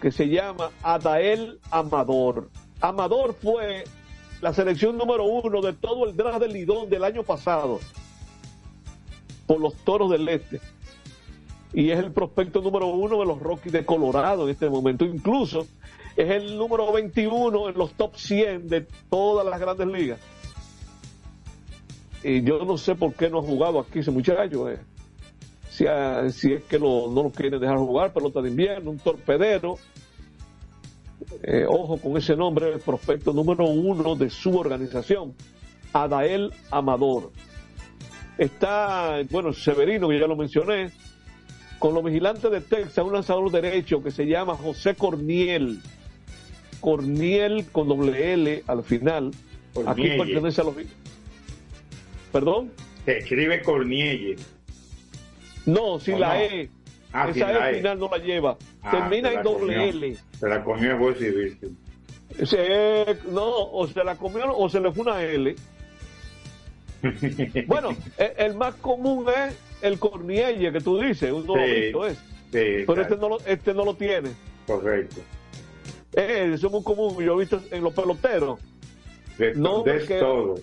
que 0.00 0.12
se 0.12 0.28
llama 0.28 0.70
Adael 0.82 1.58
Amador. 1.70 2.50
Amador 2.80 3.34
fue 3.34 3.84
la 4.40 4.52
selección 4.52 4.96
número 4.96 5.24
uno 5.24 5.60
de 5.60 5.72
todo 5.72 6.08
el 6.08 6.16
draft 6.16 6.40
del 6.40 6.52
Lidón 6.52 6.88
del 6.88 7.04
año 7.04 7.22
pasado 7.22 7.80
por 9.46 9.60
los 9.60 9.74
Toros 9.84 10.10
del 10.10 10.28
Este. 10.28 10.60
Y 11.72 11.90
es 11.90 11.98
el 11.98 12.12
prospecto 12.12 12.62
número 12.62 12.86
uno 12.86 13.18
de 13.20 13.26
los 13.26 13.40
Rockies 13.40 13.72
de 13.72 13.84
Colorado 13.84 14.44
en 14.44 14.50
este 14.50 14.70
momento. 14.70 15.04
Incluso 15.04 15.66
es 16.16 16.30
el 16.30 16.56
número 16.56 16.90
21 16.92 17.68
en 17.68 17.78
los 17.78 17.92
top 17.92 18.16
100 18.16 18.68
de 18.68 18.86
todas 19.10 19.46
las 19.46 19.60
grandes 19.60 19.86
ligas. 19.88 20.20
Y 22.22 22.42
yo 22.42 22.64
no 22.64 22.78
sé 22.78 22.94
por 22.94 23.14
qué 23.14 23.30
no 23.30 23.38
ha 23.38 23.42
jugado 23.42 23.80
aquí 23.80 24.00
ese 24.00 24.10
muchacho. 24.10 24.68
Eh. 24.68 24.78
Si, 25.78 25.86
ah, 25.86 26.28
si 26.32 26.52
es 26.54 26.64
que 26.64 26.76
lo- 26.76 27.08
no 27.08 27.22
lo 27.22 27.30
quieren 27.30 27.60
dejar 27.60 27.76
jugar, 27.78 28.12
pelota 28.12 28.42
de 28.42 28.48
invierno, 28.48 28.90
un 28.90 28.98
torpedero. 28.98 29.78
Eh, 31.44 31.66
ojo 31.68 31.98
con 31.98 32.16
ese 32.16 32.34
nombre, 32.34 32.72
el 32.72 32.80
prospecto 32.80 33.32
número 33.32 33.64
uno 33.66 34.16
de 34.16 34.28
su 34.28 34.58
organización, 34.58 35.34
Adael 35.92 36.52
Amador. 36.72 37.30
Está, 38.38 39.20
bueno, 39.30 39.52
Severino, 39.52 40.08
que 40.08 40.18
ya 40.18 40.26
lo 40.26 40.34
mencioné, 40.34 40.90
con 41.78 41.94
los 41.94 42.02
vigilantes 42.02 42.50
de 42.50 42.60
Texas, 42.60 43.04
un 43.04 43.12
lanzador 43.12 43.48
derecho 43.52 44.02
que 44.02 44.10
se 44.10 44.26
llama 44.26 44.56
José 44.56 44.96
Corniel. 44.96 45.78
Corniel 46.80 47.66
con 47.70 47.86
doble 47.86 48.32
L 48.32 48.64
al 48.66 48.82
final. 48.82 49.30
Aquí 49.86 50.08
pertenece 50.18 50.60
a 50.60 50.64
los. 50.64 50.74
¿Perdón? 52.32 52.72
Se 53.04 53.18
escribe 53.18 53.62
Cornielle. 53.62 54.34
No, 55.68 56.00
si 56.00 56.12
¿O 56.12 56.18
la 56.18 56.34
no? 56.34 56.40
E. 56.40 56.70
Ah, 57.12 57.28
esa 57.30 57.52
la 57.52 57.70
E 57.70 57.72
E. 57.72 57.76
final 57.78 57.98
no 57.98 58.08
la 58.10 58.18
lleva. 58.18 58.56
Ah, 58.82 58.90
Termina 58.90 59.28
en 59.30 59.34
la 59.36 59.42
doble 59.42 59.74
comió. 59.74 59.82
L. 59.82 60.16
Se 60.38 60.48
la 60.48 60.64
comió 60.64 60.90
el 60.92 60.98
juez 60.98 61.18
civil. 61.18 61.58
Se- 62.44 63.18
no, 63.30 63.46
o 63.46 63.86
se 63.86 64.04
la 64.04 64.14
comió 64.16 64.44
o 64.56 64.68
se 64.68 64.80
le 64.80 64.92
fue 64.92 65.02
una 65.02 65.22
L. 65.22 65.54
Bueno, 67.66 67.90
e- 68.16 68.34
el 68.38 68.54
más 68.56 68.74
común 68.76 69.26
es 69.28 69.56
el 69.82 69.98
cornielle 69.98 70.72
que 70.72 70.80
tú 70.80 70.98
dices, 71.00 71.30
un 71.32 71.44
Sí, 71.46 71.52
es. 71.58 72.18
sí, 72.52 72.84
Pero 72.86 73.02
este 73.02 73.16
no, 73.16 73.28
lo, 73.28 73.38
este 73.46 73.74
no 73.74 73.84
lo 73.84 73.94
tiene. 73.94 74.30
Correcto. 74.66 75.20
Eh, 76.14 76.50
eso 76.54 76.66
es 76.66 76.72
muy 76.72 76.82
común, 76.82 77.16
yo 77.22 77.34
he 77.34 77.38
visto 77.40 77.60
en 77.70 77.84
los 77.84 77.92
peloteros. 77.94 78.58
De, 79.38 79.54
No, 79.54 79.82
de 79.84 80.00
todo. 80.18 80.56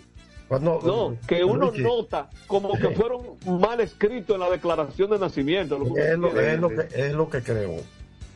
No, 0.49 1.17
que 1.27 1.43
uno 1.43 1.71
nota 1.75 2.29
como 2.47 2.73
que 2.73 2.89
fueron 2.95 3.21
mal 3.59 3.79
escritos 3.79 4.35
en 4.35 4.39
la 4.41 4.49
declaración 4.49 5.09
de 5.09 5.19
nacimiento. 5.19 5.79
lo 5.79 5.93
que 5.93 6.01
Es 6.11 6.17
lo, 6.17 6.39
es 6.39 6.59
lo 6.59 6.69
que, 6.69 6.87
es 6.93 7.13
lo 7.13 7.29
que 7.29 7.41
creo. 7.41 7.75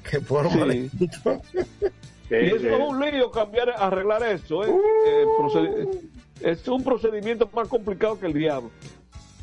Que 0.10 0.20
fueron 0.22 0.52
Sí. 0.54 0.58
mal 0.58 0.72
escritos. 0.72 1.38
Y 2.32 2.36
eso 2.36 2.56
es 2.56 2.80
un 2.80 3.00
lío 3.00 3.30
cambiar, 3.32 3.70
arreglar 3.78 4.24
eso. 4.24 4.64
¿eh? 4.64 4.70
Eh, 5.08 5.26
procedi- 5.40 6.00
es 6.42 6.68
un 6.68 6.84
procedimiento 6.84 7.50
más 7.54 7.68
complicado 7.68 8.20
que 8.20 8.26
el 8.28 8.34
diablo. 8.34 8.72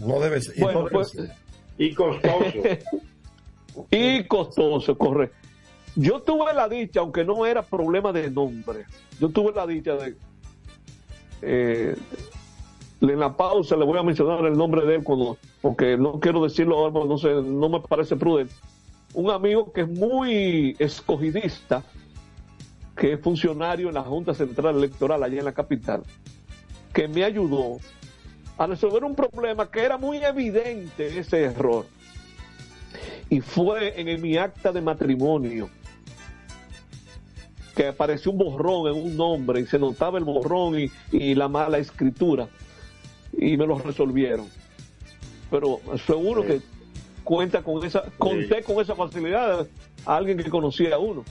No 0.01 0.19
debe 0.21 0.41
ser. 0.41 0.57
y 0.59 0.61
Bueno, 0.63 0.81
no 0.81 0.85
debe 0.87 0.93
pues- 0.95 1.11
ser. 1.11 1.31
Y 1.79 1.95
costoso. 1.95 2.63
y 3.91 4.25
costoso, 4.25 4.97
corre. 4.99 5.31
Yo 5.95 6.21
tuve 6.21 6.53
la 6.53 6.69
dicha, 6.69 7.01
aunque 7.01 7.25
no 7.25 7.47
era 7.47 7.63
problema 7.63 8.13
de 8.13 8.31
nombre, 8.31 8.85
yo 9.21 9.29
tuve 9.31 9.53
la 9.55 9.67
dicha 9.67 9.95
de. 9.95 10.15
eh, 11.43 11.95
en 13.01 13.21
la 13.21 13.37
pausa 13.37 13.77
le 13.77 13.85
voy 13.85 13.99
a 13.99 14.03
mencionar 14.03 14.45
el 14.45 14.57
nombre 14.57 14.87
de 14.87 14.97
él 14.97 15.05
cuando, 15.05 15.37
porque 15.61 15.97
no 15.97 16.19
quiero 16.19 16.43
decirlo 16.43 16.79
ahora, 16.79 16.93
porque 16.93 17.43
no, 17.43 17.69
me 17.69 17.81
parece 17.81 18.17
prudente. 18.17 18.55
Un 19.15 19.31
amigo 19.31 19.73
que 19.73 19.83
es 19.83 19.89
muy 19.89 20.77
escogidista, 20.79 21.83
que 22.97 23.15
es 23.15 23.21
funcionario 23.21 23.89
en 23.89 23.95
la 23.95 24.03
Junta 24.03 24.35
Central 24.35 24.77
Electoral 24.77 25.23
allá 25.23 25.39
en 25.39 25.45
la 25.45 25.53
capital, 25.53 26.03
que 26.93 27.09
me 27.09 27.25
ayudó 27.25 27.79
a 28.57 28.67
resolver 28.67 29.05
un 29.05 29.15
problema 29.15 29.71
que 29.71 29.83
era 29.83 29.99
muy 29.99 30.19
evidente 30.19 31.19
ese 31.19 31.45
error 31.45 31.85
y 33.29 33.41
fue 33.41 34.01
en 34.01 34.23
mi 34.23 34.39
acta 34.39 34.73
de 34.73 34.81
matrimonio 34.81 35.69
que 37.75 37.89
apareció 37.89 38.33
un 38.33 38.39
borrón 38.39 38.89
en 38.89 39.03
un 39.03 39.15
nombre 39.15 39.61
y 39.61 39.67
se 39.67 39.79
notaba 39.79 40.17
el 40.17 40.25
borrón 40.25 40.77
y 41.13 41.35
la 41.35 41.49
mala 41.49 41.77
escritura 41.77 42.49
y 43.47 43.57
me 43.57 43.67
lo 43.67 43.79
resolvieron 43.79 44.49
pero 45.51 45.79
fue 46.05 46.17
uno 46.17 46.43
que 46.43 46.61
cuenta 47.25 47.63
con 47.63 47.85
esa 47.85 48.05
conté 48.19 48.63
con 48.63 48.81
esa 48.81 48.95
facilidad 48.95 49.67
a 50.05 50.17
alguien 50.17 50.39
que 50.39 50.51
conocía 50.51 50.97
a 50.97 50.99
uno 50.99 51.25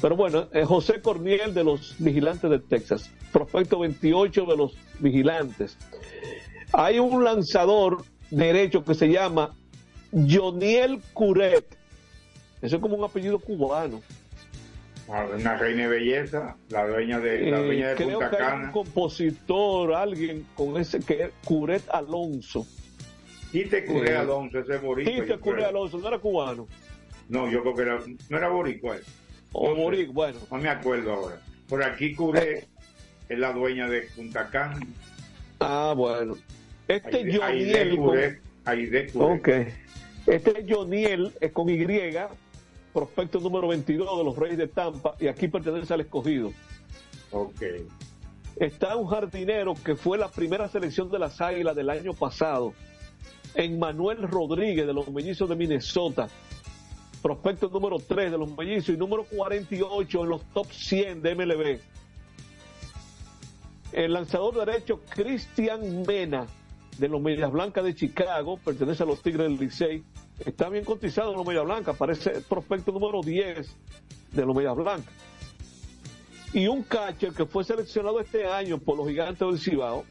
pero 0.00 0.16
bueno, 0.16 0.48
eh, 0.52 0.64
José 0.64 1.02
Corniel 1.02 1.52
de 1.52 1.62
los 1.62 1.94
Vigilantes 1.98 2.50
de 2.50 2.58
Texas, 2.58 3.10
prospecto 3.32 3.80
28 3.80 4.46
de 4.46 4.56
los 4.56 4.72
Vigilantes. 4.98 5.76
Hay 6.72 6.98
un 6.98 7.22
lanzador 7.22 8.04
derecho 8.30 8.82
que 8.82 8.94
se 8.94 9.08
llama 9.08 9.54
Joniel 10.10 11.00
Curet. 11.12 11.76
Eso 12.62 12.76
es 12.76 12.82
como 12.82 12.96
un 12.96 13.04
apellido 13.04 13.38
cubano. 13.38 14.00
Una 15.10 15.56
reina 15.56 15.82
de 15.82 15.88
belleza, 15.88 16.56
la 16.68 16.86
dueña 16.86 17.18
de, 17.18 17.50
la 17.50 17.58
Eh, 17.60 17.64
dueña 17.64 17.88
de 17.88 17.94
creo 17.96 18.18
Punta 18.20 18.30
que 18.30 18.36
hay 18.36 18.42
un 18.54 18.60
Cana. 18.60 18.72
compositor, 18.72 19.94
alguien 19.94 20.46
con 20.54 20.80
ese 20.80 21.00
que 21.00 21.24
es 21.24 21.30
Curet 21.44 21.82
Alonso. 21.90 22.64
Tite 23.50 23.84
Curé 23.86 24.12
Eh, 24.12 24.16
Alonso, 24.16 24.60
ese 24.60 24.76
boricua. 24.78 25.12
Tite 25.12 25.38
Curet. 25.38 25.64
Alonso, 25.64 25.98
no 25.98 26.06
era 26.06 26.18
cubano. 26.18 26.68
No, 27.28 27.50
yo 27.50 27.60
creo 27.62 27.74
que 27.74 27.82
era, 27.82 27.98
no 28.28 28.36
era 28.38 28.48
boricua. 28.50 28.96
O 29.52 29.74
boricua, 29.74 30.14
bueno. 30.32 30.38
No 30.48 30.58
me 30.58 30.68
acuerdo 30.68 31.12
ahora. 31.12 31.40
Por 31.68 31.82
aquí 31.82 32.14
Curé 32.14 32.68
es 33.28 33.38
la 33.38 33.52
dueña 33.52 33.88
de 33.88 34.02
Punta 34.14 34.48
Cana. 34.48 34.78
Ah, 35.58 35.92
bueno. 35.96 36.36
Este 36.86 37.18
Aide- 37.24 37.42
Aide 37.42 37.96
Curé. 37.96 38.40
Aide 38.64 39.06
Curé. 39.08 39.34
Ok. 39.34 39.48
Este 40.28 40.64
Joniel 40.68 41.32
es 41.40 41.50
con 41.50 41.68
Y, 41.68 41.84
prospecto 42.92 43.40
número 43.40 43.68
22 43.68 44.18
de 44.18 44.24
los 44.24 44.36
Reyes 44.36 44.58
de 44.58 44.68
Tampa, 44.68 45.14
y 45.18 45.28
aquí 45.28 45.48
pertenece 45.48 45.94
al 45.94 46.00
escogido. 46.00 46.52
Ok. 47.30 47.62
Está 48.56 48.96
un 48.96 49.06
jardinero 49.06 49.74
que 49.74 49.96
fue 49.96 50.18
la 50.18 50.28
primera 50.28 50.68
selección 50.68 51.10
de 51.10 51.18
las 51.18 51.40
Águilas 51.40 51.76
del 51.76 51.90
año 51.90 52.12
pasado, 52.12 52.74
en 53.54 53.78
Manuel 53.78 54.22
Rodríguez 54.22 54.86
de 54.86 54.92
los 54.92 55.08
Mellizos 55.08 55.48
de 55.48 55.56
Minnesota, 55.56 56.28
prospecto 57.22 57.68
número 57.68 57.98
3 57.98 58.32
de 58.32 58.38
los 58.38 58.56
Mellizos 58.56 58.94
y 58.94 58.98
número 58.98 59.24
48 59.24 60.22
en 60.22 60.28
los 60.28 60.44
top 60.52 60.66
100 60.70 61.22
de 61.22 61.34
MLB. 61.34 61.80
El 63.92 64.12
lanzador 64.12 64.64
derecho 64.64 65.00
Cristian 65.08 66.02
Mena 66.06 66.46
de 67.00 67.08
los 67.08 67.20
Medias 67.20 67.50
Blancas 67.50 67.82
de 67.82 67.94
Chicago, 67.94 68.58
pertenece 68.62 69.02
a 69.02 69.06
los 69.06 69.22
Tigres 69.22 69.48
del 69.48 69.58
Licey, 69.58 70.04
está 70.44 70.68
bien 70.68 70.84
cotizado 70.84 71.30
en 71.30 71.38
los 71.38 71.46
Medias 71.46 71.64
Blancas, 71.64 71.96
parece 71.96 72.30
el 72.32 72.42
prospecto 72.42 72.92
número 72.92 73.22
10 73.22 73.74
de 74.32 74.46
los 74.46 74.54
Medias 74.54 74.76
Blancas. 74.76 75.12
Y 76.52 76.66
un 76.66 76.82
catcher 76.82 77.32
que 77.32 77.46
fue 77.46 77.64
seleccionado 77.64 78.20
este 78.20 78.46
año 78.46 78.76
por 78.76 78.98
los 78.98 79.08
Gigantes 79.08 79.48
del 79.48 79.58
Cibao, 79.58 80.04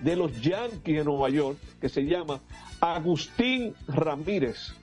de 0.00 0.16
los 0.16 0.38
Yankees 0.42 0.98
de 0.98 1.04
Nueva 1.04 1.30
York, 1.30 1.56
que 1.80 1.88
se 1.88 2.02
llama 2.02 2.40
Agustín 2.78 3.74
Ramírez. 3.86 4.74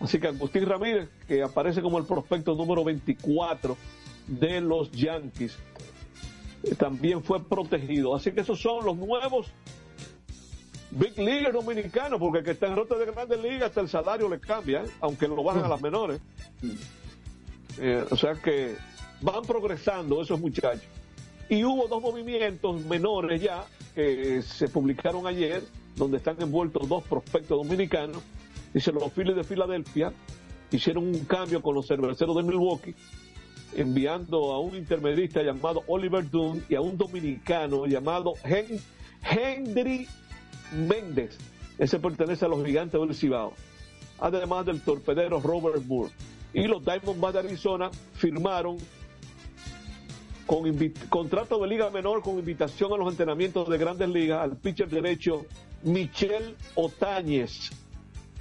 Así 0.00 0.20
que 0.20 0.28
Agustín 0.28 0.66
Ramírez, 0.66 1.08
que 1.26 1.42
aparece 1.42 1.82
como 1.82 1.98
el 1.98 2.04
prospecto 2.04 2.54
número 2.54 2.84
24 2.84 3.76
de 4.28 4.60
los 4.60 4.92
Yankees, 4.92 5.56
también 6.78 7.24
fue 7.24 7.42
protegido. 7.42 8.14
Así 8.14 8.30
que 8.30 8.42
esos 8.42 8.60
son 8.60 8.84
los 8.84 8.96
nuevos 8.96 9.52
Big 10.92 11.16
Leaguers 11.18 11.52
dominicanos, 11.54 12.20
porque 12.20 12.42
que 12.42 12.50
está 12.52 12.66
en 12.66 12.76
rota 12.76 12.96
de 12.98 13.06
grandes 13.06 13.42
ligas 13.42 13.62
hasta 13.70 13.80
el 13.80 13.88
salario 13.88 14.28
le 14.28 14.38
cambia, 14.38 14.82
¿eh? 14.84 14.88
aunque 15.00 15.26
lo 15.26 15.42
bajan 15.42 15.64
a 15.64 15.68
las 15.68 15.80
menores. 15.80 16.20
Eh, 17.78 18.04
o 18.10 18.16
sea 18.16 18.34
que 18.34 18.76
van 19.20 19.42
progresando 19.42 20.20
esos 20.22 20.38
muchachos. 20.38 20.84
Y 21.48 21.64
hubo 21.64 21.88
dos 21.88 22.02
movimientos 22.02 22.84
menores 22.84 23.40
ya 23.40 23.64
que 23.94 24.42
se 24.42 24.68
publicaron 24.68 25.26
ayer, 25.26 25.62
donde 25.96 26.18
están 26.18 26.36
envueltos 26.40 26.88
dos 26.88 27.02
prospectos 27.04 27.58
dominicanos. 27.62 28.22
Dice 28.72 28.92
los 28.92 29.12
Phillies 29.12 29.36
de 29.36 29.44
Filadelfia 29.44 30.12
hicieron 30.70 31.06
un 31.06 31.24
cambio 31.24 31.60
con 31.60 31.74
los 31.74 31.86
cerveceros 31.86 32.36
de 32.36 32.42
Milwaukee, 32.42 32.94
enviando 33.76 34.52
a 34.52 34.60
un 34.60 34.74
intermedista 34.76 35.42
llamado 35.42 35.82
Oliver 35.86 36.28
Dunn 36.30 36.64
y 36.68 36.74
a 36.74 36.80
un 36.80 36.96
dominicano 36.96 37.86
llamado 37.86 38.34
Hen- 38.44 38.80
Henry 39.22 40.06
Méndez, 40.72 41.38
ese 41.78 41.98
pertenece 41.98 42.44
a 42.44 42.48
los 42.48 42.64
gigantes 42.64 43.00
del 43.00 43.14
Cibao, 43.14 43.54
además 44.20 44.66
del 44.66 44.80
torpedero 44.80 45.40
Robert 45.40 45.84
Moore. 45.86 46.12
Y 46.54 46.66
los 46.66 46.84
Diamondbacks 46.84 47.32
de 47.34 47.38
Arizona 47.40 47.90
firmaron 48.14 48.76
con 50.46 50.64
contrato 51.08 51.58
de 51.60 51.68
liga 51.68 51.90
menor 51.90 52.22
con 52.22 52.38
invitación 52.38 52.92
a 52.92 52.96
los 52.96 53.10
entrenamientos 53.10 53.68
de 53.68 53.78
grandes 53.78 54.08
ligas 54.08 54.42
al 54.42 54.56
pitcher 54.56 54.88
derecho 54.88 55.46
Michel 55.82 56.56
Otañez, 56.74 57.70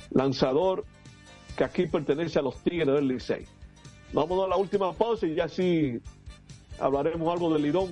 lanzador 0.09 0.83
que 1.55 1.63
aquí 1.63 1.87
pertenece 1.87 2.39
a 2.39 2.41
los 2.41 2.57
Tigres 2.63 2.87
del 2.87 3.07
Licey. 3.07 3.45
Vamos 4.13 4.43
a 4.43 4.49
la 4.49 4.57
última 4.57 4.93
pausa 4.93 5.25
y 5.25 5.35
ya 5.35 5.47
sí 5.47 5.99
hablaremos 6.79 7.31
algo 7.31 7.53
del 7.53 7.63
Lidón. 7.63 7.91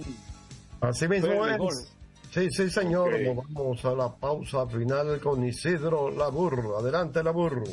Así 0.82 1.08
mismo 1.08 1.46
es. 1.46 1.94
Sí, 2.32 2.48
sí, 2.52 2.70
señor. 2.70 3.12
Vamos 3.50 3.84
a 3.86 3.94
la 3.94 4.16
pausa 4.16 4.68
final 4.68 5.20
con 5.20 5.44
Isidro 5.46 6.12
Labur. 6.12 6.76
Adelante, 6.80 7.24
Labur. 7.24 7.64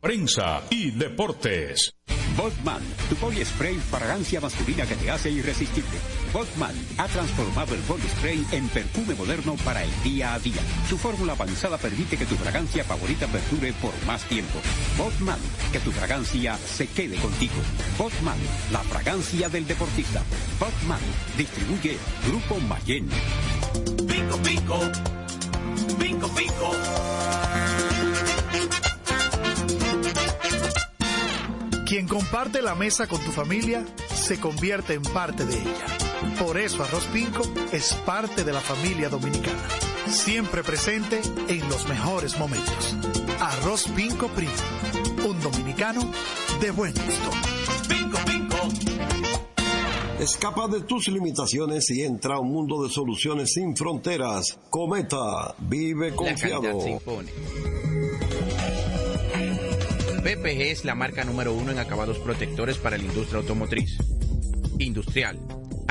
Prensa 0.00 0.62
y 0.70 0.90
deportes. 0.90 1.94
Botman, 2.36 2.82
tu 3.08 3.16
body 3.16 3.44
spray 3.44 3.76
fragancia 3.76 4.40
masculina 4.40 4.86
que 4.86 4.96
te 4.96 5.10
hace 5.10 5.30
irresistible. 5.30 5.98
Botman 6.32 6.74
ha 6.96 7.06
transformado 7.08 7.74
el 7.74 7.82
body 7.82 8.08
spray 8.16 8.46
en 8.52 8.66
perfume 8.68 9.14
moderno 9.14 9.54
para 9.64 9.84
el 9.84 9.90
día 10.02 10.32
a 10.32 10.38
día. 10.38 10.62
Su 10.88 10.96
fórmula 10.96 11.34
avanzada 11.34 11.76
permite 11.76 12.16
que 12.16 12.24
tu 12.24 12.36
fragancia 12.36 12.84
favorita 12.84 13.26
perdure 13.26 13.72
por 13.74 13.92
más 14.06 14.22
tiempo. 14.24 14.58
Botman, 14.96 15.38
que 15.72 15.80
tu 15.80 15.92
fragancia 15.92 16.56
se 16.56 16.86
quede 16.86 17.16
contigo. 17.16 17.52
Botman, 17.98 18.38
la 18.70 18.80
fragancia 18.80 19.50
del 19.50 19.66
deportista. 19.66 20.22
Botman, 20.58 21.00
distribuye 21.36 21.98
Grupo 22.26 22.58
Mayen. 22.60 23.08
Pico, 24.08 24.36
pico. 24.38 24.80
Pico, 25.98 26.28
pico. 26.28 26.72
Quien 31.86 32.08
comparte 32.08 32.62
la 32.62 32.74
mesa 32.74 33.06
con 33.06 33.20
tu 33.20 33.32
familia 33.32 33.84
se 34.14 34.40
convierte 34.40 34.94
en 34.94 35.02
parte 35.02 35.44
de 35.44 35.58
ella. 35.58 36.01
Por 36.38 36.58
eso 36.58 36.82
Arroz 36.82 37.06
Pinco 37.06 37.42
es 37.72 37.94
parte 38.06 38.44
de 38.44 38.52
la 38.52 38.60
familia 38.60 39.08
dominicana. 39.08 39.62
Siempre 40.06 40.62
presente 40.62 41.20
en 41.48 41.68
los 41.68 41.88
mejores 41.88 42.38
momentos. 42.38 42.96
Arroz 43.40 43.88
Pinco 43.94 44.28
Primo. 44.28 44.52
Un 45.26 45.40
dominicano 45.40 46.10
de 46.60 46.70
buen 46.70 46.92
gusto. 46.92 47.30
Pinco, 47.88 48.18
pinco. 48.26 48.56
Escapa 50.18 50.68
de 50.68 50.82
tus 50.82 51.08
limitaciones 51.08 51.90
y 51.90 52.02
entra 52.02 52.36
a 52.36 52.38
un 52.38 52.52
mundo 52.52 52.82
de 52.82 52.90
soluciones 52.90 53.52
sin 53.54 53.76
fronteras. 53.76 54.58
Cometa, 54.70 55.54
vive 55.58 56.14
confiado. 56.14 56.62
La 56.62 56.68
calidad 56.68 56.84
se 56.84 56.90
impone. 56.90 57.30
PPG 60.22 60.60
es 60.70 60.84
la 60.84 60.94
marca 60.94 61.24
número 61.24 61.52
uno 61.52 61.72
en 61.72 61.80
acabados 61.80 62.18
protectores 62.18 62.78
para 62.78 62.96
la 62.96 63.02
industria 63.02 63.40
automotriz, 63.40 63.98
industrial, 64.78 65.40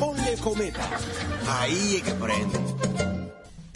Ponle 0.00 0.34
cometa. 0.38 0.80
Ahí 1.46 1.96
es 1.96 2.02
que 2.02 2.12
prende. 2.12 2.58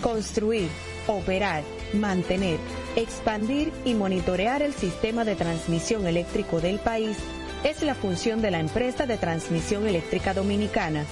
Construir, 0.03 0.70
operar, 1.07 1.62
mantener, 1.93 2.59
expandir 2.97 3.70
y 3.85 3.93
monitorear 3.93 4.62
el 4.62 4.72
sistema 4.72 5.27
de 5.27 5.37
transmisión 5.37 6.07
eléctrico 6.07 6.62
del 6.62 6.79
país 6.79 7.18
es 7.62 7.83
la 7.83 7.95
función 7.95 8.41
de 8.41 8.51
la 8.51 8.61
empresa 8.61 9.05
de 9.05 9.18
transmisión 9.18 9.87
eléctrica 9.87 10.33
dominicana 10.33 11.05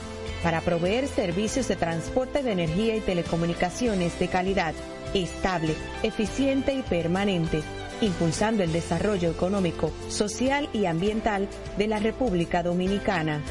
para 0.43 0.63
proveer 0.63 1.07
servicios 1.09 1.69
de 1.69 1.77
transporte 1.77 2.43
de 2.43 2.53
energía 2.53 2.97
y 2.97 3.01
telecomunicaciones 3.01 4.19
de 4.19 4.29
calidad, 4.29 4.73
estable, 5.13 5.75
eficiente 6.03 6.73
y 6.73 6.81
permanente, 6.81 7.63
impulsando 8.01 8.63
el 8.63 8.73
desarrollo 8.73 9.31
económico, 9.31 9.93
social 10.09 10.71
y 10.73 10.87
ambiental 10.87 11.49
de 11.77 11.87
la 11.87 11.99
República 11.99 12.63
Dominicana. 12.63 13.43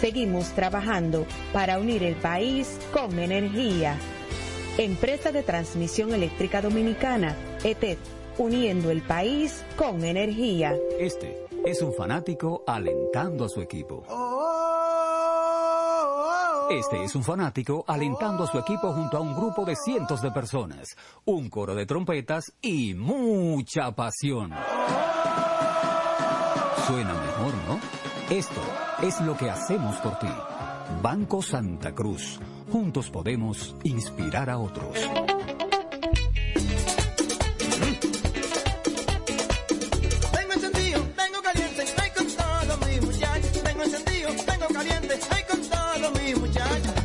Seguimos 0.00 0.50
trabajando 0.50 1.26
para 1.52 1.78
unir 1.78 2.02
el 2.02 2.16
país 2.16 2.78
con 2.92 3.18
energía. 3.18 3.98
Empresa 4.76 5.32
de 5.32 5.42
Transmisión 5.42 6.12
Eléctrica 6.12 6.60
Dominicana, 6.60 7.34
ETED, 7.64 7.96
uniendo 8.36 8.90
el 8.90 9.00
país 9.00 9.64
con 9.76 10.04
energía. 10.04 10.76
Este 11.00 11.46
es 11.64 11.80
un 11.80 11.94
fanático 11.94 12.62
alentando 12.66 13.46
a 13.46 13.48
su 13.48 13.62
equipo. 13.62 14.04
Este 16.70 17.04
es 17.04 17.14
un 17.14 17.22
fanático 17.22 17.84
alentando 17.86 18.44
a 18.44 18.46
su 18.48 18.58
equipo 18.58 18.92
junto 18.92 19.16
a 19.16 19.20
un 19.20 19.34
grupo 19.34 19.64
de 19.64 19.76
cientos 19.76 20.20
de 20.20 20.30
personas, 20.30 20.94
un 21.24 21.48
coro 21.48 21.74
de 21.74 21.86
trompetas 21.86 22.52
y 22.60 22.92
mucha 22.94 23.92
pasión. 23.92 24.52
Suena 26.86 27.14
mejor, 27.14 27.54
¿no? 27.66 27.80
Esto 28.28 28.60
es 29.02 29.20
lo 29.20 29.36
que 29.36 29.50
hacemos 29.50 29.96
por 29.96 30.18
ti. 30.18 30.28
Banco 31.02 31.42
Santa 31.42 31.94
Cruz. 31.94 32.40
Juntos 32.70 33.10
podemos 33.10 33.76
inspirar 33.84 34.50
a 34.50 34.58
otros. 34.58 34.96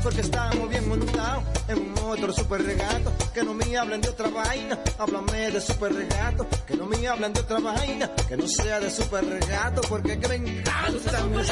Porque 0.04 0.22
estamos 0.22 0.68
bien 0.68 0.90
montados 0.90 1.61
en 1.72 1.80
un 1.80 1.94
motor 1.94 2.34
super 2.34 2.64
regato. 2.64 3.12
Que 3.34 3.44
no 3.44 3.54
me 3.54 3.78
hablen 3.78 4.02
de 4.02 4.10
otra 4.10 4.30
vaina, 4.30 4.80
háblame 4.98 5.52
de 5.52 5.62
super 5.62 5.94
regato. 5.94 6.48
Que 6.68 6.76
no 6.76 6.86
me 6.86 7.08
hablen 7.08 7.34
de 7.34 7.40
otra 7.40 7.60
vaina, 7.60 8.12
que 8.28 8.38
no 8.38 8.48
sea 8.48 8.80
de 8.80 8.90
super 8.90 9.26
regato. 9.26 9.82
Porque 9.90 10.20
que 10.20 10.28
me 10.28 10.36
encanta 10.36 11.24
mi 11.26 11.44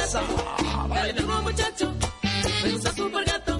Dale 0.94 1.12
duro 1.12 1.42
muchacho, 1.42 1.94
me 2.62 2.72
gusta 2.72 2.92
super 2.92 3.24
gato. 3.24 3.59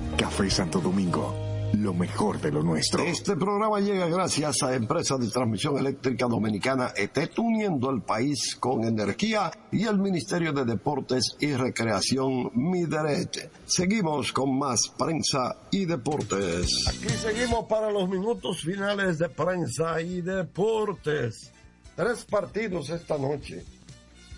Café 0.21 0.51
Santo 0.51 0.79
Domingo, 0.79 1.33
lo 1.73 1.95
mejor 1.95 2.39
de 2.39 2.51
lo 2.51 2.61
nuestro. 2.61 3.01
Este 3.03 3.35
programa 3.35 3.79
llega 3.79 4.05
gracias 4.07 4.61
a 4.61 4.75
Empresa 4.75 5.17
de 5.17 5.27
Transmisión 5.29 5.79
Eléctrica 5.79 6.27
Dominicana 6.27 6.91
ET, 6.95 7.17
uniendo 7.39 7.89
el 7.89 8.03
país 8.03 8.55
con 8.59 8.83
energía 8.83 9.49
y 9.71 9.85
el 9.85 9.97
Ministerio 9.97 10.53
de 10.53 10.63
Deportes 10.65 11.35
y 11.39 11.53
Recreación 11.53 12.51
Mideret. 12.53 13.49
Seguimos 13.65 14.31
con 14.31 14.59
más 14.59 14.89
prensa 14.95 15.55
y 15.71 15.85
deportes. 15.85 16.85
Aquí 16.87 17.09
seguimos 17.09 17.65
para 17.65 17.89
los 17.89 18.07
minutos 18.07 18.61
finales 18.61 19.17
de 19.17 19.27
prensa 19.29 19.99
y 20.01 20.21
deportes. 20.21 21.51
Tres 21.95 22.25
partidos 22.25 22.91
esta 22.91 23.17
noche. 23.17 23.65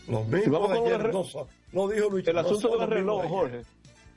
Los 0.07 0.25
mismos 0.27 0.69
de 0.69 0.79
ayer. 0.79 1.01
re- 1.01 1.13
No, 1.73 1.87
dijo 1.89 2.09
Luigi. 2.09 2.29
El 2.29 2.35
no 2.35 2.41
asunto 2.41 2.77
del 2.77 2.89
reloj. 2.89 3.25
Jorge. 3.27 3.61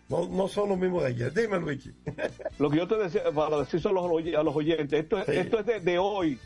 No, 0.09 0.29
no 0.29 0.47
son 0.49 0.69
los 0.69 0.79
mismos 0.79 1.03
de 1.03 1.09
ayer. 1.09 1.33
Dime, 1.35 1.59
Luigi. 1.59 1.91
Lo 2.59 2.71
que 2.71 2.77
yo 2.77 2.87
te 2.87 2.97
decía, 2.97 3.23
para 3.35 3.59
decir 3.59 3.81
a 3.87 3.91
los, 3.93 4.05
a 4.07 4.43
los 4.43 4.55
oyentes, 4.57 5.01
esto, 5.03 5.17
Sí. 5.25 5.33
esto 5.33 5.59
es 5.61 5.67
de, 5.67 5.81
de 5.81 5.99
hoy, 5.99 6.39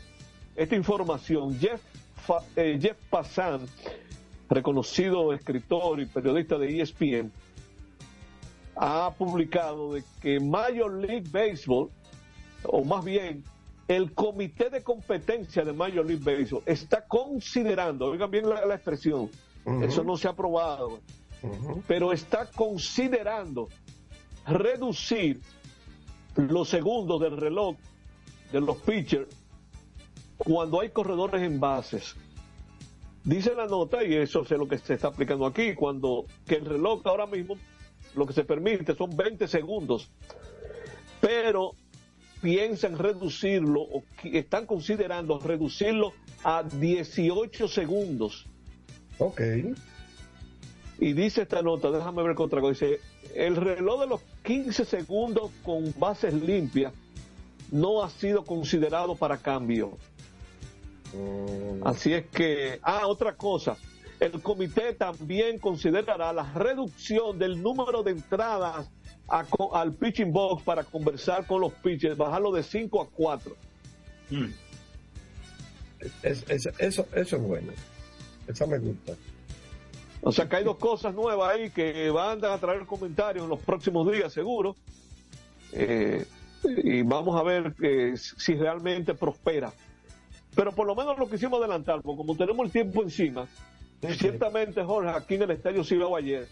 esta 0.55 0.75
información. 0.75 1.57
Jeff, 1.59 1.81
eh, 2.55 2.79
Jeff 2.81 2.97
Passan, 3.09 3.61
reconocido 4.49 5.31
escritor 5.33 5.99
y 5.99 6.05
periodista 6.07 6.57
de 6.57 6.81
ESPN, 6.81 7.31
ha 8.75 9.11
publicado 9.17 9.93
de 9.93 10.03
que 10.21 10.39
Major 10.39 10.91
League 10.93 11.27
Baseball, 11.31 11.89
o 12.63 12.83
más 12.83 13.03
bien 13.05 13.43
el 13.87 14.13
comité 14.13 14.69
de 14.69 14.81
competencia 14.81 15.63
de 15.63 15.73
Major 15.73 16.05
League 16.05 16.23
Baseball, 16.23 16.63
está 16.65 17.05
considerando, 17.05 18.07
oigan 18.07 18.31
bien 18.31 18.49
la, 18.49 18.65
la 18.65 18.75
expresión, 18.75 19.29
eso 19.83 20.03
no 20.03 20.17
se 20.17 20.27
ha 20.27 20.31
aprobado, 20.31 20.99
pero 21.87 22.11
está 22.13 22.45
considerando 22.45 23.69
reducir 24.45 25.41
los 26.35 26.69
segundos 26.69 27.21
del 27.21 27.37
reloj 27.37 27.77
de 28.51 28.61
los 28.61 28.77
pitchers 28.77 29.27
cuando 30.37 30.81
hay 30.81 30.89
corredores 30.89 31.41
en 31.41 31.59
bases. 31.59 32.15
Dice 33.23 33.53
la 33.53 33.67
nota, 33.67 34.03
y 34.03 34.15
eso 34.15 34.41
es 34.41 34.51
lo 34.51 34.67
que 34.67 34.79
se 34.79 34.95
está 34.95 35.09
aplicando 35.09 35.45
aquí, 35.45 35.75
cuando 35.75 36.25
que 36.47 36.55
el 36.55 36.65
reloj 36.65 37.01
ahora 37.05 37.27
mismo 37.27 37.55
lo 38.15 38.25
que 38.25 38.33
se 38.33 38.43
permite 38.43 38.95
son 38.95 39.15
20 39.15 39.47
segundos, 39.47 40.09
pero 41.19 41.75
piensan 42.41 42.97
reducirlo 42.97 43.81
o 43.81 44.03
están 44.23 44.65
considerando 44.65 45.39
reducirlo 45.39 46.13
a 46.43 46.63
18 46.63 47.67
segundos. 47.67 48.47
Ok. 49.19 49.41
Y 51.01 51.13
dice 51.13 51.41
esta 51.41 51.61
nota, 51.61 51.89
déjame 51.91 52.21
ver 52.23 52.35
otra 52.37 52.61
cosa. 52.61 52.85
Dice, 52.85 52.99
el 53.35 53.55
reloj 53.57 54.01
de 54.01 54.07
los 54.07 54.21
15 54.43 54.85
segundos 54.85 55.51
con 55.63 55.93
bases 55.97 56.33
limpias 56.33 56.93
no 57.71 58.03
ha 58.03 58.09
sido 58.09 58.45
considerado 58.45 59.15
para 59.15 59.37
cambio. 59.37 59.97
Así 61.83 62.13
es 62.13 62.27
que, 62.27 62.79
ah, 62.83 63.07
otra 63.07 63.35
cosa, 63.35 63.75
el 64.19 64.41
comité 64.41 64.93
también 64.93 65.57
considerará 65.59 66.31
la 66.31 66.53
reducción 66.53 67.37
del 67.39 67.61
número 67.61 68.03
de 68.03 68.11
entradas 68.11 68.89
a 69.27 69.45
al 69.73 69.93
pitching 69.93 70.31
box 70.31 70.61
para 70.63 70.83
conversar 70.83 71.47
con 71.47 71.61
los 71.61 71.73
pitchers, 71.73 72.15
bajarlo 72.17 72.51
de 72.51 72.63
5 72.63 73.01
a 73.01 73.07
4. 73.09 73.55
Es- 76.23 76.43
es- 76.49 76.69
eso, 76.77 77.05
eso 77.13 77.35
es 77.37 77.41
bueno. 77.41 77.71
Esa 78.47 78.65
me 78.67 78.77
gusta. 78.79 79.13
O 80.23 80.31
sea 80.31 80.47
que 80.47 80.57
hay 80.57 80.63
dos 80.63 80.77
cosas 80.77 81.13
nuevas 81.15 81.55
ahí 81.55 81.71
que 81.71 82.09
van 82.11 82.43
a 82.45 82.57
traer 82.57 82.85
comentarios 82.85 83.43
en 83.43 83.49
los 83.49 83.59
próximos 83.59 84.11
días, 84.11 84.31
seguro. 84.31 84.75
Eh, 85.73 86.25
y 86.63 87.01
vamos 87.01 87.39
a 87.39 87.43
ver 87.43 87.73
eh, 87.81 88.13
si 88.15 88.53
realmente 88.53 89.15
prospera. 89.15 89.73
Pero 90.55 90.73
por 90.73 90.85
lo 90.85 90.95
menos 90.95 91.17
lo 91.17 91.29
quisimos 91.29 91.59
adelantar, 91.59 92.01
porque 92.01 92.17
como 92.17 92.35
tenemos 92.35 92.65
el 92.65 92.71
tiempo 92.71 93.01
encima, 93.01 93.47
ciertamente, 94.17 94.83
Jorge, 94.83 95.09
aquí 95.09 95.35
en 95.35 95.43
el 95.43 95.51
Estadio 95.51 95.83
Cibao 95.83 96.15
ayer. 96.15 96.47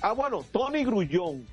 Ah, 0.00 0.12
bueno, 0.12 0.44
Tony 0.52 0.84
Grullón 0.84 1.46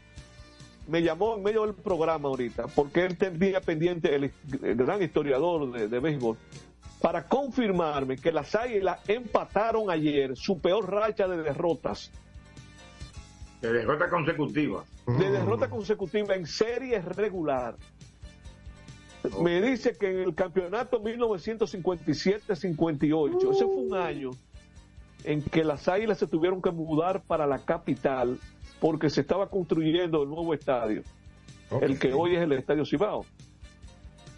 me 0.88 1.02
llamó 1.02 1.36
en 1.36 1.44
medio 1.44 1.66
del 1.66 1.76
programa 1.76 2.30
ahorita, 2.30 2.68
porque 2.68 3.06
él 3.06 3.18
tenía 3.18 3.62
pendiente, 3.62 4.14
el, 4.14 4.32
el 4.64 4.76
gran 4.76 5.02
historiador 5.02 5.72
de, 5.72 5.88
de 5.88 6.00
béisbol, 6.00 6.38
para 7.02 7.26
confirmarme 7.28 8.18
que 8.18 8.32
las 8.32 8.56
Águilas 8.56 9.00
empataron 9.08 9.90
ayer 9.90 10.36
su 10.36 10.60
peor 10.60 10.92
racha 10.92 11.28
de 11.28 11.38
derrotas, 11.42 12.12
De 13.62 13.72
derrota 13.74 14.10
consecutiva. 14.10 14.84
de 15.06 15.32
derrota 15.32 15.70
consecutiva 15.70 16.36
en 16.36 16.46
serie 16.46 17.02
regular. 17.02 17.76
Me 19.42 19.62
dice 19.62 19.98
que 19.98 20.10
en 20.10 20.20
el 20.20 20.34
campeonato 20.34 21.02
1957-58, 21.02 23.52
ese 23.52 23.66
fue 23.66 23.76
un 23.76 23.94
año 23.96 24.30
en 25.26 25.42
que 25.42 25.66
las 25.66 25.90
Águilas 25.90 26.20
se 26.20 26.28
tuvieron 26.28 26.62
que 26.62 26.72
mudar 26.72 27.22
para 27.24 27.46
la 27.46 27.60
capital 27.60 28.40
porque 28.80 29.10
se 29.10 29.20
estaba 29.22 29.50
construyendo 29.50 30.24
el 30.24 30.30
nuevo 30.30 30.54
estadio, 30.54 31.04
el 31.82 32.00
que 32.00 32.14
hoy 32.14 32.36
es 32.36 32.42
el 32.42 32.54
Estadio 32.54 32.86
Cibao. 32.86 33.26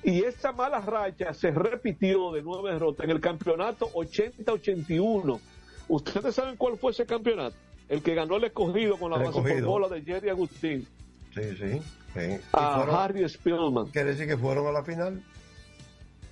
Y 0.04 0.24
esa 0.24 0.52
mala 0.52 0.80
racha 0.82 1.34
se 1.34 1.52
repitió 1.52 2.32
de 2.32 2.42
nueve 2.42 2.72
derrotas 2.74 3.04
en 3.04 3.12
el 3.12 3.20
campeonato 3.22 3.90
80-81. 3.94 5.40
¿Ustedes 5.88 6.36
saben 6.36 6.56
cuál 6.56 6.78
fue 6.78 6.92
ese 6.92 7.06
campeonato? 7.06 7.56
El 7.90 8.02
que 8.02 8.16
ganó 8.16 8.38
el 8.38 8.46
escogido 8.46 8.98
con 8.98 9.12
la 9.12 9.18
base 9.18 9.42
por 9.42 9.62
bola 9.64 9.88
de 9.90 10.02
Jerry 10.02 10.30
Agustín. 10.30 10.88
Sí, 11.34 11.42
sí. 11.58 11.82
sí. 12.14 12.38
A 12.54 12.78
fueron- 12.78 12.96
Harry 12.96 13.30
Spillman. 13.30 13.88
Quiere 13.88 14.12
decir 14.12 14.28
que 14.28 14.38
fueron 14.38 14.68
a 14.68 14.72
la 14.72 14.84
final. 14.84 15.22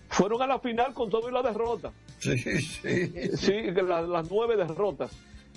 Fueron 0.09 0.41
a 0.41 0.47
la 0.47 0.59
final 0.59 0.93
con 0.93 1.09
todo 1.09 1.29
y 1.29 1.31
la 1.33 1.41
derrota. 1.43 1.91
Sí, 2.17 2.37
sí. 2.37 2.61
Sí, 3.37 3.61
la- 3.71 4.01
las 4.01 4.31
nueve 4.31 4.55
derrotas. 4.57 5.11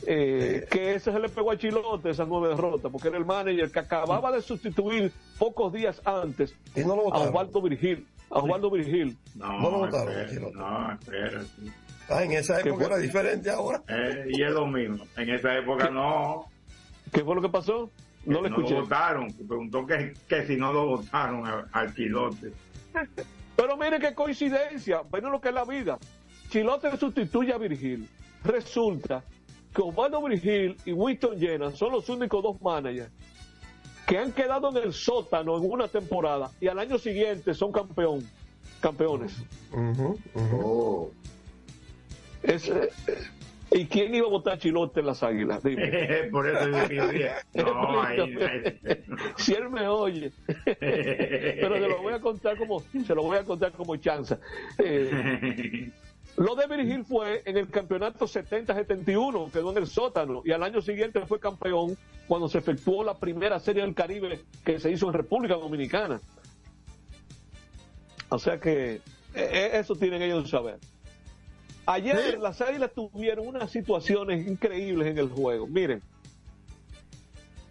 Eh, 0.07 0.66
Que 0.70 0.94
ese 0.94 1.12
se 1.12 1.18
le 1.20 1.28
pegó 1.28 1.50
a 1.53 1.57
Chilote, 1.57 2.11
esas 2.11 2.26
nueve 2.28 2.48
derrotas, 2.48 2.90
porque 2.90 3.09
era 3.09 3.18
el 3.18 3.24
manager 3.24 3.70
que 3.70 3.78
acababa 3.78 4.32
de 4.32 4.42
sustituir 4.42 5.12
pocos 5.38 5.72
días 5.72 6.00
antes 6.05 6.55
Y 6.74 6.80
no 6.80 6.96
lo 6.96 7.14
a. 7.14 7.18
Osvaldo 7.20 7.62
Virgil. 7.62 8.07
A 8.30 8.38
Osvaldo 8.38 8.70
Virgil. 8.70 9.16
No, 9.36 9.61
No 9.61 9.70
lo 9.70 9.78
votaron, 9.80 10.14
no, 10.55 10.92
espera. 10.92 11.42
Ah, 12.09 12.24
en 12.24 12.32
esa 12.32 12.61
¿Qué 12.62 12.68
época 12.70 12.84
fue? 12.86 12.94
era 12.94 13.03
diferente 13.03 13.50
ahora. 13.50 13.82
Eh, 13.88 14.24
y 14.30 14.42
es 14.42 14.50
lo 14.50 14.66
mismo. 14.66 15.05
En 15.16 15.30
esa 15.30 15.57
época 15.57 15.88
no. 15.90 16.46
¿Qué 17.12 17.22
fue 17.24 17.34
lo 17.36 17.42
que 17.42 17.48
pasó? 17.48 17.90
No 18.24 18.40
lo 18.40 18.42
lo 18.42 18.48
escuché. 18.48 18.74
votaron. 18.80 19.28
Preguntó 19.32 19.86
que, 19.86 20.14
que 20.28 20.46
si 20.46 20.57
no 20.57 20.72
lo 20.72 20.86
votaron 20.86 21.46
a- 21.46 21.66
al 21.72 21.94
chilote. 21.94 22.53
Pero 23.57 23.76
mire 23.76 23.98
qué 24.00 24.14
coincidencia, 24.14 25.03
bueno 25.11 25.30
lo 25.30 25.40
que 25.40 25.48
es 25.48 25.55
la 25.55 25.64
vida. 25.64 25.98
Chilote 26.50 26.96
sustituye 26.96 27.53
a 27.53 27.59
Virgil. 27.59 28.09
Resulta 28.44 29.22
que 29.75 29.83
Osvaldo 29.83 30.23
Virgil 30.23 30.77
y 30.85 30.93
Winston 30.93 31.39
Jenner 31.39 31.73
son 31.73 31.93
los 31.93 32.09
únicos 32.09 32.43
dos 32.43 32.61
managers 32.61 33.11
que 34.07 34.18
han 34.18 34.33
quedado 34.33 34.68
en 34.70 34.77
el 34.79 34.93
sótano 34.93 35.57
en 35.57 35.70
una 35.70 35.89
temporada 35.89 36.51
y 36.61 36.68
al 36.68 36.79
año 36.79 36.99
siguiente 36.99 37.55
son 37.55 37.73
campeón, 37.73 38.27
campeones. 38.81 39.37
Oh. 40.62 41.11
Es, 42.43 42.68
eh, 42.68 42.91
eh, 43.07 43.18
¿Y 43.75 43.87
quién 43.87 44.14
iba 44.14 44.27
a 44.27 44.31
votar 44.31 44.59
Chilote 44.59 45.01
en 45.01 45.07
las 45.07 45.23
águilas? 45.23 45.62
Dime. 45.62 46.25
Por 46.31 46.49
eso 46.49 46.66
dije, 46.66 47.31
no, 47.55 48.03
ahí, 48.03 48.20
ahí- 48.20 49.05
si 49.37 49.55
él 49.55 49.70
me 49.70 49.87
oye. 49.89 50.33
Pero 50.81 51.75
se 51.75 51.89
lo 51.89 52.03
voy 52.03 52.12
a 52.12 52.20
contar 52.20 52.59
como, 52.59 52.81
se 52.81 53.14
lo 53.14 53.23
voy 53.23 53.39
a 53.39 53.45
contar 53.45 53.73
como 53.73 53.97
chanza. 53.97 54.39
Eh, 54.79 55.91
lo 56.37 56.55
de 56.55 56.66
Virgil 56.66 57.05
fue 57.05 57.43
en 57.45 57.57
el 57.57 57.68
campeonato 57.68 58.27
70-71, 58.27 59.51
quedó 59.51 59.70
en 59.70 59.79
el 59.79 59.87
sótano, 59.87 60.43
y 60.45 60.53
al 60.53 60.62
año 60.62 60.81
siguiente 60.81 61.25
fue 61.27 61.39
campeón 61.39 61.97
cuando 62.27 62.49
se 62.49 62.59
efectuó 62.59 63.05
la 63.05 63.18
primera 63.18 63.61
serie 63.61 63.83
del 63.83 63.95
Caribe 63.95 64.41
que 64.64 64.81
se 64.81 64.91
hizo 64.91 65.07
en 65.09 65.12
República 65.12 65.55
Dominicana. 65.55 66.20
O 68.31 68.39
sea 68.39 68.59
que 68.59 68.95
eh, 68.95 69.01
eh, 69.35 69.70
eso 69.75 69.95
tienen 69.95 70.23
ellos 70.23 70.45
que 70.45 70.51
saber. 70.51 70.79
Ayer 71.85 72.39
las 72.39 72.61
águilas 72.61 72.93
tuvieron 72.95 73.47
unas 73.47 73.70
situaciones 73.70 74.47
increíbles 74.47 75.09
en 75.09 75.18
el 75.18 75.29
juego. 75.29 75.66
Miren, 75.66 76.01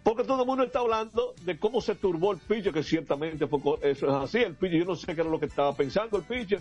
porque 0.02 0.24
todo 0.24 0.42
el 0.42 0.46
mundo 0.46 0.64
está 0.64 0.80
hablando 0.80 1.34
de 1.42 1.58
cómo 1.58 1.80
se 1.80 1.94
turbó 1.94 2.32
el 2.32 2.38
pitcher, 2.38 2.72
que 2.72 2.82
ciertamente 2.82 3.46
fue 3.46 3.60
eso 3.82 4.06
es 4.06 4.12
así. 4.12 4.38
El 4.38 4.54
pitcher, 4.54 4.80
yo 4.80 4.84
no 4.84 4.96
sé 4.96 5.14
qué 5.14 5.20
era 5.22 5.30
lo 5.30 5.40
que 5.40 5.46
estaba 5.46 5.74
pensando 5.74 6.18
el 6.18 6.24
pitcher, 6.24 6.60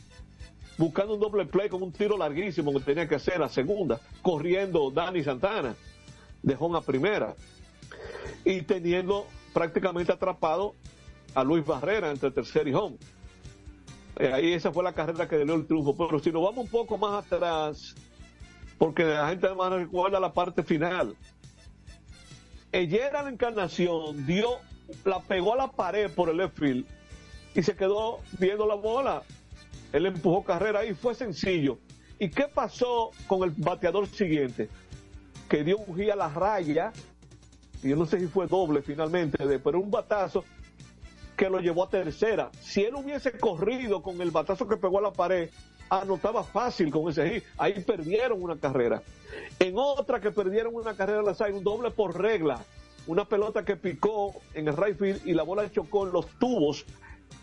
buscando 0.82 1.14
un 1.14 1.20
doble 1.20 1.46
play 1.46 1.70
con 1.70 1.84
un 1.84 1.92
tiro 1.92 2.18
larguísimo 2.18 2.74
que 2.74 2.80
tenía 2.80 3.08
que 3.08 3.14
hacer 3.14 3.40
la 3.40 3.50
segunda, 3.50 4.02
corriendo 4.24 4.90
Dani 4.90 5.24
Santana 5.24 5.76
de 6.42 6.58
home 6.60 6.80
a 6.80 6.82
primera 6.82 7.36
y 8.44 8.64
teniendo 8.64 9.28
prácticamente 9.54 10.12
atrapado 10.12 10.74
a 11.36 11.44
Luis 11.44 11.64
Barrera 11.64 12.10
entre 12.10 12.32
tercer 12.32 12.68
y 12.68 12.74
home. 12.74 12.98
Eh, 14.18 14.34
ahí 14.34 14.54
esa 14.54 14.72
fue 14.72 14.84
la 14.84 14.94
carrera 14.94 15.28
que 15.28 15.38
dio 15.38 15.54
el 15.54 15.68
triunfo. 15.68 15.96
Pero 15.96 16.18
si 16.18 16.32
nos 16.32 16.42
vamos 16.42 16.66
un 16.66 16.72
poco 16.72 16.98
más 16.98 17.26
atrás, 17.26 17.94
porque 18.80 19.04
la 19.04 19.30
gente 19.30 19.46
además 19.46 19.74
recuerda 19.74 20.20
la 20.20 20.34
parte 20.34 20.64
final. 20.64 21.16
Ayer 22.74 23.16
a 23.16 23.22
la 23.22 23.30
encarnación 23.30 24.26
dio, 24.26 24.58
la 25.06 25.20
pegó 25.20 25.54
a 25.54 25.58
la 25.58 25.68
pared 25.68 26.10
por 26.10 26.30
el 26.30 26.38
left 26.38 26.58
field 26.58 26.88
y 27.54 27.62
se 27.62 27.76
quedó 27.76 28.20
viendo 28.40 28.66
la 28.66 28.76
bola. 28.76 29.22
Él 29.94 30.06
empujó 30.06 30.44
carrera 30.44 30.86
y 30.86 30.94
fue 30.94 31.16
sencillo. 31.16 31.80
¿Y 32.20 32.30
qué 32.30 32.46
pasó 32.54 33.12
con 33.28 33.44
el 33.44 33.52
bateador 33.58 34.08
siguiente? 34.08 34.70
Que 35.50 35.64
dio 35.64 35.78
un 35.78 35.96
giro 35.96 36.14
a 36.14 36.16
la 36.16 36.30
raya, 36.30 36.94
y 37.84 37.90
yo 37.90 37.96
no 37.96 38.06
sé 38.06 38.20
si 38.20 38.28
fue 38.28 38.48
doble 38.48 38.82
finalmente, 38.82 39.38
pero 39.60 39.80
un 39.80 39.90
batazo 39.90 40.46
que 41.36 41.50
lo 41.50 41.60
llevó 41.60 41.86
a 41.86 41.90
tercera. 41.90 42.52
Si 42.62 42.84
él 42.84 42.94
hubiese 42.96 43.32
corrido 43.32 44.04
con 44.04 44.22
el 44.22 44.30
batazo 44.30 44.68
que 44.68 44.78
pegó 44.78 45.00
a 45.00 45.02
la 45.02 45.12
pared, 45.12 45.50
anotaba 45.90 46.44
fácil 46.44 46.92
con 46.92 47.10
ese 47.10 47.30
hit. 47.30 47.44
Ahí 47.58 47.82
perdieron 47.84 48.42
una 48.42 48.56
carrera. 48.58 49.02
En 49.60 49.74
otra 49.76 50.20
que 50.20 50.32
perdieron 50.32 50.76
una 50.76 50.96
carrera 50.96 51.24
las 51.24 51.42
hay 51.42 51.54
un 51.54 51.64
doble 51.64 51.92
por 51.92 52.20
regla. 52.20 52.64
Una 53.08 53.26
pelota 53.26 53.66
que 53.66 53.76
picó 53.76 54.36
en 54.54 54.68
el 54.68 54.78
right 54.78 55.26
y 55.26 55.34
la 55.34 55.42
bola 55.42 55.70
chocó 55.72 56.06
en 56.06 56.14
los 56.14 56.28
tubos 56.38 56.86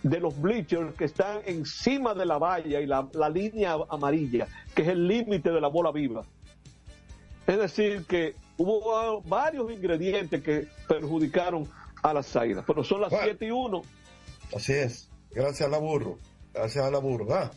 de 0.02 0.20
los 0.20 0.40
bleachers 0.40 0.94
que 0.94 1.04
están 1.04 1.40
encima 1.46 2.14
de 2.14 2.26
la 2.26 2.38
valla 2.38 2.80
y 2.80 2.86
la, 2.86 3.08
la 3.12 3.28
línea 3.28 3.76
amarilla, 3.88 4.46
que 4.74 4.82
es 4.82 4.88
el 4.88 5.06
límite 5.06 5.50
de 5.50 5.60
la 5.60 5.68
bola 5.68 5.90
viva. 5.92 6.22
Es 7.46 7.58
decir, 7.58 8.04
que 8.06 8.34
hubo 8.58 9.22
varios 9.22 9.72
ingredientes 9.72 10.42
que 10.42 10.68
perjudicaron 10.86 11.68
a 12.02 12.12
las 12.12 12.34
águilas, 12.36 12.64
pero 12.66 12.84
son 12.84 13.00
las 13.00 13.10
7 13.10 13.46
y 13.46 13.50
1. 13.50 13.82
Así 14.54 14.72
es. 14.72 15.10
Gracias 15.30 15.68
a 15.68 15.70
la 15.70 15.78
burro. 15.78 16.18
Gracias 16.52 16.84
a 16.84 16.90
la 16.90 16.98
burro. 16.98 17.32
¿ah? 17.34 17.50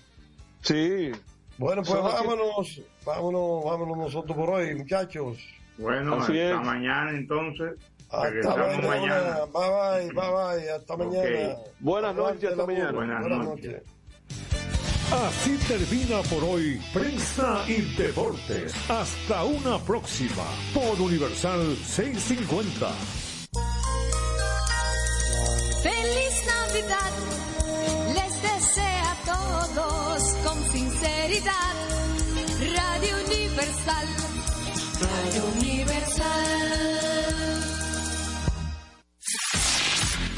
Sí. 0.62 1.12
Bueno, 1.58 1.84
pues 1.84 2.02
vámonos, 2.02 2.82
vámonos, 3.06 3.64
vámonos 3.66 3.98
nosotros 3.98 4.38
por 4.38 4.50
hoy, 4.52 4.76
muchachos. 4.76 5.38
Bueno, 5.78 6.16
Así 6.16 6.40
hasta 6.40 6.62
es. 6.62 6.66
mañana 6.66 7.12
entonces. 7.12 7.74
Hasta 8.12 8.30
Regresamos 8.30 8.78
mañana. 8.84 8.88
mañana. 8.88 9.46
Bye 9.54 9.72
bye, 9.72 10.08
bye 10.14 10.32
bye. 10.32 10.70
Hasta 10.72 10.98
mañana. 10.98 11.56
Buenas 11.80 12.16
noches, 12.16 12.50
hasta 12.52 12.66
mañana. 12.66 12.92
Buenas 12.92 13.22
Buenas 13.22 13.46
noches. 13.46 13.66
noches. 13.66 13.82
Así 15.12 15.58
termina 15.68 16.22
por 16.30 16.42
hoy 16.44 16.80
Prensa 16.94 17.64
y 17.68 17.82
Deportes. 17.98 18.74
Hasta 18.90 19.44
una 19.44 19.78
próxima 19.80 20.44
por 20.74 21.02
Universal 21.02 21.76
650. 21.86 22.88
Feliz 25.84 26.46
Navidad, 26.48 27.12
les 28.14 28.42
desea 28.42 29.12
a 29.12 29.16
todos 29.26 30.24
con 30.46 30.64
sinceridad. 30.72 31.76
Radio 32.62 33.16
Universal, 33.26 34.08
Radio 35.02 35.44
Universal. 35.58 37.51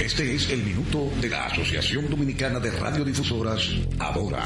Este 0.04 0.36
es 0.36 0.50
el 0.50 0.62
minuto 0.64 1.10
de 1.22 1.30
la 1.30 1.46
Asociación 1.46 2.10
Dominicana 2.10 2.60
de 2.60 2.72
Radiodifusoras, 2.72 3.70
Ahora. 4.00 4.44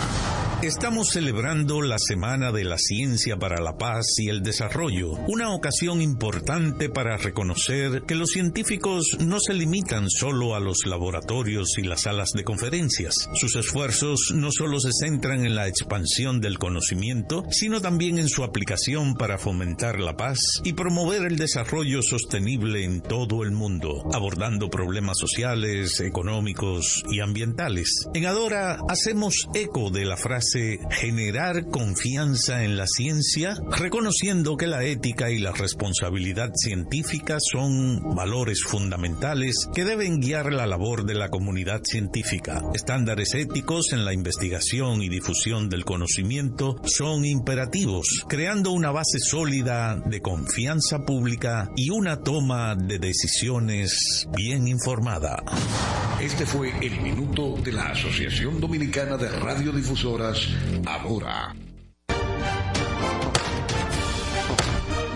Estamos 0.61 1.09
celebrando 1.09 1.81
la 1.81 1.97
Semana 1.97 2.51
de 2.51 2.63
la 2.63 2.77
Ciencia 2.77 3.37
para 3.37 3.59
la 3.61 3.75
Paz 3.77 4.05
y 4.17 4.29
el 4.29 4.43
Desarrollo, 4.43 5.13
una 5.27 5.53
ocasión 5.53 5.99
importante 5.99 6.89
para 6.89 7.17
reconocer 7.17 8.03
que 8.07 8.13
los 8.13 8.29
científicos 8.29 9.17
no 9.19 9.39
se 9.39 9.55
limitan 9.55 10.11
solo 10.11 10.55
a 10.55 10.59
los 10.59 10.85
laboratorios 10.85 11.77
y 11.77 11.83
las 11.83 12.01
salas 12.01 12.29
de 12.33 12.43
conferencias. 12.43 13.27
Sus 13.33 13.55
esfuerzos 13.55 14.31
no 14.35 14.51
solo 14.51 14.79
se 14.79 14.91
centran 14.91 15.43
en 15.43 15.55
la 15.55 15.67
expansión 15.67 16.39
del 16.39 16.59
conocimiento, 16.59 17.45
sino 17.49 17.81
también 17.81 18.19
en 18.19 18.29
su 18.29 18.43
aplicación 18.43 19.15
para 19.15 19.39
fomentar 19.39 19.99
la 19.99 20.17
paz 20.17 20.39
y 20.63 20.73
promover 20.73 21.25
el 21.25 21.37
desarrollo 21.37 22.03
sostenible 22.03 22.83
en 22.83 23.01
todo 23.01 23.43
el 23.43 23.51
mundo, 23.51 24.03
abordando 24.13 24.69
problemas 24.69 25.17
sociales, 25.17 25.46
económicos 25.55 27.03
y 27.09 27.21
ambientales. 27.21 28.07
En 28.13 28.25
Adora 28.25 28.79
hacemos 28.89 29.47
eco 29.53 29.89
de 29.89 30.03
la 30.03 30.17
frase 30.17 30.79
generar 30.91 31.69
confianza 31.69 32.63
en 32.63 32.75
la 32.75 32.85
ciencia, 32.85 33.55
reconociendo 33.77 34.57
que 34.57 34.67
la 34.67 34.83
ética 34.83 35.31
y 35.31 35.39
la 35.39 35.53
responsabilidad 35.53 36.51
científica 36.53 37.37
son 37.39 38.15
valores 38.15 38.63
fundamentales 38.63 39.69
que 39.73 39.85
deben 39.85 40.19
guiar 40.19 40.51
la 40.51 40.67
labor 40.67 41.05
de 41.05 41.15
la 41.15 41.29
comunidad 41.29 41.81
científica. 41.83 42.61
Estándares 42.73 43.33
éticos 43.33 43.93
en 43.93 44.03
la 44.03 44.13
investigación 44.13 45.01
y 45.01 45.07
difusión 45.07 45.69
del 45.69 45.85
conocimiento 45.85 46.75
son 46.83 47.23
imperativos, 47.23 48.25
creando 48.27 48.71
una 48.71 48.91
base 48.91 49.19
sólida 49.19 50.01
de 50.05 50.21
confianza 50.21 51.05
pública 51.05 51.69
y 51.77 51.89
una 51.89 52.17
toma 52.17 52.75
de 52.75 52.99
decisiones 52.99 54.27
bien 54.35 54.67
informada. 54.67 55.36
Este 56.19 56.45
fue 56.45 56.73
el 56.81 56.99
minuto 57.01 57.55
de 57.63 57.71
la 57.71 57.89
Asociación 57.89 58.59
Dominicana 58.59 59.17
de 59.17 59.29
Radiodifusoras, 59.29 60.47
Ahora. 60.85 61.55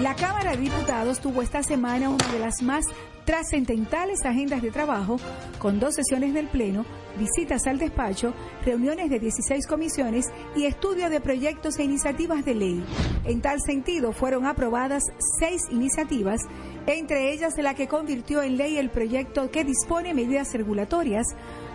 La 0.02 0.16
Cámara 0.16 0.52
de 0.52 0.58
Diputados 0.58 1.20
tuvo 1.20 1.42
esta 1.42 1.64
semana 1.64 2.10
una 2.10 2.28
de 2.32 2.40
las 2.40 2.62
más 2.62 2.86
trascendentales 3.32 4.26
agendas 4.26 4.62
de 4.62 4.72
trabajo, 4.72 5.18
con 5.58 5.80
dos 5.80 5.96
sesiones 5.96 6.34
del 6.34 6.48
Pleno, 6.48 6.86
visitas 7.18 7.66
al 7.66 7.80
despacho, 7.80 8.34
reuniones 8.66 9.10
de 9.10 9.22
16 9.22 9.68
comisiones 9.68 10.26
y 10.54 10.66
estudio 10.66 11.10
de 11.10 11.22
proyectos 11.22 11.80
e 11.80 11.84
iniciativas 11.86 12.44
de 12.44 12.56
ley. 12.56 12.84
En 13.24 13.40
tal 13.40 13.62
sentido, 13.66 14.12
fueron 14.12 14.46
aprobadas 14.46 15.04
seis 15.40 15.62
iniciativas, 15.72 16.42
entre 16.88 17.32
ellas 17.32 17.54
la 17.58 17.74
que 17.74 17.88
convirtió 17.88 18.44
en 18.44 18.58
ley 18.58 18.78
el 18.78 18.90
proyecto 18.90 19.50
que 19.50 19.64
dispone 19.64 20.14
medidas 20.14 20.54
regulatorias 20.54 21.26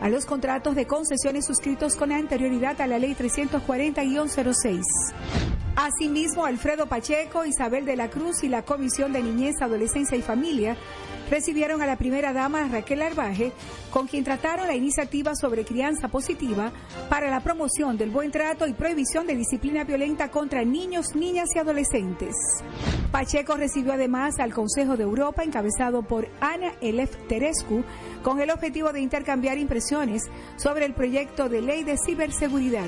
a 0.02 0.10
los 0.10 0.26
contratos 0.26 0.74
de 0.74 0.86
concesiones 0.86 1.46
suscritos 1.46 1.96
con 1.96 2.12
anterioridad 2.12 2.78
a 2.82 2.86
la 2.86 2.98
Ley 2.98 3.14
340-06. 3.14 4.82
Asimismo, 5.76 6.44
Alfredo 6.44 6.86
Pacheco, 6.86 7.44
Isabel 7.46 7.84
de 7.86 7.96
la 7.96 8.08
Cruz 8.08 8.42
y 8.42 8.48
la 8.48 8.62
Comisión 8.62 9.12
de 9.12 9.22
Niñez, 9.22 9.56
Adolescencia 9.60 10.16
y 10.16 10.22
Familia 10.22 10.76
recibieron 11.30 11.82
a 11.82 11.86
la 11.86 11.96
primera 11.96 12.32
dama 12.32 12.68
Raquel 12.68 13.02
Arbaje, 13.02 13.52
con 13.90 14.06
quien 14.06 14.24
trataron 14.24 14.66
la 14.66 14.74
iniciativa 14.74 15.34
sobre 15.34 15.64
crianza 15.64 16.08
positiva 16.08 16.72
para 17.08 17.30
la 17.30 17.40
promoción 17.40 17.96
del 17.96 18.10
buen 18.10 18.30
trato 18.30 18.66
y 18.66 18.72
prohibición 18.72 19.26
de 19.26 19.36
disciplina 19.36 19.84
violenta 19.84 20.30
contra 20.30 20.64
niños, 20.64 21.14
niñas 21.14 21.48
y 21.54 21.58
adolescentes. 21.58 22.34
Pacheco 23.10 23.56
recibió 23.56 23.92
además 23.92 24.38
al 24.38 24.52
Consejo 24.52 24.96
de 24.96 25.04
Europa 25.04 25.42
encabezado 25.42 26.02
por 26.02 26.28
Ana 26.40 26.72
Elef 26.80 27.16
Terescu 27.28 27.82
con 28.22 28.40
el 28.40 28.50
objetivo 28.50 28.92
de 28.92 29.00
intercambiar 29.00 29.58
impresiones 29.58 30.22
sobre 30.56 30.84
el 30.84 30.94
proyecto 30.94 31.48
de 31.48 31.62
ley 31.62 31.84
de 31.84 31.96
ciberseguridad. 31.96 32.86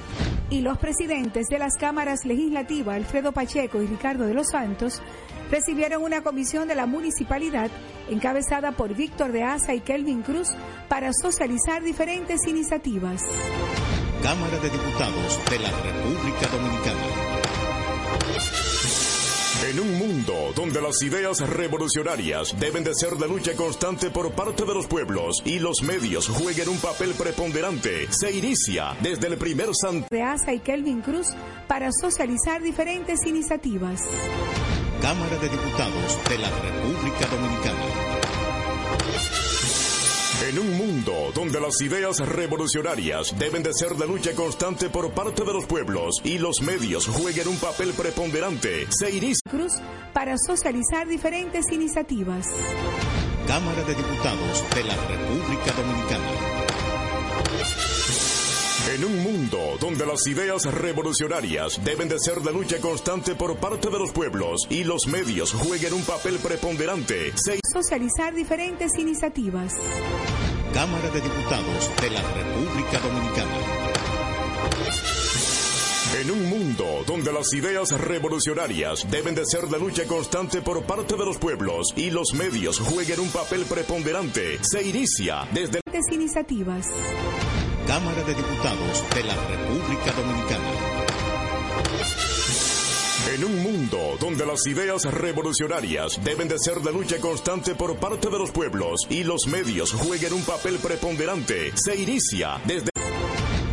Y 0.50 0.62
los 0.62 0.78
presidentes 0.78 1.46
de 1.48 1.58
las 1.58 1.76
cámaras 1.76 2.24
legislativas, 2.24 2.96
Alfredo 2.96 3.32
Pacheco 3.32 3.82
y 3.82 3.86
Ricardo 3.86 4.24
de 4.24 4.34
los 4.34 4.48
Santos, 4.48 5.00
recibieron 5.50 6.02
una 6.02 6.22
comisión 6.22 6.68
de 6.68 6.74
la 6.74 6.86
municipalidad 6.86 7.70
encabezada 8.08 8.72
por 8.72 8.94
Víctor 8.94 9.32
de 9.32 9.44
Asa 9.44 9.74
y 9.74 9.80
Kelvin 9.80 10.22
Cruz 10.22 10.48
para 10.88 11.12
socializar 11.12 11.82
diferentes 11.82 12.46
iniciativas. 12.46 13.22
Cámara 14.22 14.58
de 14.58 14.70
Diputados 14.70 15.40
de 15.50 15.58
la 15.58 15.70
República 15.70 16.46
Dominicana. 16.50 17.28
En 19.68 19.80
un 19.80 19.98
mundo 19.98 20.52
donde 20.54 20.80
las 20.80 21.02
ideas 21.02 21.40
revolucionarias 21.40 22.58
deben 22.58 22.84
de 22.84 22.94
ser 22.94 23.16
de 23.16 23.28
lucha 23.28 23.54
constante 23.54 24.08
por 24.08 24.32
parte 24.32 24.64
de 24.64 24.72
los 24.72 24.86
pueblos 24.86 25.42
y 25.44 25.58
los 25.58 25.82
medios 25.82 26.28
jueguen 26.28 26.68
un 26.68 26.78
papel 26.78 27.12
preponderante, 27.12 28.10
se 28.10 28.32
inicia 28.32 28.96
desde 29.02 29.26
el 29.26 29.36
primer 29.36 29.74
San 29.74 30.06
de 30.10 30.22
Asa 30.22 30.54
y 30.54 30.60
Kelvin 30.60 31.02
Cruz 31.02 31.28
para 31.66 31.90
socializar 31.92 32.62
diferentes 32.62 33.26
iniciativas. 33.26 34.00
Cámara 35.08 35.38
de 35.38 35.48
Diputados 35.48 36.18
de 36.28 36.36
la 36.36 36.50
República 36.50 37.26
Dominicana. 37.28 37.82
En 40.46 40.58
un 40.58 40.76
mundo 40.76 41.32
donde 41.34 41.58
las 41.58 41.80
ideas 41.80 42.18
revolucionarias 42.18 43.34
deben 43.38 43.62
de 43.62 43.72
ser 43.72 43.94
de 43.94 44.06
lucha 44.06 44.34
constante 44.34 44.90
por 44.90 45.10
parte 45.12 45.44
de 45.46 45.52
los 45.54 45.64
pueblos 45.64 46.20
y 46.24 46.36
los 46.36 46.60
medios 46.60 47.06
jueguen 47.06 47.48
un 47.48 47.56
papel 47.56 47.94
preponderante, 47.94 48.86
se 48.90 49.10
inicia 49.10 49.40
Cruz 49.48 49.72
para 50.12 50.36
socializar 50.36 51.08
diferentes 51.08 51.72
iniciativas. 51.72 52.46
Cámara 53.46 53.82
de 53.84 53.94
Diputados 53.94 54.62
de 54.74 54.84
la 54.84 54.94
República 54.94 55.72
Dominicana. 55.72 56.47
En 58.94 59.04
un 59.04 59.22
mundo 59.22 59.76
donde 59.78 60.06
las 60.06 60.26
ideas 60.26 60.64
revolucionarias 60.64 61.78
deben 61.84 62.08
de 62.08 62.18
ser 62.18 62.40
de 62.40 62.52
lucha 62.52 62.78
constante 62.78 63.34
por 63.34 63.56
parte 63.58 63.90
de 63.90 63.98
los 63.98 64.12
pueblos 64.12 64.66
y 64.70 64.82
los 64.82 65.06
medios 65.06 65.52
jueguen 65.52 65.92
un 65.92 66.02
papel 66.02 66.38
preponderante, 66.38 67.32
se 67.36 67.60
Socializar 67.70 68.34
diferentes 68.34 68.96
iniciativas. 68.96 69.74
Cámara 70.72 71.10
de 71.10 71.20
Diputados 71.20 71.90
de 72.00 72.10
la 72.10 72.22
República 72.32 72.98
Dominicana. 73.00 73.58
En 76.22 76.30
un 76.30 76.48
mundo 76.48 77.04
donde 77.06 77.30
las 77.30 77.52
ideas 77.52 77.90
revolucionarias 78.00 79.06
deben 79.10 79.34
de 79.34 79.44
ser 79.44 79.66
de 79.66 79.78
lucha 79.78 80.06
constante 80.06 80.62
por 80.62 80.82
parte 80.84 81.14
de 81.14 81.26
los 81.26 81.36
pueblos 81.36 81.88
y 81.94 82.10
los 82.10 82.32
medios 82.32 82.80
jueguen 82.80 83.20
un 83.20 83.28
papel 83.28 83.66
preponderante, 83.66 84.58
se 84.64 84.82
inicia 84.82 85.46
desde 85.52 85.80
Diferentes 85.84 86.12
iniciativas. 86.12 86.86
Cámara 87.88 88.22
de 88.22 88.34
Diputados 88.34 89.02
de 89.14 89.24
la 89.24 89.34
República 89.34 90.12
Dominicana. 90.12 90.68
En 93.34 93.44
un 93.46 93.62
mundo 93.62 94.18
donde 94.20 94.44
las 94.44 94.66
ideas 94.66 95.04
revolucionarias 95.04 96.22
deben 96.22 96.48
de 96.48 96.58
ser 96.58 96.80
de 96.80 96.92
lucha 96.92 97.16
constante 97.18 97.74
por 97.74 97.96
parte 97.96 98.28
de 98.28 98.38
los 98.38 98.50
pueblos 98.50 99.06
y 99.08 99.24
los 99.24 99.46
medios 99.46 99.94
jueguen 99.94 100.34
un 100.34 100.42
papel 100.42 100.76
preponderante, 100.76 101.72
se 101.76 101.96
inicia 101.96 102.60
desde 102.66 102.90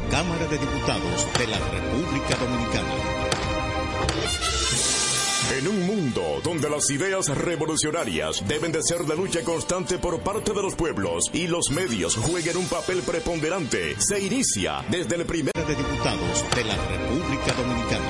Cámara 0.09 0.47
de 0.47 0.59
Diputados 0.59 1.27
de 1.37 1.47
la 1.47 1.59
República 1.59 2.37
Dominicana. 2.37 3.14
En 5.57 5.69
un 5.69 5.87
mundo 5.87 6.41
donde 6.43 6.69
las 6.69 6.89
ideas 6.89 7.29
revolucionarias 7.29 8.45
deben 8.45 8.73
de 8.73 8.83
ser 8.83 9.05
de 9.05 9.15
lucha 9.15 9.41
constante 9.41 9.97
por 9.97 10.19
parte 10.19 10.51
de 10.51 10.61
los 10.61 10.75
pueblos 10.75 11.29
y 11.31 11.47
los 11.47 11.69
medios 11.71 12.17
jueguen 12.17 12.57
un 12.57 12.67
papel 12.67 13.01
preponderante, 13.03 13.95
se 14.01 14.19
inicia 14.19 14.83
desde 14.89 15.15
el 15.15 15.25
primer 15.25 15.53
de 15.53 15.75
Diputados 15.75 16.43
de 16.53 16.63
la 16.65 16.75
República 16.75 17.53
Dominicana. 17.53 18.05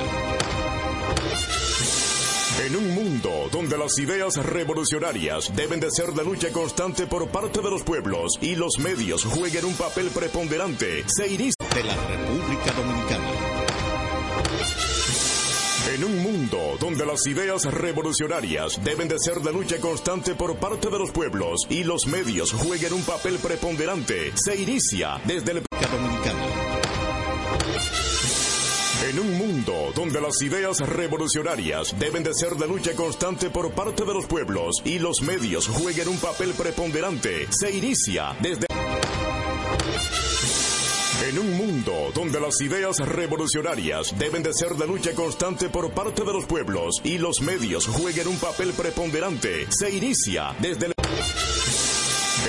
En 2.66 2.76
un 2.76 2.90
mundo 2.96 3.48
donde 3.52 3.78
las 3.78 3.96
ideas 3.98 4.44
revolucionarias 4.44 5.54
deben 5.54 5.78
de 5.78 5.92
ser 5.92 6.14
de 6.14 6.24
lucha 6.24 6.50
constante 6.50 7.06
por 7.06 7.28
parte 7.28 7.60
de 7.60 7.70
los 7.70 7.84
pueblos 7.84 8.40
y 8.40 8.56
los 8.56 8.80
medios 8.80 9.24
jueguen 9.24 9.66
un 9.66 9.74
papel 9.74 10.08
preponderante, 10.08 11.04
se 11.06 11.28
inicia 11.28 11.54
de 11.72 11.84
la 11.84 11.94
República 11.94 12.72
Dominicana. 12.72 13.45
En 15.96 16.04
un 16.04 16.18
mundo 16.18 16.76
donde 16.78 17.06
las 17.06 17.26
ideas 17.26 17.64
revolucionarias 17.64 18.84
deben 18.84 19.08
de 19.08 19.18
ser 19.18 19.36
de 19.40 19.50
lucha 19.50 19.78
constante 19.80 20.34
por 20.34 20.54
parte 20.56 20.90
de 20.90 20.98
los 20.98 21.10
pueblos 21.10 21.66
y 21.70 21.84
los 21.84 22.06
medios 22.06 22.52
jueguen 22.52 22.92
un 22.92 23.02
papel 23.02 23.38
preponderante, 23.38 24.30
se 24.34 24.60
inicia 24.60 25.18
desde 25.24 25.52
el 25.52 25.62
Dominicana. 25.90 26.46
En 29.08 29.18
un 29.20 29.38
mundo 29.38 29.92
donde 29.94 30.20
las 30.20 30.42
ideas 30.42 30.80
revolucionarias 30.80 31.98
deben 31.98 32.22
de 32.22 32.34
ser 32.34 32.56
de 32.56 32.68
lucha 32.68 32.92
constante 32.92 33.48
por 33.48 33.70
parte 33.72 34.04
de 34.04 34.12
los 34.12 34.26
pueblos 34.26 34.82
y 34.84 34.98
los 34.98 35.22
medios 35.22 35.66
jueguen 35.66 36.08
un 36.08 36.18
papel 36.18 36.52
preponderante, 36.52 37.46
se 37.50 37.74
inicia 37.74 38.36
desde 38.42 38.66
en 41.28 41.38
un 41.40 41.52
mundo 41.56 42.10
donde 42.14 42.40
las 42.40 42.60
ideas 42.60 42.98
revolucionarias 42.98 44.16
deben 44.16 44.44
de 44.44 44.54
ser 44.54 44.74
de 44.74 44.86
lucha 44.86 45.12
constante 45.12 45.68
por 45.68 45.90
parte 45.90 46.22
de 46.22 46.32
los 46.32 46.44
pueblos 46.46 47.00
y 47.02 47.18
los 47.18 47.40
medios 47.40 47.86
jueguen 47.86 48.28
un 48.28 48.38
papel 48.38 48.72
preponderante, 48.72 49.66
se 49.70 49.90
inicia 49.90 50.54
desde 50.60 50.86
el 50.86 50.95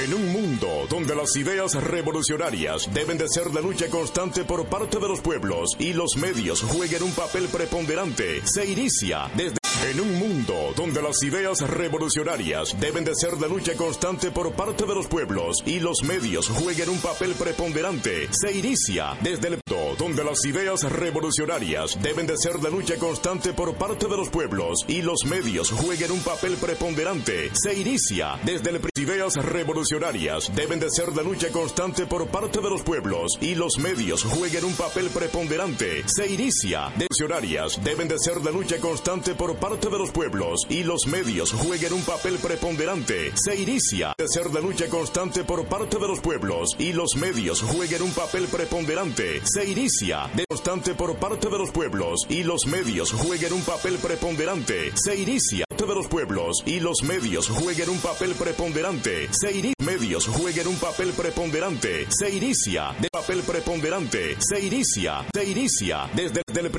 en 0.03 0.13
un 0.13 0.31
mundo 0.31 0.85
donde 0.89 1.15
las 1.15 1.35
ideas 1.35 1.73
revolucionarias 1.73 2.87
deben 2.93 3.17
de 3.17 3.27
ser 3.27 3.49
de 3.49 3.61
lucha 3.61 3.87
constante 3.87 4.43
por 4.43 4.65
parte 4.67 4.99
de 4.99 5.07
los 5.07 5.21
pueblos 5.21 5.75
y 5.79 5.93
los 5.93 6.17
medios 6.17 6.61
jueguen 6.61 7.03
un 7.03 7.11
papel 7.13 7.47
preponderante, 7.47 8.45
se 8.45 8.65
inicia 8.65 9.29
desde 9.35 9.57
en 9.89 9.99
un 10.01 10.15
mundo 10.15 10.73
donde 10.75 11.01
las 11.01 11.21
ideas 11.23 11.61
revolucionarias 11.61 12.79
deben 12.79 13.05
de 13.05 13.15
ser 13.15 13.37
de 13.37 13.47
lucha 13.47 13.73
constante 13.75 14.31
por 14.31 14.51
parte 14.53 14.85
de 14.85 14.95
los 14.95 15.07
pueblos 15.07 15.63
y 15.65 15.79
los 15.79 16.03
medios 16.03 16.49
jueguen 16.49 16.89
un 16.89 16.99
papel 16.99 17.33
preponderante, 17.33 18.27
se 18.31 18.51
inicia 18.57 19.17
desde 19.21 19.49
el 19.49 19.61
donde 19.97 20.23
las 20.23 20.43
ideas 20.45 20.83
revolucionarias 20.83 21.97
deben 22.01 22.27
de 22.27 22.37
ser 22.37 22.59
de 22.59 22.71
lucha 22.71 22.95
constante 22.97 23.53
por 23.53 23.75
parte 23.75 24.07
de 24.07 24.17
los 24.17 24.29
pueblos 24.29 24.85
y 24.87 25.01
los 25.01 25.25
medios 25.25 25.71
jueguen 25.71 26.11
un 26.11 26.21
papel 26.21 26.55
preponderante, 26.55 27.51
se 27.53 27.73
inicia 27.73 28.39
desde 28.43 28.69
el 28.71 28.77
ideas 28.97 29.35
revolucionarias 29.35 30.51
deben 30.55 30.79
de 30.79 30.89
ser 30.89 31.11
de 31.11 31.23
lucha 31.23 31.49
constante 31.49 32.05
por 32.05 32.27
parte 32.27 32.61
de 32.61 32.69
los 32.69 32.81
pueblos 32.81 33.37
y 33.41 33.55
los 33.55 33.77
medios 33.77 34.23
jueguen 34.23 34.65
un 34.65 34.73
papel 34.73 35.09
preponderante, 35.09 36.03
se 36.07 36.27
inicia. 36.27 36.89
Revolucionarias 36.89 37.83
deben 37.83 38.07
de 38.07 38.19
ser 38.19 38.39
de 38.39 38.51
lucha 38.51 38.77
constante 38.79 39.35
por 39.35 39.55
parte 39.57 39.89
de 39.89 39.97
los 39.97 40.11
pueblos 40.11 40.65
y 40.69 40.83
los 40.83 41.05
medios 41.07 41.51
jueguen 41.51 41.93
un 41.93 42.01
papel 42.01 42.37
preponderante, 42.37 43.31
se 43.35 43.55
inicia 43.55 44.13
de 44.17 44.27
ser 44.27 44.49
de 44.49 44.61
lucha 44.61 44.87
constante 44.87 45.43
por 45.43 45.65
parte 45.65 45.97
de 45.99 46.07
los 46.07 46.19
pueblos 46.19 46.75
y 46.79 46.93
los 46.93 47.15
medios 47.15 47.61
jueguen 47.61 48.01
un 48.01 48.11
papel 48.11 48.47
preponderante, 48.47 49.41
se 49.45 49.65
inicia 49.65 49.86
de 49.87 50.45
constante 50.49 50.93
por 50.95 51.15
parte 51.15 51.47
de 51.47 51.57
los 51.57 51.71
pueblos 51.71 52.25
y 52.27 52.43
los 52.43 52.67
medios 52.67 53.13
jueguen 53.13 53.53
un 53.53 53.61
papel 53.61 53.97
preponderante, 53.97 54.91
se 54.95 55.15
inicia 55.15 55.65
de 55.85 55.95
los 55.95 56.07
pueblos 56.07 56.61
y 56.65 56.81
los 56.81 57.03
medios 57.03 57.47
jueguen 57.47 57.89
un 57.89 57.99
papel 57.99 58.33
preponderante, 58.33 59.29
se 59.31 59.51
inicia 59.51 59.73
medios 59.85 60.27
jueguen 60.27 60.67
un 60.67 60.75
papel 60.75 61.13
preponderante, 61.13 62.05
se 62.09 62.29
inicia 62.29 62.93
de 62.99 63.07
papel 63.09 63.41
preponderante, 63.41 64.35
se 64.39 64.59
inicia, 64.59 65.25
se 65.33 65.45
inicia 65.45 66.09
desde 66.13 66.41
el 66.41 66.69